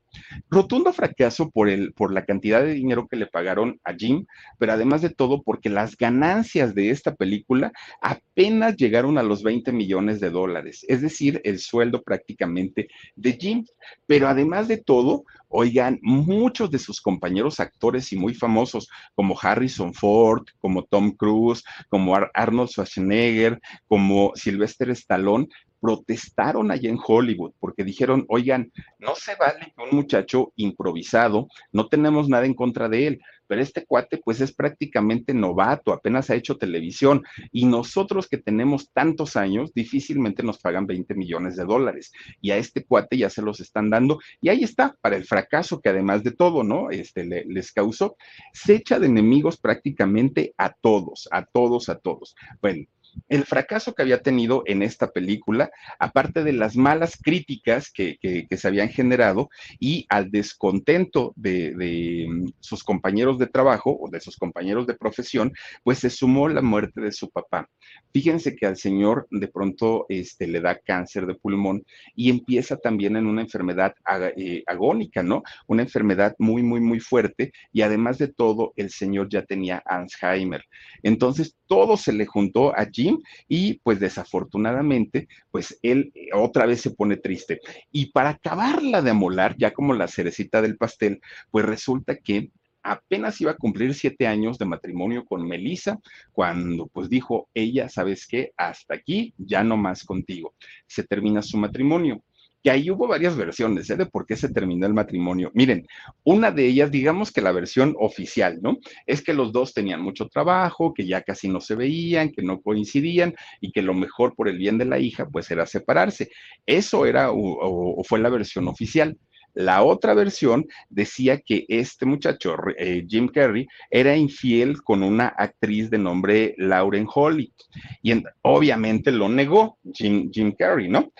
Rotundo 0.50 0.94
fracaso 0.94 1.50
por, 1.50 1.70
el, 1.70 1.94
por 1.94 2.14
la 2.14 2.26
cantidad 2.26 2.62
de 2.62 2.74
dinero 2.74 3.08
que 3.08 3.16
le 3.16 3.28
pagaron 3.28 3.80
a 3.84 3.94
Jim, 3.94 4.26
pero 4.58 4.74
además 4.74 5.02
de 5.02 5.10
todo 5.10 5.42
porque 5.42 5.70
las 5.70 5.98
ganancias 5.98 6.76
de 6.76 6.90
esta 6.90 7.16
película 7.16 7.72
apenas 8.02 8.76
llegaron 8.78 9.18
a 9.18 9.24
los 9.24 9.44
20 9.44 9.72
millones 9.72 10.20
de 10.20 10.30
dólares, 10.30 10.86
es 10.88 11.02
decir, 11.02 11.42
el 11.44 11.60
sueldo 11.60 12.02
prácticamente 12.04 12.88
de 13.16 13.34
Jim. 13.34 13.66
Pero 14.06 14.28
además 14.28 14.68
de 14.68 14.78
todo, 14.78 15.24
oigan, 15.48 16.00
muchos 16.02 16.72
de 16.72 16.80
sus 16.80 17.02
compañeros 17.02 17.60
actores 17.60 18.12
y 18.12 18.16
muy 18.16 18.34
famosos, 18.34 18.90
como 19.16 19.38
Harrison 19.40 19.94
Ford, 19.94 20.46
como 20.60 20.84
Tom 20.84 21.12
Cruise, 21.12 21.64
como 21.90 22.16
Arnold 22.34 22.70
Schwarzenegger, 22.70 23.60
como 23.88 24.32
Sylvester 24.36 24.90
Stallone, 24.92 25.48
protestaron 25.84 26.72
allá 26.72 26.90
en 26.90 26.98
Hollywood 27.06 27.52
porque 27.60 27.84
dijeron, 27.84 28.26
oigan, 28.30 28.72
no 29.00 29.16
se 29.16 29.36
vale 29.36 29.74
un 29.78 29.94
muchacho 29.94 30.54
improvisado, 30.56 31.50
no 31.74 31.90
tenemos 31.90 32.30
nada 32.30 32.46
en 32.46 32.54
contra 32.54 32.88
de 32.88 33.08
él, 33.08 33.22
pero 33.48 33.62
este 33.62 33.86
cuate 33.86 34.18
pues 34.24 34.40
es 34.40 34.54
prácticamente 34.54 35.34
novato, 35.34 35.92
apenas 35.92 36.30
ha 36.30 36.36
hecho 36.36 36.58
televisión 36.58 37.22
y 37.52 37.66
nosotros 37.66 38.30
que 38.30 38.38
tenemos 38.38 38.92
tantos 38.94 39.36
años 39.36 39.74
difícilmente 39.74 40.42
nos 40.42 40.58
pagan 40.58 40.88
20 40.88 41.16
millones 41.16 41.58
de 41.58 41.66
dólares 41.66 42.14
y 42.40 42.52
a 42.52 42.58
este 42.58 42.86
cuate 42.86 43.18
ya 43.18 43.30
se 43.30 43.42
los 43.42 43.60
están 43.60 43.90
dando 43.90 44.20
y 44.40 44.48
ahí 44.48 44.64
está, 44.64 44.96
para 45.02 45.18
el 45.18 45.26
fracaso 45.26 45.82
que 45.82 45.90
además 45.90 46.24
de 46.24 46.32
todo, 46.32 46.64
¿no? 46.64 46.92
Este 46.92 47.26
les 47.26 47.74
causó, 47.74 48.16
se 48.54 48.76
echa 48.76 49.00
de 49.00 49.08
enemigos 49.08 49.58
prácticamente 49.58 50.54
a 50.58 50.72
todos, 50.72 51.28
a 51.30 51.44
todos, 51.44 51.90
a 51.90 52.00
todos. 52.00 52.38
Bueno, 52.62 52.86
el 53.30 53.46
fracaso 53.46 53.94
que 53.94 54.02
había 54.02 54.22
tenido 54.22 54.64
en 54.66 54.84
esta 54.84 55.12
película, 55.12 55.72
aparte 56.00 56.44
de 56.44 56.54
las 56.54 56.76
malas 56.76 57.18
críticas 57.22 57.92
que, 57.92 58.18
se 58.54 58.68
habían 58.68 58.90
generado 58.90 59.50
y 59.80 60.06
al 60.10 60.30
descontento 60.32 61.34
de, 61.36 62.28
mm, 62.30 62.48
sus 62.60 62.84
compañeros 62.84 63.40
de 63.40 63.48
trabajo 63.48 63.98
o 64.00 64.10
de 64.10 64.20
sus 64.20 64.38
compañeros 64.38 64.88
de 64.88 64.94
profesión, 64.94 65.52
pues 65.84 66.00
se 66.00 66.10
sumó 66.10 66.48
la 66.48 66.62
muerte 66.62 67.02
de 67.02 67.12
su 67.12 67.30
papá. 67.30 67.70
Fíjense 68.14 68.56
que 68.56 68.66
al 68.66 68.78
señor 68.78 69.28
de 69.32 69.48
pronto 69.48 70.06
este, 70.10 70.48
le 70.48 70.62
da 70.62 70.78
cáncer 70.78 71.26
de 71.26 71.36
pulmón 71.36 71.84
y 72.16 72.30
empieza 72.30 72.78
también 72.78 73.16
en 73.18 73.28
una 73.28 73.42
enfermedad 73.42 73.96
eh, 74.38 74.64
agónica, 74.68 75.24
¿no? 75.24 75.44
Una 75.68 75.84
enfermedad 75.84 76.36
muy, 76.38 76.64
muy, 76.64 76.80
muy 76.80 77.00
fuerte 77.00 77.52
y 77.72 77.82
además 77.82 78.18
de 78.18 78.28
todo, 78.28 78.74
el 78.76 78.90
señor 78.90 79.30
ya 79.30 79.44
tenía 79.44 79.82
Alzheimer. 79.86 80.64
Entonces, 81.02 81.56
todo 81.68 81.98
se 81.98 82.14
le 82.14 82.26
juntó 82.26 82.78
allí 82.78 83.03
y 83.48 83.80
pues 83.84 84.00
desafortunadamente, 84.00 85.28
pues 85.52 85.80
él 85.82 86.12
eh, 86.16 86.30
otra 86.34 86.66
vez 86.66 86.82
se 86.82 86.92
pone 86.92 87.18
triste. 87.18 87.60
Y 87.92 88.08
para 88.12 88.30
acabarla 88.30 89.02
de 89.02 89.12
amolar, 89.12 89.56
ya 89.58 89.72
como 89.72 89.94
la 89.94 90.08
cerecita 90.08 90.62
del 90.62 90.78
pastel, 90.78 91.22
pues 91.52 91.66
resulta 91.66 92.18
que 92.18 92.52
apenas 92.84 93.40
iba 93.40 93.52
a 93.52 93.58
cumplir 93.58 93.94
siete 93.94 94.28
años 94.28 94.58
de 94.58 94.66
matrimonio 94.66 95.26
con 95.26 95.48
Melissa, 95.48 96.00
cuando 96.34 96.88
pues 96.88 97.10
dijo 97.10 97.50
ella, 97.54 97.88
¿sabes 97.90 98.28
qué? 98.28 98.52
Hasta 98.58 98.96
aquí, 98.96 99.34
ya 99.38 99.64
no 99.64 99.78
más 99.78 100.04
contigo. 100.04 100.54
Se 100.86 101.04
termina 101.04 101.42
su 101.42 101.58
matrimonio 101.58 102.22
que 102.64 102.72
ahí 102.72 102.90
hubo 102.90 103.08
varias 103.08 103.36
versiones 103.36 103.90
¿eh? 103.90 103.98
de 103.98 104.06
por 104.06 104.26
qué 104.26 104.38
se 104.38 104.50
terminó 104.50 104.88
el 104.88 104.94
matrimonio. 104.94 105.52
Miren, 105.54 105.86
una 106.24 106.50
de 106.50 106.66
ellas, 106.66 106.90
digamos 106.90 107.32
que 107.32 107.42
la 107.42 107.52
versión 107.52 107.94
oficial, 108.00 108.60
¿no? 108.62 108.78
Es 109.06 109.22
que 109.22 109.34
los 109.34 109.52
dos 109.52 109.74
tenían 109.74 110.02
mucho 110.02 110.30
trabajo, 110.30 110.94
que 110.94 111.06
ya 111.06 111.22
casi 111.22 111.50
no 111.50 111.60
se 111.60 111.76
veían, 111.76 112.32
que 112.32 112.42
no 112.42 112.62
coincidían 112.62 113.36
y 113.60 113.72
que 113.72 113.82
lo 113.82 113.94
mejor 113.94 114.34
por 114.36 114.48
el 114.48 114.58
bien 114.58 114.78
de 114.78 114.86
la 114.86 114.98
hija, 114.98 115.28
pues 115.28 115.52
era 115.52 115.66
separarse. 115.66 116.30
Eso 116.66 117.06
era 117.06 117.32
o, 117.32 118.02
fue 118.06 118.20
la 118.20 118.30
versión 118.30 118.70
oficial. 118.70 119.18
La 119.56 119.84
otra 119.84 120.16
versión 120.16 120.66
decía 120.90 121.40
que 121.40 121.66
este 121.68 122.08
muchacho, 122.08 122.56
eh, 122.76 123.06
Jim 123.08 123.28
Carrey, 123.28 123.68
era 123.92 124.16
infiel 124.16 124.82
con 124.82 125.04
una 125.04 125.28
actriz 125.28 125.92
de 125.92 126.00
nombre 126.00 126.56
Lauren 126.58 127.08
Holly. 127.14 127.54
Y 128.02 128.14
obviamente 128.42 129.12
lo 129.12 129.30
negó 129.30 129.78
Jim, 129.94 130.32
Jim 130.32 130.54
Carrey, 130.58 130.90
¿no? 130.90 131.12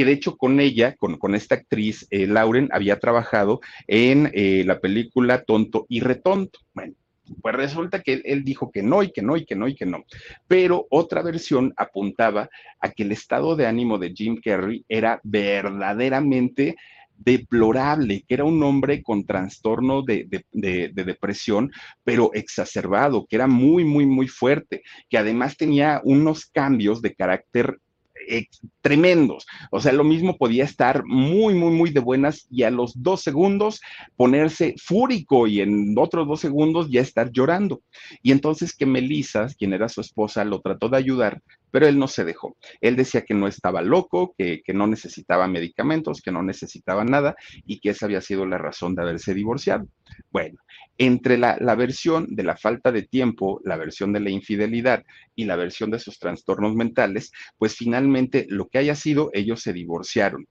Que 0.00 0.06
de 0.06 0.12
hecho 0.12 0.38
con 0.38 0.60
ella, 0.60 0.96
con, 0.96 1.34
esta 1.34 1.56
actriz, 1.56 2.06
eh, 2.10 2.26
Lauren, 2.26 2.70
había 2.72 2.98
trabajado 2.98 3.60
en 3.86 4.30
eh, 4.32 4.64
la 4.64 4.80
película 4.80 5.42
Tonto 5.42 5.84
y 5.90 6.00
Retonto. 6.00 6.58
Bueno, 6.72 6.94
pues 7.42 7.54
resulta 7.54 8.00
que 8.00 8.22
él, 8.24 8.42
dijo 8.42 8.70
que 8.70 8.82
no 8.82 9.02
y 9.02 9.12
que 9.12 9.20
no 9.20 9.36
y 9.36 9.44
que 9.44 9.56
no 9.56 9.68
y 9.68 9.74
que 9.74 9.84
no. 9.84 10.04
Pero 10.48 10.86
otra 10.88 11.20
versión 11.20 11.74
apuntaba 11.76 12.48
a 12.80 12.88
que 12.88 13.02
el 13.02 13.12
estado 13.12 13.56
de 13.56 13.66
ánimo 13.66 13.98
de 13.98 14.14
Jim 14.14 14.40
Carrey 14.42 14.86
era 14.88 15.20
verdaderamente 15.22 16.76
deplorable, 17.18 18.24
que 18.26 18.32
era 18.32 18.44
un 18.44 18.62
hombre 18.62 19.02
con 19.02 19.26
trastorno 19.26 20.00
de, 20.00 20.26
de, 20.50 20.92
depresión, 20.94 21.70
pero 22.04 22.30
exacerbado, 22.32 23.26
que 23.28 23.36
era 23.36 23.46
muy, 23.46 23.84
muy, 23.84 24.06
muy 24.06 24.28
fuerte, 24.28 24.80
que 25.10 25.18
además 25.18 25.58
tenía 25.58 26.00
unos 26.04 26.46
cambios 26.46 27.02
de 27.02 27.14
carácter 27.14 27.76
eh, 28.28 28.46
tremendos. 28.80 29.46
O 29.70 29.80
sea, 29.80 29.92
lo 29.92 30.04
mismo 30.04 30.36
podía 30.36 30.64
estar 30.64 31.04
muy, 31.04 31.54
muy, 31.54 31.72
muy 31.72 31.90
de 31.90 32.00
buenas 32.00 32.46
y 32.50 32.62
a 32.62 32.70
los 32.70 32.92
dos 33.02 33.22
segundos 33.22 33.80
ponerse 34.16 34.74
fúrico 34.82 35.46
y 35.46 35.60
en 35.60 35.94
otros 35.98 36.26
dos 36.26 36.40
segundos 36.40 36.90
ya 36.90 37.00
estar 37.00 37.30
llorando. 37.30 37.82
Y 38.22 38.32
entonces 38.32 38.74
que 38.74 38.86
Melissa, 38.86 39.48
quien 39.58 39.72
era 39.72 39.88
su 39.88 40.00
esposa, 40.00 40.44
lo 40.44 40.60
trató 40.60 40.88
de 40.88 40.98
ayudar, 40.98 41.40
pero 41.70 41.86
él 41.86 41.98
no 41.98 42.08
se 42.08 42.24
dejó. 42.24 42.56
Él 42.80 42.96
decía 42.96 43.22
que 43.22 43.34
no 43.34 43.46
estaba 43.46 43.82
loco, 43.82 44.34
que, 44.36 44.62
no 44.74 44.86
necesitaba 44.86 45.48
medicamentos, 45.48 46.20
que 46.22 46.32
no 46.32 46.42
necesitaba 46.42 47.04
nada 47.04 47.36
y 47.66 47.80
que 47.80 47.90
esa 47.90 48.06
había 48.06 48.20
sido 48.20 48.46
la 48.46 48.58
razón 48.58 48.94
de 48.94 49.02
haberse 49.02 49.34
divorciado. 49.34 49.88
Bueno, 50.30 50.58
entre 50.98 51.38
la, 51.38 51.56
la, 51.60 51.74
versión 51.74 52.26
de 52.30 52.42
la 52.42 52.56
falta 52.56 52.92
de 52.92 53.02
tiempo, 53.02 53.60
la 53.64 53.76
versión 53.76 54.12
de 54.12 54.20
la 54.20 54.30
infidelidad 54.30 55.04
y 55.34 55.44
la 55.44 55.56
versión 55.56 55.90
de 55.90 55.98
sus 55.98 56.18
trastornos 56.18 56.74
mentales, 56.74 57.32
pues 57.58 57.74
finalmente 57.74 58.46
lo 58.48 58.68
que 58.68 58.78
haya 58.78 58.94
sido, 58.94 59.30
ellos 59.32 59.60
se 59.60 59.72
divorciaron. 59.72 60.46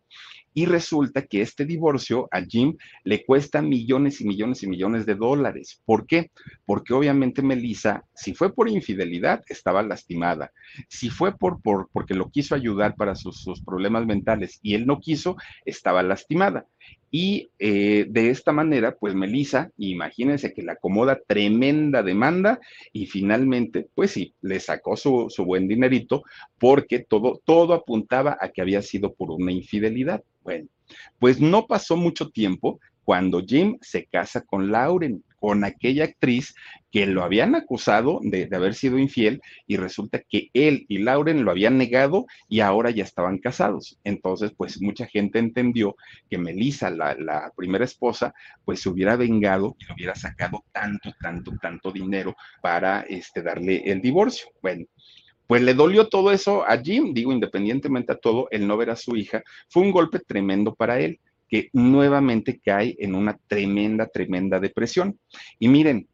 Y 0.59 0.65
resulta 0.65 1.21
que 1.21 1.41
este 1.41 1.63
divorcio 1.63 2.27
a 2.31 2.41
Jim 2.41 2.75
le 3.05 3.23
cuesta 3.23 3.61
millones 3.61 4.19
y 4.19 4.25
millones 4.25 4.61
y 4.61 4.67
millones 4.67 5.05
de 5.05 5.15
dólares. 5.15 5.81
¿Por 5.85 6.05
qué? 6.05 6.31
Porque 6.65 6.93
obviamente 6.93 7.41
Melissa, 7.41 8.03
si 8.13 8.33
fue 8.33 8.53
por 8.53 8.67
infidelidad, 8.67 9.41
estaba 9.47 9.81
lastimada. 9.83 10.51
Si 10.89 11.09
fue 11.09 11.33
por, 11.37 11.61
por 11.61 11.87
porque 11.93 12.13
lo 12.13 12.29
quiso 12.29 12.55
ayudar 12.55 12.97
para 12.97 13.15
sus, 13.15 13.41
sus 13.41 13.63
problemas 13.63 14.05
mentales 14.05 14.59
y 14.61 14.73
él 14.73 14.85
no 14.85 14.99
quiso, 14.99 15.37
estaba 15.63 16.03
lastimada. 16.03 16.65
Y 17.11 17.49
eh, 17.57 18.05
de 18.07 18.29
esta 18.29 18.51
manera, 18.51 18.95
pues 18.95 19.15
Melissa, 19.15 19.71
imagínense 19.77 20.53
que 20.53 20.61
le 20.61 20.73
acomoda 20.73 21.19
tremenda 21.25 22.03
demanda 22.03 22.59
y 22.93 23.07
finalmente, 23.07 23.87
pues 23.95 24.11
sí, 24.11 24.33
le 24.41 24.59
sacó 24.59 24.95
su, 24.95 25.27
su, 25.29 25.43
buen 25.43 25.67
dinerito 25.67 26.23
porque 26.59 26.99
todo, 26.99 27.41
todo 27.43 27.73
apuntaba 27.73 28.37
a 28.39 28.49
que 28.49 28.61
había 28.61 28.81
sido 28.81 29.13
por 29.13 29.31
una 29.31 29.51
infidelidad. 29.51 30.23
Bueno, 30.43 30.67
pues 31.17 31.39
no 31.39 31.65
pasó 31.65 31.97
mucho 31.97 32.29
tiempo 32.29 32.79
cuando 33.03 33.43
Jim 33.43 33.77
se 33.81 34.05
casa 34.05 34.41
con 34.41 34.71
Lauren 34.71 35.23
con 35.39 35.63
aquella 35.63 36.05
actriz 36.05 36.55
que 36.91 37.05
lo 37.05 37.23
habían 37.23 37.55
acusado 37.55 38.19
de, 38.23 38.49
haber 38.51 38.73
sido 38.73 38.97
infiel 38.97 39.41
y 39.67 39.77
resulta 39.77 40.21
que 40.27 40.49
él 40.53 40.85
y 40.87 40.99
Lauren 40.99 41.45
lo 41.45 41.51
habían 41.51 41.77
negado 41.77 42.25
y 42.47 42.61
ahora 42.61 42.89
ya 42.89 43.03
estaban 43.03 43.37
casados. 43.37 43.99
Entonces, 44.03 44.51
pues 44.55 44.81
mucha 44.81 45.05
gente 45.05 45.39
entendió 45.39 45.95
que 46.29 46.37
Melissa, 46.37 46.89
la, 46.89 47.15
la 47.15 47.51
primera 47.55 47.85
esposa, 47.85 48.33
pues 48.65 48.81
se 48.81 48.89
hubiera 48.89 49.15
vengado 49.15 49.75
y 49.79 49.85
le 49.85 49.93
hubiera 49.93 50.15
sacado 50.15 50.63
tanto, 50.71 51.13
tanto, 51.21 51.51
tanto 51.61 51.91
dinero 51.91 52.35
para 52.61 53.01
este, 53.01 53.41
darle 53.41 53.83
el 53.85 54.01
divorcio. 54.01 54.49
Bueno, 54.61 54.85
pues 55.45 55.61
le 55.61 55.73
dolió 55.73 56.07
todo 56.09 56.31
eso 56.31 56.63
a 56.67 56.77
Jim, 56.77 57.13
digo, 57.13 57.31
independientemente 57.31 58.13
a 58.13 58.17
todo, 58.17 58.47
el 58.51 58.67
no 58.67 58.77
ver 58.77 58.91
a 58.91 58.95
su 58.95 59.15
hija, 59.15 59.43
fue 59.67 59.83
un 59.83 59.91
golpe 59.91 60.19
tremendo 60.19 60.75
para 60.75 60.99
él 60.99 61.19
que 61.49 61.69
nuevamente 61.73 62.59
cae 62.63 62.95
en 62.99 63.15
una 63.15 63.37
tremenda, 63.47 64.07
tremenda 64.07 64.59
depresión. 64.59 65.19
Y 65.57 65.67
miren, 65.67 66.07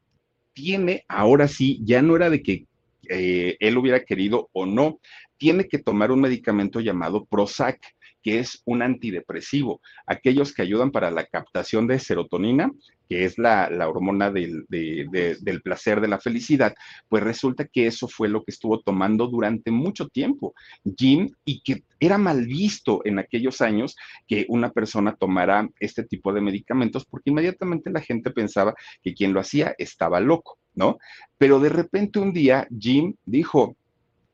tiene, 0.53 1.03
ahora 1.07 1.47
sí, 1.47 1.81
ya 1.83 2.01
no 2.01 2.15
era 2.15 2.29
de 2.29 2.41
que 2.41 2.65
eh, 3.09 3.57
él 3.59 3.77
hubiera 3.77 4.03
querido 4.03 4.49
o 4.53 4.65
no, 4.65 4.99
tiene 5.37 5.67
que 5.67 5.79
tomar 5.79 6.11
un 6.11 6.21
medicamento 6.21 6.79
llamado 6.79 7.25
Prozac 7.25 7.79
que 8.25 8.39
es 8.39 8.63
un 8.65 8.81
antidepresivo, 8.81 9.81
aquellos 10.07 10.51
que 10.51 10.63
ayudan 10.63 10.89
para 10.89 11.11
la 11.11 11.27
captación 11.27 11.85
de 11.85 11.99
serotonina, 11.99 12.71
que 13.09 13.25
es 13.25 13.37
la, 13.37 13.69
la 13.69 13.87
hormona 13.87 14.31
del, 14.31 14.65
de, 14.69 15.07
de, 15.11 15.37
del, 15.41 15.61
placer, 15.61 16.01
de 16.01 16.07
la 16.07 16.19
felicidad, 16.19 16.75
pues 17.07 17.23
resulta 17.23 17.65
que 17.65 17.87
eso 17.87 18.07
fue 18.07 18.29
lo 18.29 18.43
que 18.43 18.51
estuvo 18.51 18.79
tomando 18.81 19.27
durante 19.27 19.71
mucho 19.71 20.07
tiempo 20.07 20.53
Jim 20.97 21.31
y 21.45 21.61
que 21.61 21.83
era 21.99 22.17
mal 22.17 22.45
visto 22.45 23.01
en 23.05 23.19
aquellos 23.19 23.61
años 23.61 23.95
que 24.27 24.45
una 24.49 24.71
persona 24.71 25.15
tomara 25.15 25.69
este 25.79 26.03
tipo 26.03 26.33
de 26.33 26.41
medicamentos 26.41 27.05
porque 27.05 27.29
inmediatamente 27.29 27.89
la 27.89 28.01
gente 28.01 28.31
pensaba 28.31 28.73
que 29.01 29.13
quien 29.13 29.33
lo 29.33 29.39
hacía 29.39 29.75
estaba 29.77 30.19
loco, 30.19 30.57
¿no? 30.73 30.97
Pero 31.37 31.59
de 31.59 31.69
repente 31.69 32.19
un 32.19 32.33
día 32.33 32.67
Jim 32.77 33.15
dijo, 33.25 33.75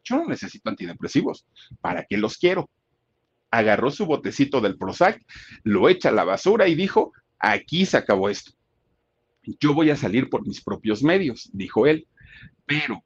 yo 0.04 0.18
no 0.18 0.26
necesito 0.28 0.70
antidepresivos, 0.70 1.46
¿para 1.80 2.06
qué 2.06 2.18
los 2.18 2.38
quiero? 2.38 2.70
agarró 3.52 3.92
su 3.92 4.06
botecito 4.06 4.62
del 4.62 4.78
Prozac, 4.78 5.22
lo 5.64 5.90
echa 5.90 6.10
a 6.10 6.14
la 6.14 6.24
basura 6.24 6.68
y 6.68 6.76
dijo, 6.76 7.12
aquí 7.38 7.86
se 7.86 7.98
acabó 7.98 8.30
esto. 8.30 8.54
Yo 9.44 9.74
voy 9.74 9.90
a 9.90 9.96
salir 9.96 10.30
por 10.30 10.46
mis 10.46 10.64
propios 10.64 11.04
medios, 11.04 11.50
dijo 11.54 11.88
él. 11.88 12.08
Pero 12.66 13.04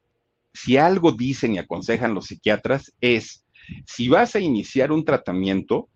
si 0.54 0.78
algo 0.78 1.12
dicen 1.12 1.56
y 1.56 1.58
aconsejan 1.58 2.14
los 2.14 2.26
psiquiatras 2.26 2.94
es, 3.02 3.46
si 3.86 4.10
vas 4.10 4.36
a 4.36 4.40
iniciar 4.40 4.92
un 4.92 5.04
tratamiento, 5.04 5.90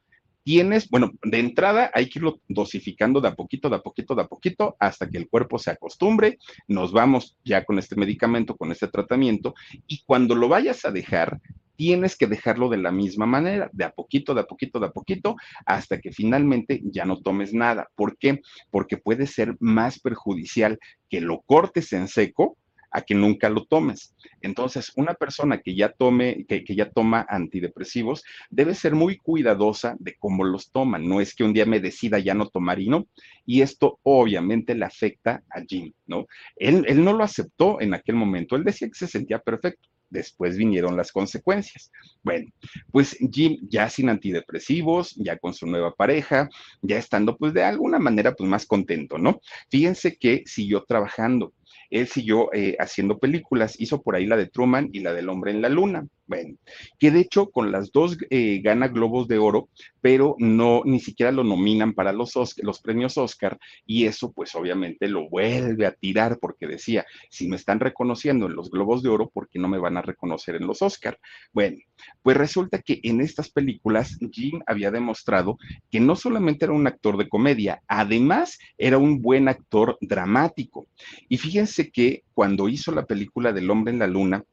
tienes, 0.43 0.89
bueno, 0.89 1.11
de 1.23 1.39
entrada 1.39 1.91
hay 1.93 2.09
que 2.09 2.19
irlo 2.19 2.41
dosificando 2.47 3.21
de 3.21 3.27
a 3.27 3.35
poquito, 3.35 3.69
de 3.69 3.75
a 3.75 3.81
poquito, 3.81 4.15
de 4.15 4.21
a 4.23 4.27
poquito, 4.27 4.75
hasta 4.79 5.09
que 5.09 5.17
el 5.17 5.29
cuerpo 5.29 5.59
se 5.59 5.71
acostumbre. 5.71 6.39
Nos 6.67 6.91
vamos 6.91 7.37
ya 7.43 7.63
con 7.65 7.77
este 7.77 7.95
medicamento, 7.95 8.57
con 8.57 8.71
este 8.71 8.87
tratamiento, 8.87 9.53
y 9.87 10.03
cuando 10.05 10.35
lo 10.35 10.47
vayas 10.47 10.85
a 10.85 10.91
dejar, 10.91 11.39
tienes 11.79 12.17
que 12.17 12.27
dejarlo 12.27 12.67
de 12.67 12.75
la 12.75 12.91
misma 12.91 13.25
manera, 13.25 13.69
de 13.71 13.85
a 13.85 13.91
poquito, 13.91 14.33
de 14.33 14.41
a 14.41 14.43
poquito, 14.43 14.81
de 14.81 14.87
a 14.87 14.91
poquito, 14.91 15.37
hasta 15.65 16.01
que 16.01 16.11
finalmente 16.11 16.81
ya 16.83 17.05
no 17.05 17.21
tomes 17.21 17.53
nada. 17.53 17.87
¿Por 17.95 18.17
qué? 18.17 18.41
Porque 18.69 18.97
puede 18.97 19.27
ser 19.27 19.55
más 19.61 19.97
perjudicial 19.97 20.77
que 21.09 21.21
lo 21.21 21.39
cortes 21.39 21.93
en 21.93 22.09
seco 22.09 22.57
a 22.91 23.01
que 23.01 23.15
nunca 23.15 23.49
lo 23.49 23.63
tomes. 23.63 24.13
Entonces, 24.41 24.91
una 24.97 25.13
persona 25.13 25.59
que 25.59 25.73
ya 25.73 25.93
tome, 25.93 26.45
que, 26.49 26.65
que, 26.65 26.75
ya 26.75 26.89
toma 26.89 27.25
antidepresivos, 27.29 28.25
debe 28.49 28.75
ser 28.75 28.93
muy 28.93 29.15
cuidadosa 29.15 29.95
de 29.99 30.17
cómo 30.19 30.43
los 30.43 30.71
toma. 30.71 30.99
No 30.99 31.21
es 31.21 31.33
que 31.33 31.45
un 31.45 31.53
día 31.53 31.65
me 31.65 31.79
decida 31.79 32.19
ya 32.19 32.33
no 32.33 32.49
tomar 32.49 32.81
y 32.81 32.89
no. 32.89 33.07
Y 33.45 33.61
esto 33.61 33.99
obviamente 34.03 34.75
le 34.75 34.83
afecta 34.83 35.43
a 35.49 35.61
Jim, 35.65 35.93
¿no? 36.07 36.27
Él, 36.57 36.83
él 36.89 37.05
no 37.05 37.13
lo 37.13 37.23
aceptó 37.23 37.79
en 37.79 37.93
aquel 37.93 38.15
momento. 38.15 38.57
Él 38.57 38.65
decía 38.65 38.89
que 38.89 38.95
se 38.95 39.07
sentía 39.07 39.39
perfecto 39.39 39.87
después 40.09 40.57
vinieron 40.57 40.97
las 40.97 41.11
consecuencias. 41.11 41.91
Bueno, 42.23 42.49
pues 42.91 43.17
Jim 43.31 43.57
ya 43.69 43.89
sin 43.89 44.09
antidepresivos, 44.09 45.15
ya 45.15 45.37
con 45.37 45.53
su 45.53 45.67
nueva 45.67 45.93
pareja, 45.93 46.49
ya 46.81 46.97
estando 46.97 47.37
pues 47.37 47.53
de 47.53 47.63
alguna 47.63 47.99
manera 47.99 48.33
pues 48.33 48.49
más 48.49 48.65
contento, 48.65 49.17
¿no? 49.17 49.41
Fíjense 49.69 50.17
que 50.17 50.43
siguió 50.45 50.83
trabajando, 50.83 51.53
él 51.89 52.07
siguió 52.07 52.53
eh, 52.53 52.75
haciendo 52.79 53.19
películas, 53.19 53.79
hizo 53.79 54.01
por 54.01 54.15
ahí 54.15 54.25
la 54.25 54.37
de 54.37 54.47
Truman 54.47 54.89
y 54.93 54.99
la 54.99 55.13
del 55.13 55.29
hombre 55.29 55.51
en 55.51 55.61
la 55.61 55.69
luna. 55.69 56.07
Bueno, 56.29 56.57
que 56.99 57.09
de 57.09 57.21
hecho 57.21 57.49
con 57.49 57.71
las 57.71 57.91
dos 57.91 58.15
eh, 58.29 58.61
gana 58.63 58.87
Globos 58.87 59.27
de 59.27 59.39
Oro, 59.39 59.67
pero 59.99 60.35
no, 60.37 60.83
ni 60.85 60.99
siquiera 60.99 61.31
lo 61.31 61.43
nominan 61.43 61.93
para 61.93 62.13
los, 62.13 62.37
Oscar, 62.37 62.63
los 62.65 62.81
premios 62.81 63.17
Oscar, 63.17 63.57
y 63.83 64.05
eso 64.05 64.31
pues 64.31 64.53
obviamente 64.53 65.07
lo 65.07 65.27
vuelve 65.27 65.87
a 65.87 65.91
tirar 65.91 66.37
porque 66.39 66.67
decía, 66.67 67.03
si 67.31 67.47
me 67.47 67.55
están 67.55 67.79
reconociendo 67.79 68.45
en 68.45 68.55
los 68.55 68.69
Globos 68.69 69.01
de 69.01 69.09
Oro, 69.09 69.31
¿por 69.33 69.49
qué 69.49 69.57
no 69.57 69.67
me 69.67 69.79
van 69.79 69.97
a 69.97 70.03
reconocer 70.03 70.55
en 70.55 70.67
los 70.67 70.83
Oscar? 70.83 71.17
Bueno, 71.51 71.77
pues 72.21 72.37
resulta 72.37 72.79
que 72.79 72.99
en 73.01 73.21
estas 73.21 73.49
películas 73.49 74.19
Jim 74.31 74.61
había 74.67 74.91
demostrado 74.91 75.57
que 75.89 75.99
no 75.99 76.15
solamente 76.15 76.65
era 76.65 76.75
un 76.75 76.85
actor 76.85 77.17
de 77.17 77.27
comedia, 77.27 77.81
además 77.87 78.59
era 78.77 78.99
un 78.99 79.19
buen 79.19 79.47
actor 79.47 79.97
dramático. 79.99 80.85
Y 81.27 81.39
fíjense 81.39 81.89
que 81.89 82.21
cuando 82.35 82.69
hizo 82.69 82.91
la 82.91 83.07
película 83.07 83.51
del 83.51 83.71
hombre 83.71 83.93
en 83.93 83.99
la 83.99 84.05
luna, 84.05 84.43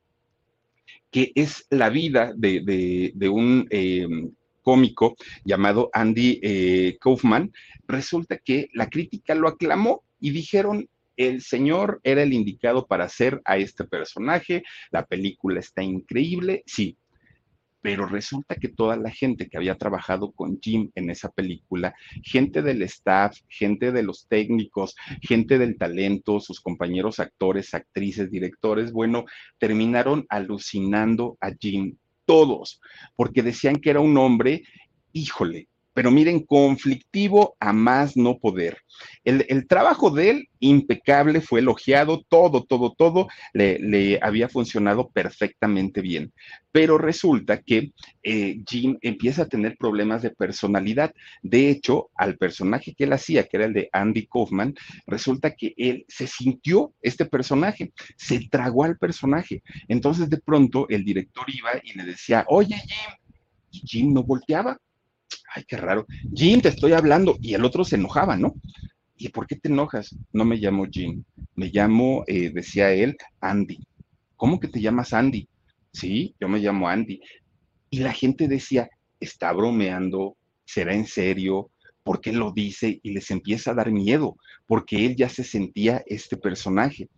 que 1.17 1.33
es 1.35 1.67
la 1.71 1.89
vida 1.89 2.35
de, 2.37 2.61
de, 3.15 3.29
un 3.31 3.67
eh, 3.71 4.07
cómico 4.61 5.17
llamado 5.47 5.89
Andy 5.95 6.41
eh, 6.43 6.99
Kaufman, 7.01 7.55
resulta 7.89 8.37
que 8.37 8.69
la 8.75 8.91
crítica 8.91 9.35
lo 9.35 9.49
aclamó 9.49 10.03
y 10.21 10.29
dijeron, 10.29 10.91
el 11.17 11.41
señor 11.41 12.03
era 12.05 12.23
el 12.23 12.35
indicado 12.35 12.87
para 12.87 13.05
hacer 13.05 13.41
a 13.47 13.57
este 13.57 13.85
personaje, 13.85 14.63
la 14.91 15.07
película 15.07 15.59
está 15.59 15.83
increíble, 15.83 16.63
sí, 16.67 16.99
pero 17.87 18.05
resulta 18.05 18.57
que 18.57 18.67
toda 18.67 18.97
la 18.97 19.13
gente 19.13 19.49
que 19.49 19.57
había 19.57 19.79
trabajado 19.79 20.33
con 20.33 20.59
Jim 20.61 20.91
en 20.97 21.09
esa 21.09 21.31
película, 21.31 21.95
gente 22.25 22.61
del 22.61 22.83
staff, 22.83 23.39
gente 23.49 23.93
de 23.93 24.03
los 24.03 24.27
técnicos, 24.27 24.97
gente 25.23 25.57
del 25.57 25.79
talento, 25.79 26.41
sus 26.41 26.61
compañeros 26.61 27.21
actores, 27.21 27.75
actrices, 27.75 28.29
directores, 28.29 28.91
bueno, 28.91 29.25
terminaron 29.59 30.27
alucinando 30.31 31.39
a 31.41 31.53
Jim 31.53 31.97
todos, 32.25 32.81
porque 33.15 33.45
decían 33.45 33.77
que 33.77 33.91
era 33.91 34.01
un 34.01 34.19
hombre, 34.19 34.65
híjole, 35.13 35.69
pero 35.97 36.11
miren, 36.11 36.41
conflictivo 36.41 37.57
a 37.59 37.73
más 37.73 38.19
no 38.19 38.37
poder. 38.37 38.77
El, 39.25 39.47
el, 39.49 39.67
trabajo 39.67 40.11
de 40.11 40.29
él, 40.29 40.49
impecable, 40.61 41.41
fue 41.41 41.61
elogiado, 41.61 42.23
todo, 42.29 42.65
todo, 42.65 42.93
todo 42.93 43.29
le, 43.55 43.79
le 43.79 44.19
había 44.21 44.51
funcionado 44.51 45.09
perfectamente 45.09 46.03
bien. 46.03 46.35
Pero 46.71 46.99
resulta 46.99 47.63
que 47.63 47.93
eh, 48.23 48.61
Jim 48.69 48.99
empieza 49.01 49.45
a 49.45 49.49
tener 49.49 49.79
problemas 49.79 50.21
de 50.21 50.33
personalidad. 50.33 51.15
De 51.43 51.71
hecho, 51.71 52.11
al 52.15 52.37
personaje 52.37 52.95
que 52.95 53.05
él 53.05 53.15
hacía, 53.15 53.45
que 53.45 53.57
era 53.57 53.65
el 53.65 53.73
de 53.73 53.89
Andy 53.91 54.27
Kaufman, 54.27 54.75
resulta 55.07 55.53
que 55.53 55.73
él 55.79 56.05
se 56.09 56.27
sintió 56.27 56.93
este 57.01 57.25
personaje, 57.25 57.91
se 58.19 58.47
tragó 58.51 58.85
al 58.85 58.99
personaje. 58.99 59.63
Entonces, 59.89 60.29
de 60.29 60.43
pronto, 60.43 60.87
el 60.91 61.07
director 61.07 61.47
iba 61.49 61.71
y 61.83 61.97
le 61.97 62.05
decía, 62.05 62.45
oye, 62.49 62.77
Jim, 62.77 63.81
Jim 63.87 64.13
no 64.13 64.23
volteaba 64.23 64.79
ay, 65.57 65.65
qué 65.67 65.77
raro, 65.79 66.07
Jim, 66.35 66.61
te 66.61 66.69
estoy 66.69 66.93
hablando, 66.93 67.37
y 67.41 67.55
el 67.55 67.65
otro 67.65 67.83
se 67.85 67.97
enojaba, 67.97 68.37
¿no? 68.37 68.55
¿Y 69.17 69.31
por 69.31 69.47
qué 69.47 69.57
te 69.57 69.69
enojas? 69.69 70.15
No 70.33 70.45
me 70.45 70.57
llamo 70.57 70.87
Jim, 70.91 71.25
me 71.55 71.71
llamo, 71.73 72.25
eh, 72.27 72.51
decía 72.51 72.93
él, 72.93 73.17
Andy. 73.41 73.79
¿Cómo 74.37 74.61
que 74.61 74.69
te 74.69 74.83
llamas 74.83 75.15
Andy? 75.15 75.49
Sí, 75.93 76.35
yo 76.39 76.49
me 76.49 76.59
llamo 76.59 76.91
Andy. 76.91 77.21
Y 77.89 78.01
la 78.01 78.13
gente 78.13 78.49
decía, 78.49 78.91
está 79.19 79.51
bromeando, 79.53 80.37
será 80.67 80.95
en 80.95 81.07
serio, 81.07 81.71
por 82.07 82.21
qué 82.21 82.33
lo 82.33 82.53
dice 82.53 83.01
y 83.03 83.11
les 83.11 83.33
empieza 83.33 83.73
a 83.73 83.75
dar 83.75 83.91
miedo, 83.91 84.37
porque 84.69 85.05
él 85.05 85.17
ya 85.17 85.29
se 85.29 85.43
sentía 85.43 86.05
este 86.07 86.37
personaje. 86.37 87.09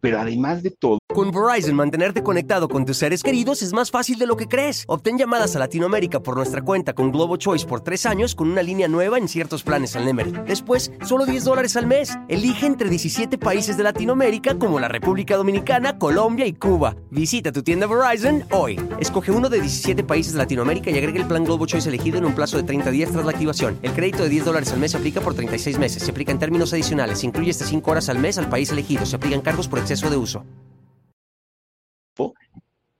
Pero 0.00 0.20
además 0.20 0.62
de 0.62 0.70
todo... 0.70 0.98
Con 1.14 1.30
Verizon, 1.30 1.74
mantenerte 1.74 2.22
conectado 2.22 2.68
con 2.68 2.84
tus 2.84 2.98
seres 2.98 3.22
queridos 3.22 3.62
es 3.62 3.72
más 3.72 3.90
fácil 3.90 4.18
de 4.18 4.26
lo 4.26 4.36
que 4.36 4.46
crees. 4.46 4.84
Obtén 4.86 5.16
llamadas 5.16 5.56
a 5.56 5.60
Latinoamérica 5.60 6.20
por 6.20 6.36
nuestra 6.36 6.60
cuenta 6.60 6.92
con 6.92 7.10
Globo 7.10 7.38
Choice 7.38 7.66
por 7.66 7.80
tres 7.80 8.04
años 8.04 8.34
con 8.34 8.50
una 8.50 8.62
línea 8.62 8.86
nueva 8.86 9.16
en 9.16 9.28
ciertos 9.28 9.62
planes 9.62 9.96
al 9.96 10.04
Nemer. 10.04 10.44
Después, 10.44 10.92
solo 11.06 11.24
10 11.24 11.44
dólares 11.44 11.76
al 11.76 11.86
mes. 11.86 12.12
Elige 12.28 12.66
entre 12.66 12.90
17 12.90 13.38
países 13.38 13.78
de 13.78 13.82
Latinoamérica 13.82 14.58
como 14.58 14.78
la 14.78 14.88
República 14.88 15.36
Dominicana, 15.36 15.98
Colombia 15.98 16.44
y 16.44 16.52
Cuba. 16.52 16.96
Visita 17.10 17.50
tu 17.50 17.62
tienda 17.62 17.86
Verizon 17.86 18.44
hoy. 18.50 18.78
Escoge 19.00 19.30
uno 19.30 19.48
de 19.48 19.62
17 19.62 20.04
países 20.04 20.34
de 20.34 20.40
Latinoamérica 20.40 20.90
y 20.90 20.98
agrega 20.98 21.18
el 21.18 21.28
plan 21.28 21.44
Globo 21.44 21.64
Choice 21.64 21.88
elegido 21.88 22.18
en 22.18 22.26
un 22.26 22.34
plazo 22.34 22.58
de 22.58 22.64
30 22.64 22.90
días 22.90 23.10
tras 23.10 23.24
la 23.24 23.30
activación. 23.30 23.78
El 23.80 23.92
crédito 23.92 24.24
de 24.24 24.33
10 24.34 24.46
dólares 24.46 24.72
al 24.72 24.80
mes 24.80 24.90
se 24.90 24.96
aplica 24.96 25.20
por 25.20 25.34
36 25.34 25.78
meses. 25.78 26.02
Se 26.02 26.10
aplica 26.10 26.32
en 26.32 26.40
términos 26.40 26.72
adicionales. 26.72 27.20
Se 27.20 27.26
incluye 27.26 27.50
hasta 27.50 27.64
5 27.64 27.90
horas 27.90 28.08
al 28.08 28.18
mes 28.18 28.36
al 28.36 28.48
país 28.48 28.70
elegido. 28.70 29.06
Se 29.06 29.16
aplican 29.16 29.40
cargos 29.40 29.68
por 29.68 29.78
exceso 29.78 30.10
de 30.10 30.16
uso 30.16 30.44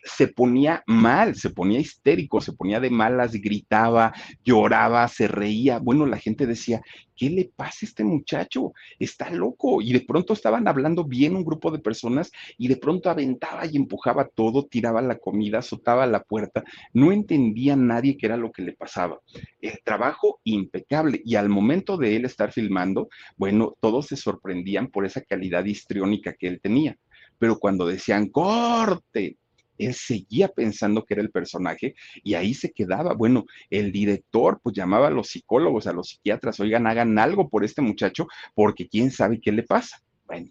se 0.05 0.29
ponía 0.29 0.83
mal, 0.87 1.35
se 1.35 1.51
ponía 1.51 1.81
histérico, 1.81 2.41
se 2.41 2.53
ponía 2.53 2.79
de 2.79 2.91
malas, 2.91 3.33
gritaba, 3.33 4.13
lloraba, 4.45 5.09
se 5.09 5.27
reía. 5.29 5.79
Bueno, 5.79 6.05
la 6.05 6.19
gente 6.19 6.47
decía, 6.47 6.83
¿qué 7.17 7.31
le 7.31 7.51
pasa 7.57 7.79
a 7.83 7.87
este 7.87 8.05
muchacho? 8.05 8.73
Está 8.99 9.31
loco. 9.31 9.81
Y 9.81 9.93
de 9.93 10.03
pronto 10.03 10.35
estaban 10.35 10.69
hablando 10.69 11.05
bien 11.05 11.35
un 11.35 11.45
grupo 11.45 11.71
de 11.71 11.79
personas 11.79 12.31
y 12.59 12.69
de 12.69 12.77
pronto 12.77 13.09
aventaba 13.09 13.67
y 13.67 13.77
empujaba 13.77 14.29
todo, 14.29 14.67
tiraba 14.67 15.01
la 15.01 15.19
comida, 15.19 15.59
azotaba 15.59 16.07
la 16.07 16.23
puerta. 16.23 16.65
No 16.93 17.11
entendía 17.11 17.75
nadie 17.75 18.17
qué 18.19 18.27
era 18.27 18.37
lo 18.37 18.53
que 18.53 18.63
le 18.63 18.73
pasaba. 18.73 19.21
El 19.61 19.81
trabajo 19.85 20.41
impecable. 20.45 21.23
Y 21.25 21.37
al 21.37 21.49
momento 21.49 21.97
de 21.97 22.17
él 22.17 22.27
estar 22.27 22.53
filmando, 22.53 23.09
bueno, 23.37 23.75
todos 23.81 24.09
se 24.09 24.17
sorprendían 24.17 24.89
por 24.89 25.07
esa 25.07 25.23
calidad 25.23 25.65
histriónica 25.65 26.35
que 26.35 26.49
él 26.49 26.61
tenía. 26.61 26.97
Pero 27.39 27.59
cuando 27.59 27.87
decían 27.87 28.29
corte, 28.29 29.39
él 29.79 29.95
seguía 29.95 30.49
pensando 30.49 31.05
que 31.05 31.14
era 31.14 31.22
el 31.22 31.31
personaje 31.31 31.95
y 32.22 32.35
ahí 32.35 32.55
se 32.55 32.72
quedaba. 32.72 33.14
Bueno, 33.14 33.45
el 33.70 33.93
director 33.93 34.61
pues 34.62 34.75
llamaba 34.77 35.09
a 35.09 35.11
los 35.11 35.29
psicólogos, 35.29 35.87
a 35.87 35.93
los 35.93 36.11
psiquiatras, 36.11 36.61
oigan, 36.61 36.87
hagan 36.87 37.18
algo 37.18 37.49
por 37.49 37.64
este 37.64 37.83
muchacho 37.83 38.27
porque 38.55 38.89
quién 38.89 39.11
sabe 39.11 39.41
qué 39.41 39.53
le 39.53 39.62
pasa. 39.62 40.03
Bueno, 40.27 40.51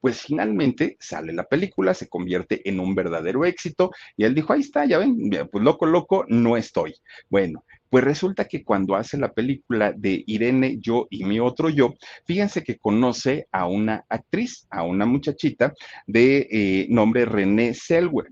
pues 0.00 0.20
finalmente 0.22 0.96
sale 1.00 1.32
la 1.32 1.44
película, 1.44 1.94
se 1.94 2.08
convierte 2.08 2.68
en 2.68 2.78
un 2.78 2.94
verdadero 2.94 3.44
éxito 3.44 3.90
y 4.16 4.24
él 4.24 4.34
dijo, 4.34 4.52
ahí 4.52 4.60
está, 4.60 4.84
ya 4.84 4.98
ven, 4.98 5.30
pues 5.50 5.64
loco, 5.64 5.86
loco, 5.86 6.26
no 6.28 6.56
estoy. 6.56 6.94
Bueno, 7.30 7.64
pues 7.88 8.04
resulta 8.04 8.46
que 8.46 8.64
cuando 8.64 8.96
hace 8.96 9.16
la 9.16 9.32
película 9.32 9.92
de 9.92 10.24
Irene, 10.26 10.78
yo 10.80 11.06
y 11.10 11.24
mi 11.24 11.38
otro 11.40 11.70
yo, 11.70 11.94
fíjense 12.26 12.62
que 12.62 12.76
conoce 12.76 13.46
a 13.52 13.66
una 13.66 14.04
actriz, 14.08 14.66
a 14.68 14.82
una 14.82 15.06
muchachita 15.06 15.72
de 16.06 16.48
eh, 16.50 16.86
nombre 16.90 17.24
René 17.24 17.72
Selwer. 17.72 18.26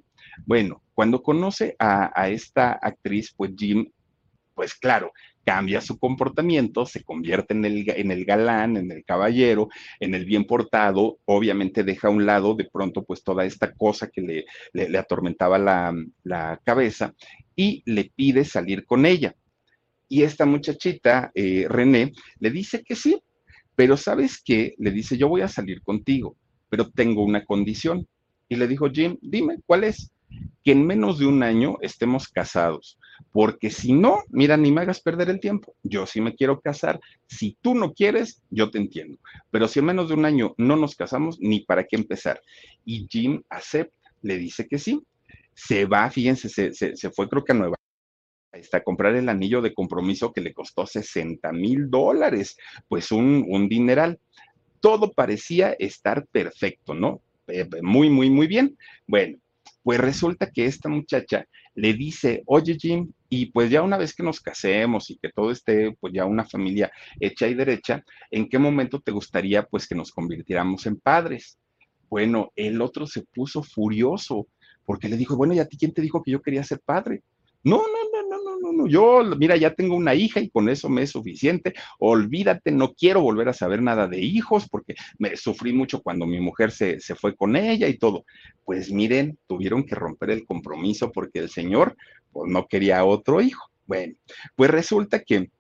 Bueno, 0.47 0.83
cuando 0.95 1.23
conoce 1.23 1.77
a, 1.79 2.29
esta 2.29 2.73
actriz, 2.73 3.33
pues 3.37 3.53
Jim, 3.57 3.91
pues 4.55 4.75
claro, 4.75 5.13
cambia 5.45 5.81
su 5.81 5.99
comportamiento, 5.99 6.87
se 6.87 7.03
convierte 7.03 7.55
en 7.55 7.65
el, 7.65 8.25
galán, 8.25 8.77
en 8.77 8.91
el 8.93 9.05
caballero, 9.05 9.69
en 9.99 10.15
el 10.15 10.25
bien 10.25 10.45
portado, 10.45 11.19
obviamente 11.25 11.83
deja 11.83 12.09
a 12.09 12.11
un 12.11 12.27
lado 12.27 12.55
de 12.55 12.69
pronto 12.71 13.03
pues 13.05 13.25
toda 13.25 13.45
esta 13.45 13.73
cosa 13.73 14.09
que 14.09 14.21
le, 14.21 14.45
le, 14.73 14.99
atormentaba 14.99 15.59
la, 15.59 15.95
la, 16.23 16.61
cabeza 16.65 17.15
y 17.57 17.83
le 17.87 18.13
pide 18.15 18.45
salir 18.45 18.85
con 18.85 19.07
ella. 19.07 19.35
Y 20.09 20.23
esta 20.23 20.45
muchachita, 20.45 21.33
eh, 21.35 21.67
René, 21.69 22.13
le 22.39 22.51
dice 22.51 22.85
que 22.85 22.95
sí, 22.95 23.21
pero 23.75 23.97
¿sabes 23.97 24.41
qué? 24.45 24.75
Le 24.79 24.91
dice, 24.91 25.17
yo 25.17 25.29
voy 25.29 25.41
a 25.41 25.49
salir 25.49 25.83
contigo, 25.83 26.37
pero 26.69 26.91
tengo 26.91 27.25
una 27.25 27.45
condición. 27.45 28.07
Y 28.49 28.57
le 28.57 28.69
dijo, 28.69 28.91
Jim, 28.91 29.17
dime, 29.23 29.59
¿cuál 29.65 29.85
es? 29.85 30.11
Que 30.65 30.73
en 30.73 30.87
menos 30.87 31.19
de 31.19 31.27
un 31.27 31.43
año 31.43 31.77
estemos 31.81 32.29
casados, 32.29 32.99
porque 33.33 33.71
si 33.71 33.93
no, 33.93 34.23
mira, 34.29 34.57
ni 34.57 34.71
me 34.71 34.83
hagas 34.83 35.01
perder 35.01 35.31
el 35.31 35.41
tiempo. 35.41 35.75
Yo 35.83 36.07
sí 36.07 36.21
me 36.21 36.35
quiero 36.35 36.61
casar. 36.61 37.01
Si 37.27 37.57
tú 37.61 37.75
no 37.75 37.93
quieres, 37.93 38.43
yo 38.51 38.71
te 38.71 38.79
entiendo. 38.79 39.19
Pero 39.51 39.69
si 39.69 39.81
en 39.81 39.87
menos 39.87 40.09
de 40.09 40.15
un 40.15 40.25
año 40.25 40.55
no 40.59 40.77
nos 40.77 40.95
casamos, 40.95 41.39
ni 41.41 41.61
para 41.61 41.85
qué 41.85 41.97
empezar. 41.97 42.41
Y 42.85 43.07
Jim 43.11 43.43
acepta, 43.49 44.11
le 44.23 44.39
dice 44.39 44.67
que 44.69 44.79
sí. 44.79 45.03
Se 45.55 45.85
va, 45.85 46.11
fíjense, 46.11 46.49
se, 46.49 47.11
fue 47.11 47.29
creo 47.29 47.45
que 47.45 47.53
a 47.53 47.55
Nueva 47.55 47.77
a 48.73 48.81
comprar 48.81 49.15
el 49.15 49.29
anillo 49.29 49.63
de 49.63 49.73
compromiso 49.75 50.33
que 50.33 50.41
le 50.41 50.53
costó 50.53 50.87
60 50.87 51.53
mil 51.53 51.91
dólares, 51.91 52.57
pues 52.89 53.11
un, 53.11 53.45
un 53.49 53.69
dineral. 53.69 54.19
Todo 54.81 55.13
parecía 55.13 55.75
estar 55.79 56.27
perfecto, 56.27 56.95
¿no? 56.95 57.23
Eh, 57.47 57.67
muy, 57.83 58.11
muy, 58.11 58.31
muy 58.31 58.47
bien. 58.47 58.77
Bueno, 59.07 59.39
pues 59.83 59.99
resulta 59.99 60.51
que 60.51 60.67
esta 60.67 60.89
muchacha 60.89 61.47
le 61.75 61.95
dice, 61.95 62.43
oye 62.47 62.77
Jim, 62.79 63.13
y 63.29 63.47
pues 63.47 63.71
ya 63.71 63.83
una 63.83 63.97
vez 63.97 64.15
que 64.15 64.23
nos 64.23 64.41
casemos 64.41 65.11
y 65.11 65.17
que 65.17 65.31
todo 65.31 65.51
esté, 65.51 65.97
pues 66.01 66.13
ya 66.13 66.25
una 66.25 66.45
familia 66.45 66.91
hecha 67.19 67.49
y 67.49 67.55
derecha, 67.55 68.05
¿en 68.31 68.49
qué 68.49 68.59
momento 68.59 69.01
te 69.01 69.13
gustaría 69.13 69.65
pues 69.65 69.87
que 69.87 69.95
nos 69.95 70.13
convirtiéramos 70.13 70.87
en 70.87 70.97
padres? 70.97 71.59
Bueno, 72.09 72.53
el 72.57 72.81
otro 72.83 73.07
se 73.07 73.23
puso 73.23 73.63
furioso 73.63 74.47
porque 74.85 75.09
le 75.09 75.17
dijo, 75.17 75.37
bueno, 75.37 75.55
¿y 75.55 75.61
a 75.61 75.67
ti 75.67 75.77
quién 75.77 75.93
te 75.93 76.03
dijo 76.03 76.23
que 76.23 76.31
yo 76.31 76.43
quería 76.43 76.63
ser 76.63 76.81
padre? 76.85 77.23
No, 77.65 77.79
no, 77.79 78.02
yo, 78.87 79.23
mira, 79.39 79.57
ya 79.57 79.75
tengo 79.75 79.97
una 79.97 80.15
hija 80.15 80.41
y 80.41 80.51
con 80.51 80.69
eso 80.69 80.89
me 80.89 81.03
es 81.03 81.11
suficiente. 81.11 81.75
Olvídate, 81.99 82.71
no 82.71 82.93
quiero 82.93 83.21
volver 83.21 83.49
a 83.49 83.53
saber 83.53 83.83
nada 83.83 84.09
de 84.09 84.21
hijos 84.21 84.69
porque 84.69 84.95
me 85.19 85.37
sufrí 85.37 85.73
mucho 85.73 86.03
cuando 86.03 86.27
mi 86.27 86.41
mujer 86.41 86.71
se, 86.71 87.01
se 87.01 87.15
fue 87.15 87.35
con 87.35 87.57
ella 87.57 87.89
y 87.89 87.99
todo. 87.99 88.25
Pues 88.65 88.91
miren, 88.91 89.39
tuvieron 89.47 89.85
que 89.85 89.95
romper 89.95 90.31
el 90.31 90.45
compromiso 90.45 91.11
porque 91.13 91.41
el 91.41 91.51
señor 91.51 91.97
pues, 92.33 92.51
no 92.51 92.67
quería 92.67 93.05
otro 93.05 93.41
hijo. 93.41 93.69
Bueno, 93.87 94.15
pues 94.57 94.71
resulta 94.71 95.21
que 95.21 95.51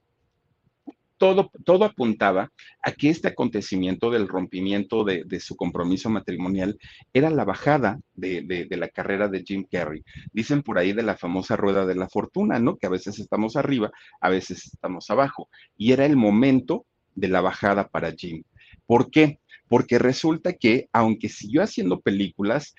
todo, 1.64 1.84
apuntaba 1.84 2.50
a 2.82 2.90
que 2.90 3.08
este 3.08 3.28
acontecimiento 3.28 4.10
del 4.10 4.26
rompimiento 4.26 5.04
de, 5.04 5.38
su 5.38 5.54
compromiso 5.54 6.10
matrimonial 6.10 6.76
era 7.12 7.30
la 7.30 7.44
bajada 7.44 8.00
de, 8.14 8.66
la 8.70 8.88
carrera 8.88 9.28
de 9.28 9.44
Jim 9.44 9.64
Carrey. 9.70 10.02
Dicen 10.32 10.62
por 10.62 10.78
ahí 10.78 10.92
de 10.92 11.04
la 11.04 11.16
famosa 11.16 11.54
rueda 11.54 11.86
de 11.86 11.94
la 11.94 12.08
fortuna, 12.08 12.58
¿no? 12.58 12.76
Que 12.76 12.88
a 12.88 12.90
veces 12.90 13.20
estamos 13.20 13.54
arriba, 13.54 13.92
a 14.20 14.30
veces 14.30 14.66
estamos 14.66 15.10
abajo. 15.10 15.48
Y 15.76 15.92
era 15.92 16.06
el 16.06 16.16
momento 16.16 16.86
de 17.14 17.28
la 17.28 17.40
bajada 17.40 17.86
para 17.86 18.10
Jim. 18.10 18.42
¿Por 18.84 19.08
qué? 19.08 19.38
Porque 19.68 20.00
resulta 20.00 20.54
que, 20.54 20.88
aunque 20.92 21.28
siguió 21.28 21.62
haciendo 21.62 22.00
películas, 22.00 22.74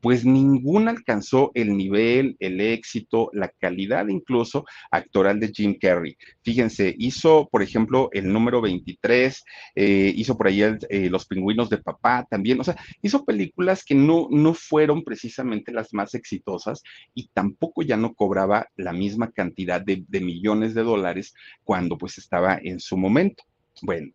pues 0.00 0.24
ninguna 0.24 0.92
alcanzó 0.92 1.50
el 1.54 1.76
nivel, 1.76 2.36
el 2.38 2.60
éxito, 2.60 3.30
la 3.32 3.48
calidad 3.48 4.08
incluso 4.08 4.64
actoral 4.90 5.40
de 5.40 5.48
Jim 5.48 5.76
Carrey. 5.80 6.16
Fíjense, 6.42 6.94
hizo, 6.98 7.48
por 7.50 7.62
ejemplo, 7.62 8.08
el 8.12 8.32
número 8.32 8.60
23, 8.60 9.44
eh, 9.74 10.12
hizo 10.16 10.36
por 10.36 10.46
ahí 10.46 10.62
eh, 10.62 11.08
Los 11.10 11.26
pingüinos 11.26 11.68
de 11.68 11.78
papá 11.78 12.26
también, 12.30 12.60
o 12.60 12.64
sea, 12.64 12.76
hizo 13.02 13.24
películas 13.24 13.84
que 13.84 13.94
no, 13.94 14.28
no 14.30 14.54
fueron 14.54 15.02
precisamente 15.02 15.72
las 15.72 15.92
más 15.92 16.14
exitosas 16.14 16.82
y 17.14 17.28
tampoco 17.28 17.82
ya 17.82 17.96
no 17.96 18.14
cobraba 18.14 18.68
la 18.76 18.92
misma 18.92 19.30
cantidad 19.30 19.80
de, 19.80 20.04
de 20.06 20.20
millones 20.20 20.74
de 20.74 20.82
dólares 20.82 21.34
cuando 21.64 21.98
pues 21.98 22.18
estaba 22.18 22.58
en 22.62 22.80
su 22.80 22.96
momento. 22.96 23.44
Bueno, 23.82 24.12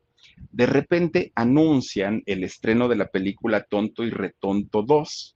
de 0.52 0.66
repente 0.66 1.32
anuncian 1.36 2.24
el 2.26 2.44
estreno 2.44 2.88
de 2.88 2.96
la 2.96 3.08
película 3.08 3.64
Tonto 3.64 4.04
y 4.04 4.10
Retonto 4.10 4.82
2 4.84 5.36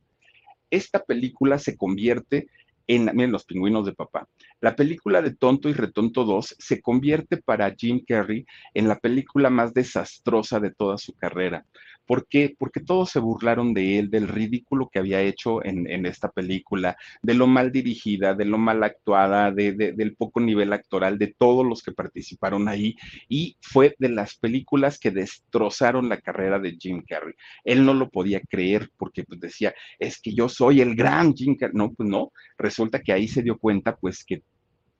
esta 0.70 1.04
película 1.04 1.60
se 1.60 1.78
convierte 1.78 2.48
en, 2.88 3.06
miren, 3.14 3.32
los 3.32 3.46
pingüinos 3.46 3.86
de 3.86 3.94
papá. 3.94 4.28
La 4.62 4.76
película 4.76 5.22
de 5.22 5.36
Tonto 5.36 5.70
y 5.70 5.74
Retonto 5.74 6.24
2 6.24 6.56
se 6.58 6.82
convierte 6.82 7.38
para 7.38 7.74
Jim 7.78 8.02
Carrey 8.08 8.46
en 8.74 8.88
la 8.88 8.98
película 8.98 9.50
más 9.50 9.74
desastrosa 9.74 10.60
de 10.60 10.72
toda 10.72 10.98
su 10.98 11.14
carrera. 11.14 11.66
¿Por 12.08 12.28
qué? 12.28 12.56
Porque 12.58 12.80
todos 12.80 13.12
se 13.12 13.20
burlaron 13.20 13.74
de 13.74 14.00
él, 14.00 14.10
del 14.10 14.28
ridículo 14.28 14.90
que 14.92 15.00
había 15.00 15.22
hecho 15.22 15.64
en, 15.64 16.06
esta 16.06 16.30
película, 16.30 16.96
de 17.22 17.34
lo 17.34 17.48
mal 17.48 17.72
dirigida, 17.72 18.34
de 18.34 18.46
lo 18.46 18.58
mal 18.58 18.82
actuada, 18.84 19.52
del 19.52 20.16
poco 20.16 20.40
nivel 20.40 20.72
actoral 20.74 21.18
de 21.18 21.36
todos 21.38 21.66
los 21.66 21.84
que 21.84 21.92
participaron 21.92 22.70
ahí. 22.70 22.96
Y 23.28 23.58
fue 23.62 23.96
de 24.00 24.10
las 24.10 24.38
películas 24.38 25.00
que 25.00 25.12
destrozaron 25.12 26.08
la 26.10 26.22
carrera 26.22 26.60
de 26.60 26.78
Jim 26.80 27.04
Carrey. 27.06 27.34
Él 27.66 27.86
no 27.86 27.94
lo 27.94 28.10
podía 28.10 28.40
creer 28.40 28.90
porque 28.98 29.24
pues, 29.24 29.40
decía, 29.40 29.76
es 30.00 30.22
que 30.22 30.34
yo 30.34 30.48
soy 30.48 30.82
el 30.82 30.96
gran 30.96 31.34
Jim 31.34 31.56
Carrey. 31.58 31.76
No, 31.76 31.94
pues 31.94 32.10
no. 32.10 32.32
Resulta 32.58 33.02
que 33.02 33.12
ahí 33.12 33.28
se 33.28 33.44
dio 33.44 33.58
cuenta 33.58 33.98
pues 33.98 34.24
que 34.24 34.44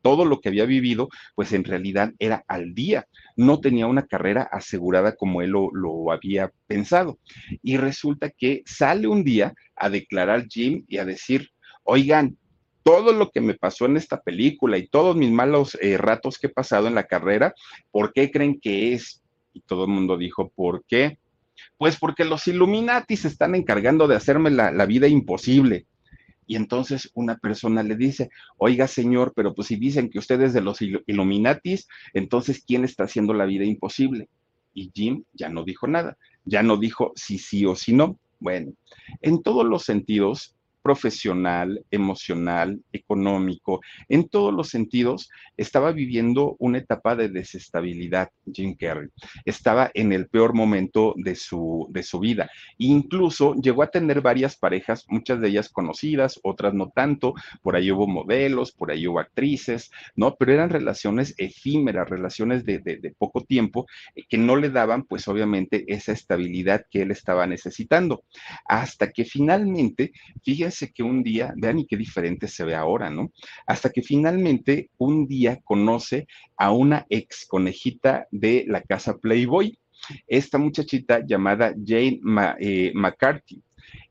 todo 0.08 0.24
lo 0.24 0.40
que 0.40 0.48
había 0.48 0.64
vivido, 0.64 1.10
pues 1.36 1.52
en 1.52 1.66
realidad 1.66 2.14
era 2.18 2.46
al 2.48 2.74
día, 2.74 3.08
no 3.36 3.60
tenía 3.60 3.88
una 3.88 4.06
carrera 4.06 4.44
asegurada 4.50 5.18
como 5.18 5.42
él 5.42 5.50
lo, 5.50 6.12
había 6.14 6.54
pensado. 6.66 7.20
Y 7.62 7.76
resulta 7.76 8.30
que 8.30 8.64
sale 8.66 9.10
un 9.10 9.26
día 9.26 9.54
a 9.76 9.90
declarar 9.90 10.48
Jim 10.48 10.86
y 10.88 11.00
a 11.00 11.04
decir, 11.04 11.50
oigan, 11.84 12.38
todo 12.84 13.12
lo 13.12 13.32
que 13.32 13.42
me 13.42 13.56
pasó 13.56 13.86
en 13.86 13.98
esta 13.98 14.22
película 14.22 14.78
y 14.78 14.88
todos 14.88 15.18
mis 15.18 15.30
malos 15.30 15.78
eh, 15.82 15.98
ratos 15.98 16.40
que 16.40 16.48
he 16.48 16.52
pasado 16.52 16.88
en 16.88 16.96
la 16.96 17.04
carrera, 17.04 17.54
¿por 17.92 18.14
qué 18.14 18.32
creen 18.32 18.62
que 18.62 18.94
es? 18.94 19.22
Y 19.52 19.60
todo 19.60 19.84
el 19.84 19.90
mundo 19.90 20.16
dijo, 20.16 20.54
¿por 20.56 20.86
qué? 20.88 21.20
Pues 21.78 21.98
porque 21.98 22.24
los 22.24 22.48
Illuminati 22.48 23.18
se 23.18 23.28
están 23.28 23.56
encargando 23.56 24.08
de 24.08 24.16
hacerme 24.16 24.52
la, 24.52 24.72
la 24.72 24.86
vida 24.86 25.10
imposible. 25.10 25.86
Y 26.48 26.56
entonces 26.56 27.12
una 27.14 27.38
persona 27.38 27.84
le 27.84 27.96
dice, 27.96 28.30
oiga 28.58 28.88
señor, 28.88 29.34
pero 29.36 29.54
pues 29.54 29.68
si 29.68 29.76
dicen 29.76 30.10
que 30.10 30.18
usted 30.18 30.42
es 30.42 30.54
de 30.54 30.62
los 30.62 30.82
Illuminatis, 30.82 31.88
entonces 32.14 32.64
¿quién 32.66 32.86
está 32.86 33.04
haciendo 33.04 33.34
la 33.34 33.46
vida 33.46 33.66
imposible? 33.66 34.30
Y 34.74 34.92
Jim 34.94 35.24
ya 35.34 35.50
no 35.50 35.64
dijo 35.64 35.88
nada, 35.88 36.18
ya 36.46 36.64
no 36.64 36.78
dijo 36.78 37.12
si 37.16 37.38
sí 37.38 37.66
o 37.66 37.76
si 37.76 37.94
no. 37.94 38.18
Bueno, 38.40 38.74
en 39.22 39.44
todos 39.44 39.66
los 39.66 39.84
sentidos, 39.84 40.56
profesional, 40.88 41.84
emocional, 41.92 42.80
económico, 42.94 43.82
en 44.08 44.30
todos 44.30 44.54
los 44.54 44.70
sentidos, 44.70 45.30
estaba 45.58 45.92
viviendo 45.92 46.56
una 46.60 46.78
etapa 46.78 47.14
de 47.18 47.28
desestabilidad, 47.28 48.30
Jim 48.54 48.74
Carrey. 48.80 49.10
Estaba 49.44 49.92
en 49.94 50.14
el 50.14 50.30
peor 50.30 50.54
momento 50.54 51.14
de 51.18 51.36
su, 51.36 51.88
de 51.90 52.04
su 52.04 52.20
vida. 52.20 52.50
Incluso 52.78 53.54
llegó 53.56 53.84
a 53.84 53.92
tener 53.92 54.22
varias 54.22 54.56
parejas, 54.56 55.04
muchas 55.10 55.42
de 55.42 55.50
ellas 55.50 55.68
conocidas, 55.68 56.40
otras 56.42 56.74
no 56.74 56.90
tanto. 56.96 57.34
Por 57.62 57.76
ahí 57.76 57.92
hubo 57.92 58.08
modelos, 58.08 58.72
por 58.72 58.90
ahí 58.90 59.06
hubo 59.08 59.20
actrices, 59.20 59.92
¿no? 60.16 60.38
Pero 60.40 60.54
eran 60.54 60.70
relaciones 60.70 61.36
efímeras, 61.38 62.10
relaciones 62.10 62.64
de, 62.64 62.80
de 62.80 63.14
poco 63.18 63.44
tiempo, 63.44 63.88
eh, 64.16 64.24
que 64.30 64.38
no 64.38 64.56
le 64.56 64.70
daban, 64.70 65.04
pues 65.04 65.28
obviamente, 65.28 65.84
esa 65.88 66.14
estabilidad 66.14 66.86
que 66.90 67.02
él 67.02 67.12
estaba 67.12 67.46
necesitando. 67.46 68.24
Hasta 68.66 69.12
que 69.12 69.26
finalmente, 69.26 70.14
fíjense, 70.44 70.77
que 70.86 71.04
un 71.04 71.24
día, 71.24 71.54
vean 71.58 71.80
y 71.80 71.88
qué 71.88 71.98
diferente 71.98 72.48
se 72.48 72.64
ve 72.64 72.76
ahora, 72.76 73.10
¿no? 73.10 73.32
Hasta 73.66 73.90
que 73.90 74.02
finalmente 74.02 74.90
un 74.98 75.28
día 75.28 75.60
conoce 75.64 76.28
a 76.56 76.72
una 76.72 77.06
ex 77.10 77.46
conejita 77.48 78.28
de 78.32 78.66
la 78.68 78.82
casa 78.82 79.18
Playboy, 79.18 79.78
esta 80.28 80.58
muchachita 80.58 81.26
llamada 81.26 81.74
Jane 81.84 82.20
eh, 82.60 82.92
McCarthy. 82.94 83.62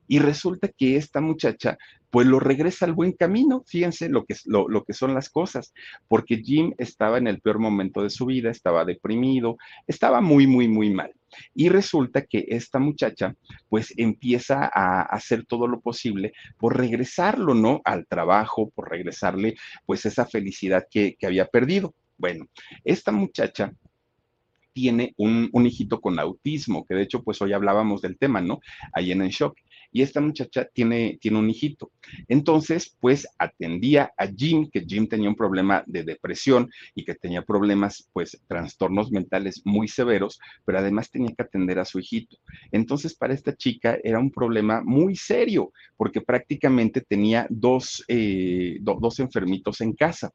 Y 0.08 0.18
resulta 0.18 0.68
que 0.68 0.96
esta 0.96 1.20
muchacha 1.20 1.78
pues 2.10 2.26
lo 2.26 2.40
regresa 2.40 2.84
al 2.86 2.92
buen 2.92 3.12
camino. 3.12 3.62
Fíjense 3.66 4.08
lo 4.08 4.24
que, 4.24 4.34
lo, 4.44 4.68
lo 4.68 4.84
que 4.84 4.92
son 4.92 5.14
las 5.14 5.30
cosas, 5.30 5.72
porque 6.08 6.38
Jim 6.38 6.72
estaba 6.78 7.18
en 7.18 7.26
el 7.26 7.40
peor 7.40 7.58
momento 7.58 8.02
de 8.02 8.10
su 8.10 8.26
vida, 8.26 8.50
estaba 8.50 8.84
deprimido, 8.84 9.56
estaba 9.86 10.20
muy, 10.20 10.46
muy, 10.46 10.68
muy 10.68 10.90
mal. 10.90 11.12
Y 11.54 11.68
resulta 11.68 12.22
que 12.22 12.46
esta 12.48 12.78
muchacha 12.78 13.34
pues 13.68 13.92
empieza 13.96 14.70
a 14.72 15.02
hacer 15.02 15.44
todo 15.44 15.66
lo 15.66 15.80
posible 15.80 16.32
por 16.58 16.76
regresarlo, 16.76 17.54
¿no? 17.54 17.80
Al 17.84 18.06
trabajo, 18.06 18.70
por 18.70 18.90
regresarle 18.90 19.56
pues 19.84 20.06
esa 20.06 20.26
felicidad 20.26 20.86
que, 20.90 21.16
que 21.18 21.26
había 21.26 21.46
perdido. 21.46 21.94
Bueno, 22.16 22.46
esta 22.84 23.12
muchacha 23.12 23.72
tiene 24.72 25.14
un, 25.16 25.48
un, 25.52 25.66
hijito 25.66 26.02
con 26.02 26.18
autismo, 26.18 26.84
que 26.84 26.94
de 26.94 27.02
hecho 27.02 27.22
pues 27.22 27.40
hoy 27.40 27.54
hablábamos 27.54 28.02
del 28.02 28.18
tema, 28.18 28.42
¿no? 28.42 28.60
Ahí 28.92 29.10
en 29.10 29.22
el 29.22 29.30
shock 29.30 29.56
y 29.92 30.02
esta 30.02 30.20
muchacha 30.20 30.66
tiene, 30.72 31.18
tiene 31.20 31.38
un 31.38 31.50
hijito. 31.50 31.90
Entonces, 32.28 32.96
pues 33.00 33.26
atendía 33.38 34.12
a 34.16 34.26
Jim, 34.26 34.68
que 34.70 34.84
Jim 34.86 35.08
tenía 35.08 35.28
un 35.28 35.36
problema 35.36 35.82
de 35.86 36.04
depresión 36.04 36.70
y 36.94 37.04
que 37.04 37.14
tenía 37.14 37.42
problemas, 37.42 38.08
pues, 38.12 38.40
trastornos 38.46 39.10
mentales 39.10 39.62
muy 39.64 39.88
severos, 39.88 40.38
pero 40.64 40.78
además 40.78 41.10
tenía 41.10 41.32
que 41.36 41.42
atender 41.42 41.78
a 41.78 41.84
su 41.84 41.98
hijito. 41.98 42.36
Entonces, 42.72 43.14
para 43.14 43.34
esta 43.34 43.54
chica 43.54 43.98
era 44.02 44.18
un 44.18 44.30
problema 44.30 44.82
muy 44.82 45.16
serio, 45.16 45.72
porque 45.96 46.20
prácticamente 46.20 47.00
tenía 47.00 47.46
dos, 47.50 48.04
eh, 48.08 48.78
dos 48.80 49.20
enfermitos 49.20 49.80
en 49.80 49.92
casa. 49.92 50.30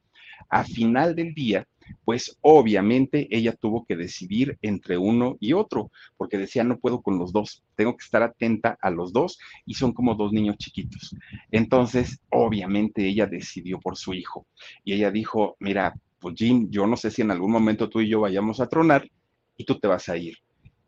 A 0.50 0.64
final 0.64 1.16
del 1.16 1.34
día, 1.34 1.68
pues 2.06 2.38
obviamente 2.42 3.28
ella 3.32 3.54
tuvo 3.54 3.86
que 3.86 3.96
decidir 3.96 4.58
entre 4.62 4.98
uno 4.98 5.38
y 5.40 5.54
otro, 5.54 5.92
porque 6.18 6.38
decía, 6.38 6.64
no 6.64 6.80
puedo 6.80 7.02
con 7.02 7.18
los 7.18 7.32
dos, 7.32 7.64
tengo 7.76 7.96
que 7.96 8.04
estar 8.04 8.24
atenta 8.24 8.78
a 8.82 8.90
los 8.90 9.14
dos 9.14 9.40
y 9.66 9.74
son 9.76 9.94
como 9.94 10.16
dos 10.16 10.32
niños 10.32 10.58
chiquitos. 10.58 11.16
Entonces, 11.52 12.22
obviamente 12.30 13.08
ella 13.08 13.28
decidió 13.28 13.80
por 13.80 13.98
su 13.98 14.14
hijo 14.14 14.46
y 14.84 14.94
ella 14.94 15.12
dijo, 15.12 15.56
mira, 15.60 15.94
pues 16.20 16.36
Jim, 16.38 16.70
yo 16.70 16.86
no 16.88 16.98
sé 16.98 17.12
si 17.12 17.22
en 17.22 17.32
algún 17.32 17.52
momento 17.52 17.90
tú 17.90 18.02
y 18.02 18.10
yo 18.10 18.22
vayamos 18.22 18.60
a 18.60 18.68
tronar 18.68 19.10
y 19.58 19.66
tú 19.66 19.80
te 19.80 19.88
vas 19.88 20.08
a 20.10 20.18
ir. 20.18 20.38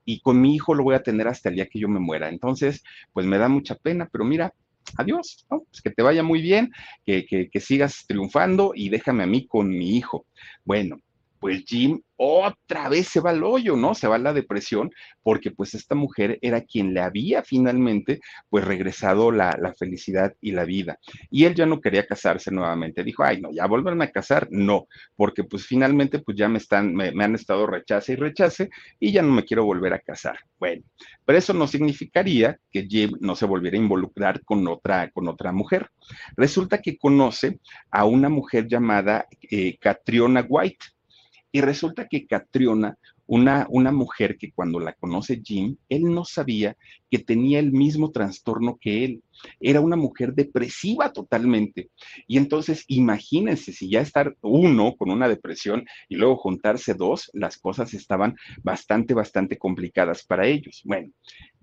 Y 0.06 0.20
con 0.20 0.39
mi 0.41 0.54
hijo 0.56 0.74
lo 0.76 0.84
voy 0.84 0.95
a 0.95 1.04
tener 1.04 1.28
hasta 1.28 1.49
el 1.49 1.56
día 1.56 1.68
que 1.68 1.80
yo 1.80 1.88
me 1.88 1.99
muera. 1.99 2.30
Entonces, 2.30 2.84
pues 3.14 3.26
me 3.26 3.38
da 3.38 3.47
mucha 3.47 3.76
pena, 3.76 4.10
pero 4.12 4.26
mira, 4.26 4.54
adiós. 4.97 5.45
Pues 5.49 5.81
que 5.84 5.89
te 5.89 6.03
vaya 6.03 6.23
muy 6.23 6.41
bien, 6.41 6.71
que, 7.05 7.25
que 7.25 7.59
sigas 7.59 8.05
triunfando 8.07 8.73
y 8.75 8.89
déjame 8.89 9.23
a 9.23 9.27
mí 9.27 9.47
con 9.47 9.69
mi 9.69 9.97
hijo. 9.97 10.25
Bueno, 10.63 10.97
pues 11.43 11.65
Jim 11.65 11.99
otra 12.15 12.87
vez 12.87 13.09
se 13.09 13.19
va 13.19 13.31
al 13.31 13.43
hoyo, 13.43 13.75
¿no? 13.75 13.93
Se 13.95 14.07
va 14.07 14.15
a 14.15 14.19
la 14.19 14.31
depresión 14.31 14.91
porque 15.21 15.51
pues 15.51 15.73
esta 15.73 15.93
mujer 15.93 16.39
era 16.41 16.61
quien 16.61 16.93
le 16.93 17.01
había 17.01 17.43
finalmente 17.43 18.21
pues 18.49 18.63
regresado 18.63 19.29
la, 19.29 19.57
la, 19.59 19.73
felicidad 19.73 20.33
y 20.39 20.53
la 20.53 20.63
vida. 20.63 20.99
Y 21.29 21.43
él 21.43 21.53
ya 21.53 21.65
no 21.65 21.81
quería 21.81 22.07
casarse 22.07 22.49
nuevamente. 22.49 23.03
Dijo, 23.03 23.25
ay, 23.25 23.41
no, 23.41 23.51
ya 23.51 23.65
volverme 23.67 24.05
a 24.05 24.11
casar, 24.11 24.47
no, 24.51 24.87
porque 25.17 25.43
pues 25.43 25.65
finalmente 25.65 26.19
pues 26.19 26.37
ya 26.37 26.47
me 26.47 26.59
están, 26.59 26.95
me, 26.95 27.09
han 27.09 27.35
estado 27.35 27.67
rechace 27.67 28.13
y 28.13 28.15
rechace 28.15 28.69
y 29.01 29.11
ya 29.11 29.21
no 29.21 29.33
me 29.33 29.43
quiero 29.43 29.65
volver 29.65 29.93
a 29.93 29.99
casar. 29.99 30.39
Bueno, 30.57 30.81
pero 31.25 31.37
eso 31.37 31.53
no 31.53 31.67
significaría 31.67 32.57
que 32.71 32.87
Jim 32.87 33.17
no 33.19 33.35
se 33.35 33.45
volviera 33.45 33.75
a 33.75 33.81
involucrar 33.81 34.41
con 34.45 34.65
otra, 34.65 35.09
con 35.09 35.27
otra 35.27 35.51
mujer. 35.51 35.89
Resulta 36.37 36.81
que 36.81 36.97
conoce 36.97 37.59
a 37.91 38.05
una 38.05 38.29
mujer 38.29 38.65
llamada 38.65 39.27
eh, 39.41 39.77
Catriona 39.77 40.45
White 40.47 40.85
y 41.54 41.62
resulta 41.62 42.08
que 42.08 42.26
Catriona, 42.26 42.97
una, 43.28 43.68
una 43.70 43.91
mujer 43.91 44.38
que 44.38 44.51
cuando 44.51 44.80
la 44.80 44.93
conoce 44.93 45.39
Jim, 45.41 45.78
él 45.88 46.12
no 46.14 46.26
sabía 46.26 46.76
que 47.12 47.20
tenía 47.20 47.60
el 47.60 47.72
mismo 47.72 48.12
trastorno 48.12 48.78
que 48.82 49.06
él. 49.06 49.24
Era 49.60 49.80
una 49.80 49.95
mujer 49.95 50.34
depresiva 50.34 51.14
totalmente. 51.14 51.89
Y 52.28 52.38
entonces, 52.38 52.86
imagínense, 52.88 53.72
si 53.72 53.88
ya 53.88 54.01
estar 54.01 54.36
uno 54.41 54.95
con 54.95 55.12
una 55.12 55.30
depresión 55.30 55.86
y 56.10 56.16
luego 56.16 56.38
juntarse 56.38 56.95
dos, 56.95 57.30
las 57.34 57.58
cosas 57.58 57.93
estaban 57.93 58.36
bastante, 58.64 59.14
bastante 59.14 59.60
complicadas 59.60 60.26
para 60.26 60.47
ellos. 60.47 60.82
Bueno, 60.84 61.12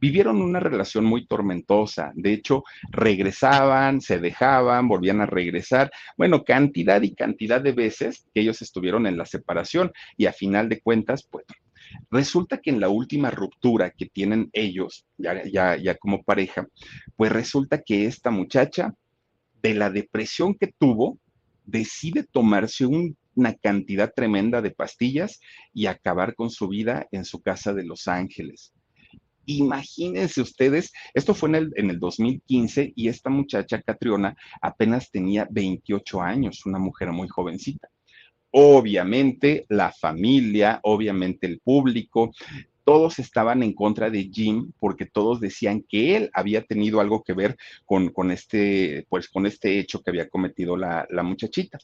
vivieron 0.01 0.41
una 0.41 0.61
relación 0.61 1.05
muy 1.05 1.27
tormentosa. 1.27 2.13
De 2.15 2.33
hecho, 2.33 2.65
regresaban, 2.91 4.01
se 4.01 4.19
dejaban, 4.19 4.89
volvían 4.89 5.21
a 5.21 5.27
regresar. 5.27 5.91
Bueno, 6.17 6.45
cantidad 6.45 7.03
y 7.03 7.15
cantidad 7.15 7.61
de 7.61 7.73
veces 7.73 8.27
que 8.35 8.41
ellos 8.41 8.63
estuvieron 8.63 9.07
en 9.07 9.17
la 9.17 9.27
separación 9.27 9.93
y 10.17 10.27
a 10.27 10.33
final 10.33 10.69
de 10.69 10.81
cuentas, 10.81 11.27
pues 11.31 11.45
Resulta 12.11 12.59
que 12.59 12.71
en 12.71 12.81
la 12.81 12.89
última 12.89 13.31
ruptura 13.31 13.91
que 13.91 14.07
tienen 14.07 14.49
ellos, 14.53 15.07
ya, 15.17 15.43
ya, 15.45 15.77
ya 15.77 15.97
como 15.97 16.23
pareja, 16.23 16.67
pues 17.17 17.33
resulta 17.33 17.83
que 17.83 18.07
esta 18.07 18.31
muchacha, 18.31 18.95
de 19.63 19.75
la 19.75 19.91
depresión 19.91 20.55
que 20.55 20.73
tuvo, 20.79 21.19
decide 21.67 22.25
tomarse 22.25 22.87
un, 22.87 23.17
una 23.35 23.55
cantidad 23.55 24.13
tremenda 24.15 24.63
de 24.63 24.71
pastillas 24.71 25.41
y 25.73 25.87
acabar 25.87 26.35
con 26.35 26.51
su 26.51 26.69
vida 26.69 27.07
en 27.13 27.25
su 27.25 27.43
casa 27.43 27.73
de 27.75 27.85
Los 27.85 28.09
Ángeles. 28.09 28.73
Imagínense 29.59 30.41
ustedes, 30.41 30.93
esto 31.13 31.35
fue 31.35 31.49
en 31.49 31.55
el, 31.57 31.73
en 31.75 31.91
el 31.91 31.99
2015 31.99 32.93
y 32.95 33.09
esta 33.09 33.31
muchacha, 33.31 33.83
Catriona, 33.83 34.37
apenas 34.63 35.11
tenía 35.11 35.49
28 35.51 36.23
años, 36.23 36.67
una 36.67 36.79
mujer 36.79 37.11
muy 37.11 37.27
jovencita. 37.27 37.89
Obviamente 38.53 39.67
la 39.69 39.93
familia, 39.93 40.79
obviamente 40.85 41.49
el 41.49 41.61
público, 41.61 42.33
todos 42.85 43.19
estaban 43.19 43.63
en 43.63 43.73
contra 43.73 44.11
de 44.11 44.31
Jim 44.33 44.73
porque 44.79 45.07
todos 45.07 45.41
decían 45.41 45.83
que 45.89 46.17
él 46.17 46.31
había 46.33 46.63
tenido 46.63 47.01
algo 47.01 47.23
que 47.23 47.33
ver 47.33 47.57
con, 47.85 48.11
con 48.11 48.31
este, 48.31 49.07
pues, 49.09 49.29
con 49.29 49.47
este 49.47 49.79
hecho 49.79 50.03
que 50.03 50.11
había 50.11 50.29
cometido 50.29 50.77
la, 50.77 51.07
la 51.11 51.23
muchachita. 51.23 51.79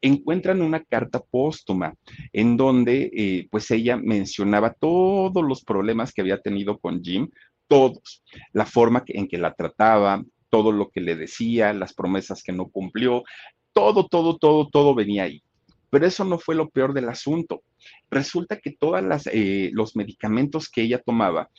Encuentran 0.00 0.62
una 0.62 0.82
carta 0.82 1.20
póstuma 1.20 1.94
en 2.32 2.56
donde 2.56 3.10
eh, 3.14 3.48
pues 3.50 3.70
ella 3.70 3.96
mencionaba 3.96 4.72
todos 4.72 5.44
los 5.44 5.64
problemas 5.64 6.12
que 6.12 6.20
había 6.20 6.40
tenido 6.40 6.78
con 6.78 7.02
Jim, 7.02 7.28
todos, 7.66 8.22
la 8.52 8.66
forma 8.66 9.02
en 9.06 9.26
que 9.26 9.38
la 9.38 9.54
trataba, 9.54 10.22
todo 10.50 10.70
lo 10.70 10.90
que 10.90 11.00
le 11.00 11.16
decía, 11.16 11.72
las 11.72 11.94
promesas 11.94 12.42
que 12.42 12.52
no 12.52 12.68
cumplió, 12.68 13.24
todo, 13.72 14.06
todo, 14.06 14.36
todo, 14.38 14.68
todo 14.68 14.94
venía 14.94 15.24
ahí. 15.24 15.42
Pero 15.90 16.06
eso 16.06 16.24
no 16.24 16.38
fue 16.38 16.54
lo 16.54 16.70
peor 16.70 16.92
del 16.92 17.08
asunto. 17.08 17.62
Resulta 18.14 18.60
que 18.60 18.70
todos 18.70 19.02
eh, 19.32 19.70
los 19.72 19.96
medicamentos 19.96 20.70
que 20.70 20.82
ella 20.82 21.02
tomaba 21.04 21.50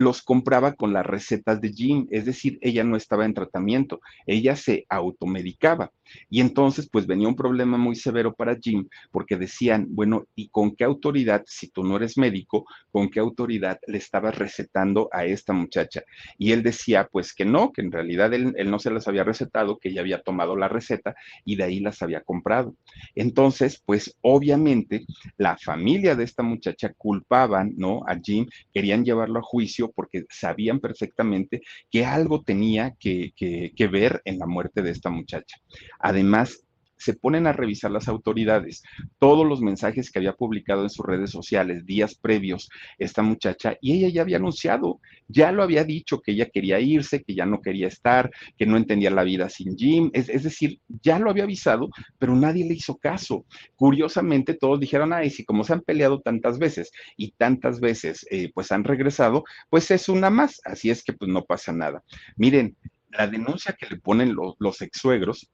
los 0.00 0.22
compraba 0.22 0.72
con 0.72 0.94
las 0.94 1.04
recetas 1.04 1.60
de 1.60 1.74
Jim, 1.74 2.06
es 2.10 2.24
decir, 2.24 2.58
ella 2.62 2.82
no 2.84 2.96
estaba 2.96 3.26
en 3.26 3.34
tratamiento, 3.34 4.00
ella 4.26 4.56
se 4.56 4.86
automedicaba. 4.88 5.92
Y 6.30 6.40
entonces, 6.40 6.88
pues 6.90 7.06
venía 7.06 7.28
un 7.28 7.36
problema 7.36 7.76
muy 7.76 7.94
severo 7.94 8.34
para 8.34 8.56
Jim, 8.56 8.88
porque 9.10 9.36
decían, 9.36 9.86
bueno, 9.90 10.24
¿y 10.34 10.48
con 10.48 10.74
qué 10.74 10.84
autoridad, 10.84 11.42
si 11.46 11.68
tú 11.68 11.84
no 11.84 11.96
eres 11.96 12.16
médico, 12.16 12.64
con 12.90 13.10
qué 13.10 13.20
autoridad 13.20 13.78
le 13.86 13.98
estabas 13.98 14.38
recetando 14.38 15.10
a 15.12 15.26
esta 15.26 15.52
muchacha? 15.52 16.02
Y 16.38 16.52
él 16.52 16.62
decía, 16.62 17.06
pues 17.12 17.34
que 17.34 17.44
no, 17.44 17.70
que 17.70 17.82
en 17.82 17.92
realidad 17.92 18.32
él, 18.32 18.54
no 18.70 18.78
se 18.78 18.90
las 18.90 19.06
había 19.06 19.22
recetado, 19.22 19.78
que 19.78 19.90
ella 19.90 20.00
había 20.00 20.22
tomado 20.22 20.56
la 20.56 20.68
receta 20.68 21.14
y 21.44 21.56
de 21.56 21.64
ahí 21.64 21.80
las 21.80 22.00
había 22.00 22.22
comprado. 22.22 22.74
Entonces, 23.14 23.82
pues 23.84 24.16
obviamente 24.22 25.04
la 25.36 25.58
familia 25.58 26.16
de 26.16 26.24
esta 26.24 26.42
muchacha 26.42 26.94
culpaban, 26.96 27.74
¿no? 27.76 28.02
A 28.06 28.18
Jim, 28.18 28.46
querían 28.72 29.04
llevarlo 29.04 29.40
a 29.40 29.42
juicio 29.42 29.89
porque 29.94 30.24
sabían 30.30 30.80
perfectamente 30.80 31.62
que 31.90 32.04
algo 32.04 32.42
tenía 32.42 32.94
que, 32.98 33.32
que, 33.36 33.88
ver 33.88 34.22
en 34.24 34.38
la 34.38 34.46
muerte 34.46 34.82
de 34.82 34.90
esta 34.90 35.10
muchacha. 35.10 35.56
Además, 35.98 36.64
se 37.00 37.14
ponen 37.14 37.46
a 37.46 37.52
revisar 37.52 37.90
las 37.90 38.08
autoridades 38.08 38.82
todos 39.18 39.46
los 39.46 39.60
mensajes 39.60 40.10
que 40.10 40.18
había 40.18 40.34
publicado 40.34 40.82
en 40.82 40.90
sus 40.90 41.04
redes 41.04 41.30
sociales 41.30 41.86
días 41.86 42.14
previos 42.14 42.68
esta 42.98 43.22
muchacha 43.22 43.76
y 43.80 43.92
ella 43.92 44.08
ya 44.08 44.22
había 44.22 44.36
anunciado, 44.36 45.00
ya 45.28 45.50
lo 45.50 45.62
había 45.62 45.84
dicho 45.84 46.20
que 46.20 46.32
ella 46.32 46.50
quería 46.50 46.78
irse, 46.80 47.22
que 47.22 47.34
ya 47.34 47.46
no 47.46 47.60
quería 47.60 47.88
estar, 47.88 48.30
que 48.56 48.66
no 48.66 48.76
entendía 48.76 49.10
la 49.10 49.24
vida 49.24 49.48
sin 49.48 49.76
Jim, 49.76 50.10
es, 50.12 50.28
es 50.28 50.42
decir, 50.42 50.80
ya 51.02 51.18
lo 51.18 51.30
había 51.30 51.44
avisado, 51.44 51.88
pero 52.18 52.34
nadie 52.36 52.64
le 52.64 52.74
hizo 52.74 52.96
caso. 52.96 53.46
Curiosamente 53.76 54.54
todos 54.54 54.78
dijeron, 54.78 55.12
ay, 55.12 55.30
si 55.30 55.44
como 55.44 55.64
se 55.64 55.72
han 55.72 55.80
peleado 55.80 56.20
tantas 56.20 56.58
veces 56.58 56.90
y 57.16 57.32
tantas 57.32 57.80
veces 57.80 58.26
eh, 58.30 58.50
pues 58.54 58.72
han 58.72 58.84
regresado, 58.84 59.44
pues 59.68 59.90
es 59.90 60.08
una 60.08 60.30
más, 60.30 60.60
así 60.64 60.90
es 60.90 61.02
que 61.02 61.12
pues 61.12 61.30
no 61.30 61.44
pasa 61.44 61.72
nada. 61.72 62.02
Miren, 62.36 62.76
la 63.10 63.26
denuncia 63.26 63.76
que 63.78 63.86
le 63.86 63.98
ponen 63.98 64.34
los, 64.34 64.54
los 64.58 64.80
ex 64.82 64.98
suegros 64.98 65.50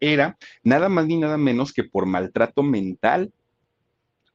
era 0.00 0.36
nada 0.62 0.88
más 0.88 1.06
ni 1.06 1.16
nada 1.16 1.36
menos 1.36 1.72
que 1.72 1.84
por 1.84 2.06
maltrato 2.06 2.62
mental. 2.62 3.32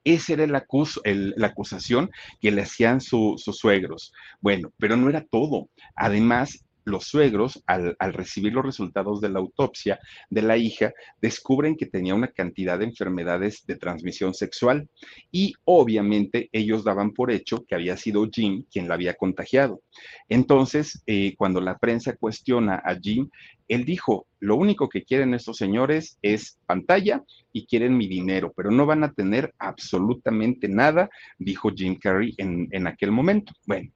Esa 0.03 0.34
era 0.34 0.47
la 0.47 1.47
acusación 1.47 2.11
que 2.41 2.51
le 2.51 2.64
hacían 2.64 2.99
su, 2.99 3.36
sus 3.38 3.57
suegros. 3.57 4.11
Bueno, 4.41 4.74
pero 4.78 4.97
no 4.97 5.09
era 5.09 5.24
todo. 5.24 5.70
Además, 5.95 6.66
los 6.86 7.06
suegros, 7.06 7.64
al, 7.68 7.96
recibir 8.14 8.54
los 8.54 8.66
resultados 8.66 9.22
de 9.22 9.30
la 9.30 9.40
autopsia 9.40 10.00
de 10.30 10.42
la 10.42 10.58
hija, 10.58 10.94
descubren 11.22 11.76
que 11.76 11.86
tenía 11.86 12.16
una 12.16 12.28
cantidad 12.28 12.80
de 12.80 12.86
enfermedades 12.86 13.66
de 13.66 13.76
transmisión 13.76 14.34
sexual 14.34 14.90
y 15.32 15.54
obviamente 15.66 16.50
ellos 16.52 16.84
daban 16.84 17.12
por 17.12 17.32
hecho 17.32 17.66
que 17.66 17.76
había 17.76 17.98
sido 17.98 18.28
Jim 18.32 18.66
quien 18.72 18.88
la 18.88 18.96
había 18.96 19.14
contagiado. 19.16 19.82
Entonces, 20.30 21.02
eh, 21.08 21.36
cuando 21.38 21.62
la 21.62 21.78
prensa 21.78 22.16
cuestiona 22.16 22.82
a 22.84 22.96
Jim, 23.00 23.30
él 23.68 23.86
dijo, 23.86 24.28
lo 24.40 24.56
único 24.56 24.90
que 24.90 25.04
quieren 25.04 25.34
estos 25.34 25.58
señores 25.58 26.18
es 26.22 26.60
pantalla 26.66 27.24
y 27.52 27.66
quieren 27.66 27.98
mi 27.98 28.08
dinero, 28.08 28.52
pero 28.56 28.72
no 28.72 28.86
van 28.86 29.04
a 29.04 29.14
tener 29.14 29.54
absolutamente 29.58 30.68
nada, 30.68 31.10
dijo 31.38 31.72
Jim 31.74 31.98
Carrey 31.98 32.34
en, 32.38 32.88
aquel 32.88 33.12
momento. 33.12 33.54
Bueno, 33.66 33.90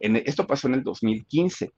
en, 0.00 0.16
esto 0.16 0.46
pasó 0.46 0.68
en 0.68 0.74
el 0.74 0.82
2015. 0.82 1.72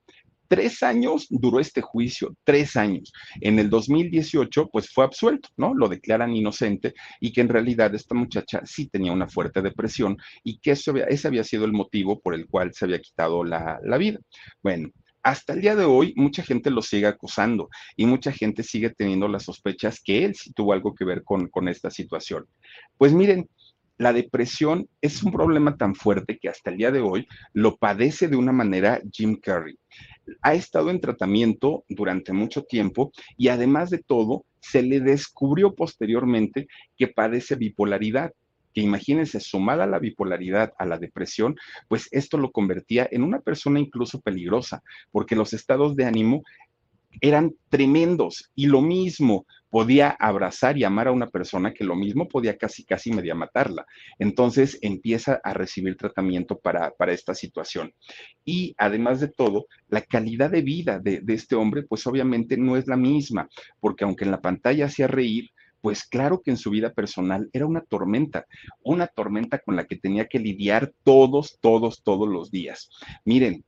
Tres 0.47 0.83
años 0.83 1.27
duró 1.29 1.59
este 1.59 1.81
juicio, 1.81 2.35
tres 2.43 2.75
años. 2.75 3.11
En 3.41 3.59
el 3.59 3.69
2018, 3.69 4.69
pues 4.71 4.91
fue 4.91 5.05
absuelto, 5.05 5.49
¿no? 5.57 5.73
Lo 5.73 5.87
declaran 5.87 6.35
inocente 6.35 6.93
y 7.19 7.31
que 7.31 7.41
en 7.41 7.49
realidad 7.49 7.93
esta 7.95 8.15
muchacha 8.15 8.61
sí 8.65 8.87
tenía 8.87 9.11
una 9.11 9.27
fuerte 9.27 9.61
depresión 9.61 10.17
y 10.43 10.59
que 10.59 10.71
eso, 10.71 10.95
ese 10.95 11.27
había 11.27 11.43
sido 11.43 11.65
el 11.65 11.73
motivo 11.73 12.19
por 12.19 12.33
el 12.33 12.47
cual 12.47 12.73
se 12.73 12.85
había 12.85 12.99
quitado 12.99 13.43
la, 13.43 13.79
la 13.83 13.97
vida. 13.97 14.19
Bueno, 14.63 14.89
hasta 15.23 15.53
el 15.53 15.61
día 15.61 15.75
de 15.75 15.83
hoy 15.83 16.13
mucha 16.15 16.41
gente 16.41 16.71
lo 16.71 16.81
sigue 16.81 17.07
acusando 17.07 17.69
y 17.97 18.05
mucha 18.05 18.31
gente 18.31 18.63
sigue 18.63 18.91
teniendo 18.91 19.27
las 19.27 19.43
sospechas 19.43 19.99
que 20.01 20.23
él 20.23 20.35
sí 20.35 20.53
tuvo 20.53 20.71
algo 20.71 20.95
que 20.95 21.03
ver 21.03 21.23
con, 21.23 21.47
con 21.49 21.67
esta 21.67 21.89
situación. 21.91 22.45
Pues 22.97 23.11
miren, 23.11 23.49
la 23.97 24.13
depresión 24.13 24.87
es 25.01 25.23
un 25.23 25.31
problema 25.31 25.75
tan 25.75 25.95
fuerte 25.95 26.37
que 26.37 26.49
hasta 26.49 26.69
el 26.69 26.77
día 26.77 26.91
de 26.91 27.01
hoy 27.01 27.27
lo 27.53 27.77
padece 27.77 28.27
de 28.27 28.37
una 28.37 28.51
manera 28.51 29.01
Jim 29.11 29.37
Carrey. 29.41 29.75
Ha 30.41 30.53
estado 30.53 30.89
en 30.89 31.01
tratamiento 31.01 31.83
durante 31.89 32.33
mucho 32.33 32.63
tiempo 32.63 33.11
y 33.37 33.49
además 33.49 33.89
de 33.89 33.99
todo, 33.99 34.45
se 34.59 34.81
le 34.81 34.99
descubrió 34.99 35.75
posteriormente 35.75 36.67
que 36.97 37.07
padece 37.07 37.55
bipolaridad 37.55 38.33
que 38.77 38.81
imagínense, 38.81 39.39
sumada 39.39 39.87
la 39.87 39.97
bipolaridad 39.97 40.71
a 40.77 40.85
la 40.85 40.99
depresión, 40.99 41.55
pues 41.87 42.07
esto 42.11 42.37
lo 42.37 42.51
convertía 42.51 43.07
en 43.09 43.23
una 43.23 43.39
persona 43.39 43.79
incluso 43.79 44.21
peligrosa, 44.21 44.83
porque 45.11 45.35
los 45.35 45.51
estados 45.53 45.95
de 45.95 46.05
ánimo 46.05 46.43
eran 47.21 47.53
tremendos 47.69 48.51
y 48.55 48.67
lo 48.67 48.81
mismo 48.81 49.45
podía 49.69 50.09
abrazar 50.09 50.77
y 50.77 50.83
amar 50.83 51.07
a 51.07 51.11
una 51.11 51.27
persona 51.27 51.73
que 51.73 51.83
lo 51.83 51.95
mismo 51.95 52.27
podía 52.27 52.57
casi, 52.57 52.85
casi 52.85 53.11
media 53.11 53.35
matarla. 53.35 53.85
Entonces 54.17 54.77
empieza 54.81 55.39
a 55.43 55.53
recibir 55.53 55.97
tratamiento 55.97 56.57
para, 56.57 56.91
para 56.91 57.13
esta 57.13 57.33
situación. 57.33 57.93
Y 58.45 58.73
además 58.77 59.19
de 59.19 59.27
todo, 59.27 59.67
la 59.89 60.01
calidad 60.01 60.51
de 60.51 60.61
vida 60.61 60.99
de, 60.99 61.19
de, 61.21 61.33
este 61.33 61.55
hombre, 61.55 61.83
pues 61.83 62.07
obviamente 62.07 62.57
no 62.57 62.77
es 62.77 62.87
la 62.87 62.97
misma, 62.97 63.49
porque 63.79 64.05
aunque 64.05 64.25
en 64.25 64.31
la 64.31 64.41
pantalla 64.41 64.85
hacía 64.85 65.07
reír, 65.07 65.51
pues 65.81 66.05
claro 66.05 66.41
que 66.41 66.51
en 66.51 66.57
su 66.57 66.69
vida 66.69 66.91
personal 66.93 67.49
era 67.53 67.65
una 67.65 67.81
tormenta, 67.81 68.45
una 68.83 69.07
tormenta 69.07 69.59
con 69.59 69.75
la 69.75 69.85
que 69.85 69.97
tenía 69.97 70.27
que 70.27 70.39
lidiar 70.39 70.93
todos, 71.03 71.59
todos, 71.61 72.01
todos 72.03 72.27
los 72.27 72.51
días. 72.51 72.89
Miren, 73.25 73.63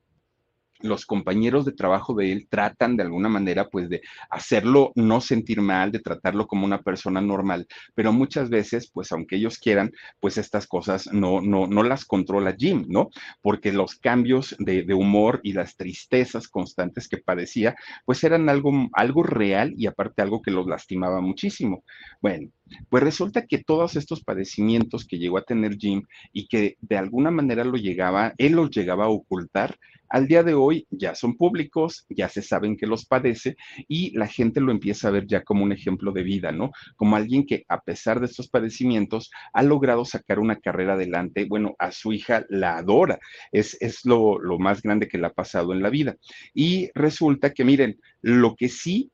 los 0.82 1.06
compañeros 1.06 1.66
de 1.66 1.72
trabajo 1.72 2.14
de 2.14 2.32
él 2.32 2.48
tratan 2.50 2.98
de 2.98 3.04
alguna 3.04 3.30
manera 3.30 3.70
pues 3.70 3.90
de 3.90 4.02
hacerlo 4.30 4.92
no 4.96 5.22
sentir 5.22 5.62
mal, 5.62 5.92
de 5.92 6.00
tratarlo 6.00 6.48
como 6.48 6.66
una 6.66 6.82
persona 6.82 7.22
normal, 7.22 7.68
pero 7.96 8.14
muchas 8.14 8.50
veces 8.50 8.90
pues 8.92 9.12
aunque 9.12 9.36
ellos 9.36 9.58
quieran 9.58 9.92
pues 10.20 10.38
estas 10.38 10.68
cosas 10.68 11.12
no, 11.12 11.42
no, 11.42 11.68
no 11.68 11.84
las 11.84 12.06
controla 12.06 12.56
Jim, 12.58 12.86
¿no? 12.88 13.10
Porque 13.42 13.72
los 13.72 13.96
cambios 13.96 14.56
de, 14.60 14.84
de, 14.84 14.94
humor 14.94 15.40
y 15.44 15.54
las 15.54 15.76
tristezas 15.76 16.48
constantes 16.48 17.08
que 17.08 17.18
padecía 17.18 17.76
pues 18.06 18.24
eran 18.24 18.50
algo, 18.50 18.72
algo 18.94 19.24
real 19.24 19.74
y 19.78 19.88
aparte 19.88 20.22
algo 20.22 20.42
que 20.42 20.52
los 20.52 20.68
lastimaba 20.68 21.22
muchísimo. 21.22 21.84
Bueno, 22.22 22.50
pues 22.90 23.04
resulta 23.04 23.46
que 23.46 23.64
todos 23.64 23.96
estos 23.96 24.24
padecimientos 24.24 25.06
que 25.06 25.18
llegó 25.18 25.38
a 25.38 25.44
tener 25.44 25.78
Jim 25.78 26.04
y 26.34 26.48
que 26.48 26.78
de 26.82 26.98
alguna 26.98 27.32
manera 27.32 27.64
lo 27.64 27.78
llegaba, 27.78 28.34
él 28.38 28.54
los 28.54 28.70
llegaba 28.72 29.06
a 29.06 29.10
ocultar, 29.10 29.78
al 30.10 30.28
día 30.28 30.42
de 30.42 30.56
hoy 30.56 30.88
ya 30.90 31.14
son 31.14 31.38
públicos, 31.38 32.06
ya 32.10 32.30
se 32.30 32.42
saben 32.42 32.76
que 32.76 32.88
los 32.88 33.06
padece 33.06 33.56
y 33.88 34.18
la 34.18 34.28
gente 34.28 34.60
lo 34.60 34.72
empieza 34.72 35.08
a 35.08 35.12
ver 35.12 35.28
ya 35.28 35.44
como 35.44 35.64
un 35.64 35.72
ejemplo 35.72 36.12
de 36.12 36.24
vida, 36.24 36.52
¿no? 36.52 36.72
Como 36.96 37.16
alguien 37.16 37.46
que 37.46 37.64
a 37.68 37.82
pesar 37.82 38.20
de 38.20 38.26
estos 38.26 38.50
padecimientos 38.50 39.30
ha 39.54 39.62
logrado 39.62 40.06
sacar 40.06 40.40
una 40.40 40.56
carrera 40.56 40.94
adelante. 40.94 41.46
Bueno, 41.46 41.76
a 41.78 41.92
su 41.92 42.12
hija 42.12 42.44
la 42.50 42.78
adora, 42.78 43.20
es, 43.52 43.78
es 43.82 44.04
lo, 44.04 44.40
lo 44.40 44.58
más 44.58 44.82
grande 44.82 45.08
que 45.08 45.20
le 45.20 45.28
ha 45.28 45.34
pasado 45.34 45.74
en 45.74 45.84
la 45.84 45.90
vida. 45.90 46.18
Y 46.56 46.90
resulta 46.96 47.54
que, 47.54 47.64
miren, 47.64 48.00
lo 48.22 48.56
que 48.56 48.70
sí 48.70 49.12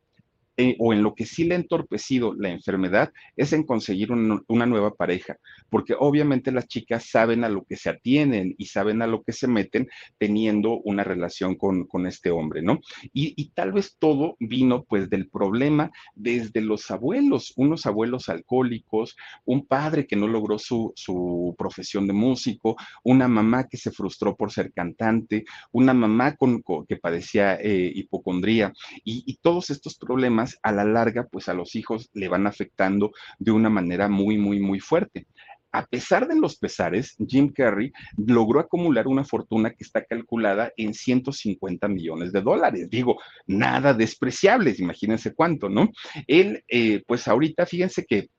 eh, 0.57 0.77
o 0.79 0.93
en 0.93 1.03
lo 1.03 1.15
que 1.15 1.25
sí 1.25 1.43
le 1.43 1.55
ha 1.55 1.57
entorpecido 1.57 2.33
la 2.33 2.49
enfermedad 2.49 3.11
es 3.35 3.51
en 3.51 3.63
conseguir 3.63 4.13
un, 4.13 4.41
una 4.47 4.65
nueva 4.65 4.93
pareja, 4.93 5.37
porque 5.69 5.95
obviamente 5.99 6.49
las 6.53 6.67
chicas 6.67 7.09
saben 7.09 7.43
a 7.43 7.49
lo 7.49 7.65
que 7.65 7.75
se 7.75 7.89
atienen 7.89 8.55
y 8.57 8.67
saben 8.67 9.01
a 9.01 9.07
lo 9.07 9.21
que 9.21 9.33
se 9.33 9.47
meten 9.47 9.89
teniendo 10.17 10.79
una 10.79 11.03
relación 11.03 11.55
con, 11.55 11.85
con 11.85 12.07
este 12.07 12.31
hombre, 12.31 12.61
¿no? 12.61 12.79
Y, 13.11 13.33
y, 13.35 13.49
tal 13.49 13.73
vez 13.73 13.97
todo 13.99 14.37
vino 14.39 14.83
pues 14.83 15.09
del 15.09 15.29
problema 15.29 15.91
desde 16.13 16.61
los 16.61 16.89
abuelos, 16.89 17.51
unos 17.57 17.85
abuelos 17.85 18.29
alcohólicos, 18.29 19.17
un 19.43 19.65
padre 19.65 20.07
que 20.07 20.15
no 20.15 20.27
logró 20.27 20.57
su, 20.57 20.93
su 20.95 21.53
profesión 21.57 22.07
de 22.07 22.13
músico, 22.13 22.77
una 23.03 23.27
mamá 23.27 23.67
que 23.67 23.77
se 23.77 23.91
frustró 23.91 24.37
por 24.37 24.53
ser 24.53 24.71
cantante, 24.71 25.43
una 25.73 25.93
mamá 25.93 26.35
con, 26.37 26.63
que 26.87 26.95
padecía 26.95 27.55
eh, 27.55 27.91
hipocondría 27.93 28.71
y 29.03 29.37
todos 29.41 29.69
estos 29.69 29.97
problemas 29.97 30.44
a 30.63 30.71
la 30.71 30.83
larga, 30.83 31.27
pues 31.31 31.49
a 31.49 31.53
los 31.53 31.75
hijos 31.75 32.09
le 32.13 32.27
van 32.27 32.47
afectando 32.47 33.11
de 33.39 33.51
una 33.51 33.69
manera 33.69 34.07
muy, 34.07 34.37
muy, 34.37 34.59
muy 34.59 34.79
fuerte. 34.79 35.27
A 35.75 35.85
pesar 35.85 36.25
de 36.25 36.39
los 36.39 36.55
pesares, 36.57 37.17
Jim 37.27 37.51
Carrey 37.51 37.91
logró 38.15 38.61
acumular 38.61 39.07
una 39.07 39.25
fortuna 39.25 39.71
que 39.71 39.83
está 39.83 40.05
calculada 40.05 40.71
en 40.77 40.93
150 40.93 41.89
millones 41.89 42.31
de 42.31 42.41
dólares. 42.41 42.89
Digo, 42.89 43.17
nada 43.45 43.93
despreciables, 43.93 44.79
imagínense 44.79 45.33
cuánto, 45.33 45.67
¿no? 45.67 45.89
Él, 46.27 46.63
eh, 46.69 47.03
pues 47.05 47.27
ahorita, 47.27 47.65
fíjense 47.65 48.05
que 48.05 48.29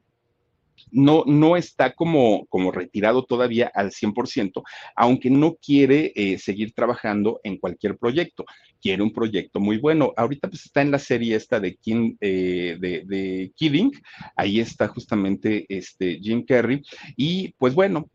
no, 0.90 1.24
no 1.26 1.56
está 1.56 1.94
como, 1.94 2.46
como 2.46 2.70
retirado 2.70 3.24
todavía 3.24 3.70
al 3.74 3.90
100%, 3.90 4.62
aunque 4.94 5.30
no 5.30 5.56
quiere 5.56 6.12
eh, 6.14 6.38
seguir 6.38 6.72
trabajando 6.72 7.40
en 7.44 7.58
cualquier 7.58 7.96
proyecto. 7.96 8.44
Quiere 8.80 9.02
un 9.02 9.12
proyecto 9.12 9.58
muy 9.60 9.78
bueno. 9.78 10.12
Ahorita 10.16 10.48
pues 10.48 10.66
está 10.66 10.82
en 10.82 10.90
la 10.90 10.98
serie 10.98 11.36
esta 11.36 11.60
de, 11.60 11.76
King, 11.76 12.16
eh, 12.20 12.76
de, 12.78 13.02
de 13.04 13.52
Kidding, 13.56 13.92
ahí 14.36 14.60
está 14.60 14.88
justamente 14.88 15.66
este 15.68 16.18
Jim 16.20 16.44
Carrey, 16.44 16.82
y 17.16 17.52
pues 17.58 17.74
bueno, 17.74 18.08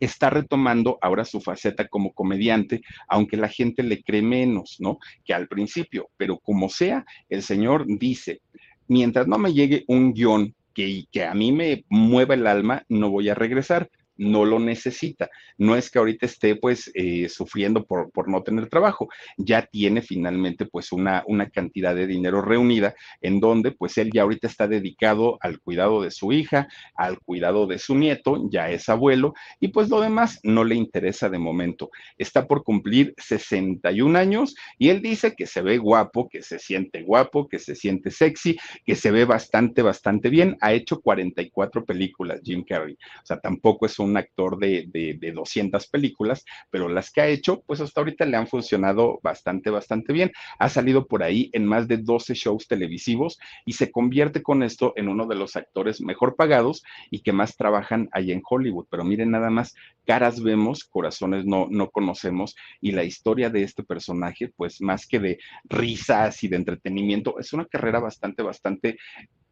está 0.00 0.30
retomando 0.30 0.98
ahora 1.02 1.24
su 1.24 1.40
faceta 1.40 1.86
como 1.86 2.12
comediante, 2.12 2.82
aunque 3.06 3.36
la 3.36 3.48
gente 3.48 3.82
le 3.82 4.02
cree 4.02 4.22
menos, 4.22 4.76
¿no? 4.80 4.98
Que 5.24 5.34
al 5.34 5.46
principio, 5.46 6.10
pero 6.16 6.38
como 6.38 6.68
sea, 6.68 7.04
el 7.28 7.42
señor 7.42 7.84
dice, 7.86 8.40
mientras 8.88 9.26
no 9.28 9.38
me 9.38 9.52
llegue 9.52 9.84
un 9.86 10.14
guion 10.14 10.54
que, 10.74 11.04
que 11.10 11.24
a 11.24 11.34
mí 11.34 11.52
me 11.52 11.84
mueva 11.88 12.34
el 12.34 12.46
alma, 12.46 12.84
no 12.88 13.10
voy 13.10 13.28
a 13.28 13.34
regresar 13.34 13.90
no 14.20 14.44
lo 14.44 14.58
necesita. 14.58 15.30
No 15.56 15.76
es 15.76 15.90
que 15.90 15.98
ahorita 15.98 16.26
esté 16.26 16.54
pues 16.54 16.90
eh, 16.94 17.28
sufriendo 17.28 17.84
por, 17.86 18.10
por, 18.12 18.28
no 18.28 18.42
tener 18.42 18.68
trabajo, 18.68 19.08
ya 19.38 19.62
tiene 19.62 20.02
finalmente 20.02 20.66
pues 20.66 20.92
una, 20.92 21.24
una 21.26 21.48
cantidad 21.48 21.94
de 21.94 22.06
dinero 22.06 22.42
reunida 22.42 22.94
en 23.22 23.40
donde 23.40 23.72
pues 23.72 23.96
él 23.96 24.10
ya 24.12 24.22
ahorita 24.22 24.46
está 24.46 24.68
dedicado 24.68 25.38
al 25.40 25.58
cuidado 25.58 26.02
de 26.02 26.10
su 26.10 26.32
hija, 26.32 26.68
al 26.94 27.18
cuidado 27.20 27.66
de 27.66 27.78
su 27.78 27.94
nieto, 27.94 28.46
ya 28.50 28.70
es 28.70 28.88
abuelo 28.90 29.32
y 29.58 29.68
pues 29.68 29.88
lo 29.88 30.00
demás 30.00 30.38
no 30.42 30.64
le 30.64 30.74
interesa 30.74 31.30
de 31.30 31.38
momento. 31.38 31.90
Está 32.18 32.46
por 32.46 32.62
cumplir 32.62 33.14
61 33.16 34.18
años 34.18 34.54
y 34.78 34.90
él 34.90 35.00
dice 35.00 35.34
que 35.34 35.46
se 35.46 35.62
ve 35.62 35.78
guapo, 35.78 36.28
que 36.28 36.42
se 36.42 36.58
siente 36.58 37.02
guapo, 37.02 37.48
que 37.48 37.58
se 37.58 37.74
siente 37.74 38.10
sexy, 38.10 38.58
que 38.84 38.96
se 38.96 39.10
ve 39.10 39.24
bastante, 39.24 39.80
bastante 39.80 40.28
bien. 40.28 40.58
Ha 40.60 40.74
hecho 40.74 41.00
44 41.00 41.86
películas 41.86 42.40
Jim 42.44 42.64
Carrey. 42.64 42.94
O 42.94 43.26
sea, 43.26 43.40
tampoco 43.40 43.86
es 43.86 43.98
un 43.98 44.09
un 44.10 44.16
actor 44.16 44.58
de, 44.58 44.86
de, 44.88 45.32
200 45.32 45.86
películas, 45.86 46.44
pero 46.70 46.88
las 46.88 47.10
que 47.10 47.20
ha 47.20 47.28
hecho, 47.28 47.62
pues 47.66 47.80
hasta 47.80 48.00
ahorita 48.00 48.26
le 48.26 48.36
han 48.36 48.46
funcionado 48.46 49.20
bastante, 49.22 49.70
bastante 49.70 50.12
bien. 50.12 50.32
Ha 50.58 50.68
salido 50.68 51.06
por 51.06 51.22
ahí 51.22 51.50
en 51.52 51.64
más 51.64 51.88
de 51.88 51.98
12 51.98 52.34
shows 52.34 52.66
televisivos 52.66 53.38
y 53.64 53.72
se 53.74 53.90
convierte 53.90 54.42
con 54.42 54.62
esto 54.62 54.92
en 54.96 55.08
uno 55.08 55.26
de 55.26 55.36
los 55.36 55.56
actores 55.56 56.00
mejor 56.00 56.36
pagados 56.36 56.82
y 57.10 57.20
que 57.20 57.32
más 57.32 57.56
trabajan 57.56 58.08
ahí 58.12 58.32
en 58.32 58.42
Hollywood. 58.48 58.86
Pero 58.90 59.04
miren 59.04 59.30
nada 59.30 59.50
más, 59.50 59.74
caras 60.04 60.42
vemos, 60.42 60.84
corazones 60.84 61.44
no, 61.46 61.68
no 61.70 61.90
conocemos 61.90 62.56
y 62.80 62.92
la 62.92 63.04
historia 63.04 63.50
de 63.50 63.62
este 63.62 63.84
personaje, 63.84 64.52
pues 64.56 64.80
más 64.80 65.06
que 65.06 65.20
de 65.20 65.38
risas 65.64 66.42
y 66.42 66.48
de 66.48 66.56
entretenimiento, 66.56 67.38
es 67.38 67.52
una 67.52 67.66
carrera 67.66 68.00
bastante, 68.00 68.42
bastante 68.42 68.98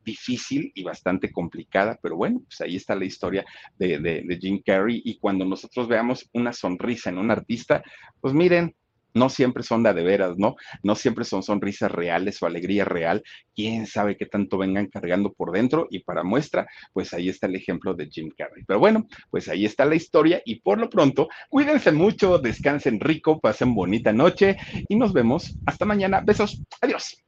difícil 0.05 0.73
y 0.75 0.83
bastante 0.83 1.31
complicada, 1.31 1.99
pero 2.03 2.17
bueno, 2.17 2.41
pues 2.41 2.61
ahí 2.61 2.77
está 2.77 2.95
la 2.95 3.05
historia 3.05 3.45
de, 3.79 4.39
Jim 4.41 4.63
Carrey 4.65 5.03
y 5.05 5.19
cuando 5.19 5.45
nosotros 5.45 5.89
veamos 5.89 6.29
una 6.33 6.53
sonrisa 6.53 7.11
en 7.11 7.19
un 7.19 7.31
artista, 7.31 7.83
pues 8.21 8.35
miren, 8.35 8.75
no 9.15 9.29
siempre 9.29 9.63
son 9.63 9.83
de, 9.83 9.93
de 9.95 10.03
veras, 10.03 10.37
¿no? 10.37 10.57
No 10.83 10.95
siempre 10.95 11.25
son 11.25 11.43
sonrisas 11.43 11.91
reales 11.91 12.43
o 12.43 12.47
alegría 12.47 12.85
real. 12.85 13.23
Quién 13.55 13.87
sabe 13.87 14.17
qué 14.17 14.27
tanto 14.27 14.59
vengan 14.59 14.87
cargando 14.87 15.33
por 15.33 15.51
dentro. 15.51 15.89
Y 15.91 16.01
para 16.01 16.23
muestra, 16.23 16.67
pues 16.93 17.13
ahí 17.15 17.29
está 17.29 17.47
el 17.47 17.57
ejemplo 17.57 17.95
de 17.95 18.07
Jim 18.07 18.31
Carrey. 18.37 18.65
Pero 18.67 18.79
bueno, 18.79 19.09
pues 19.31 19.49
ahí 19.49 19.65
está 19.65 19.85
la 19.85 19.97
historia. 19.97 20.41
Y 20.45 20.61
por 20.61 20.79
lo 20.79 20.89
pronto, 20.89 21.29
cuídense 21.49 21.91
mucho, 21.91 22.39
descansen 22.39 23.01
rico, 23.01 23.41
pasen 23.41 23.75
bonita 23.75 24.13
noche 24.13 24.57
y 24.89 24.97
nos 24.97 25.13
vemos 25.13 25.57
hasta 25.67 25.85
mañana. 25.85 26.21
Besos. 26.21 26.63
Adiós. 26.81 27.28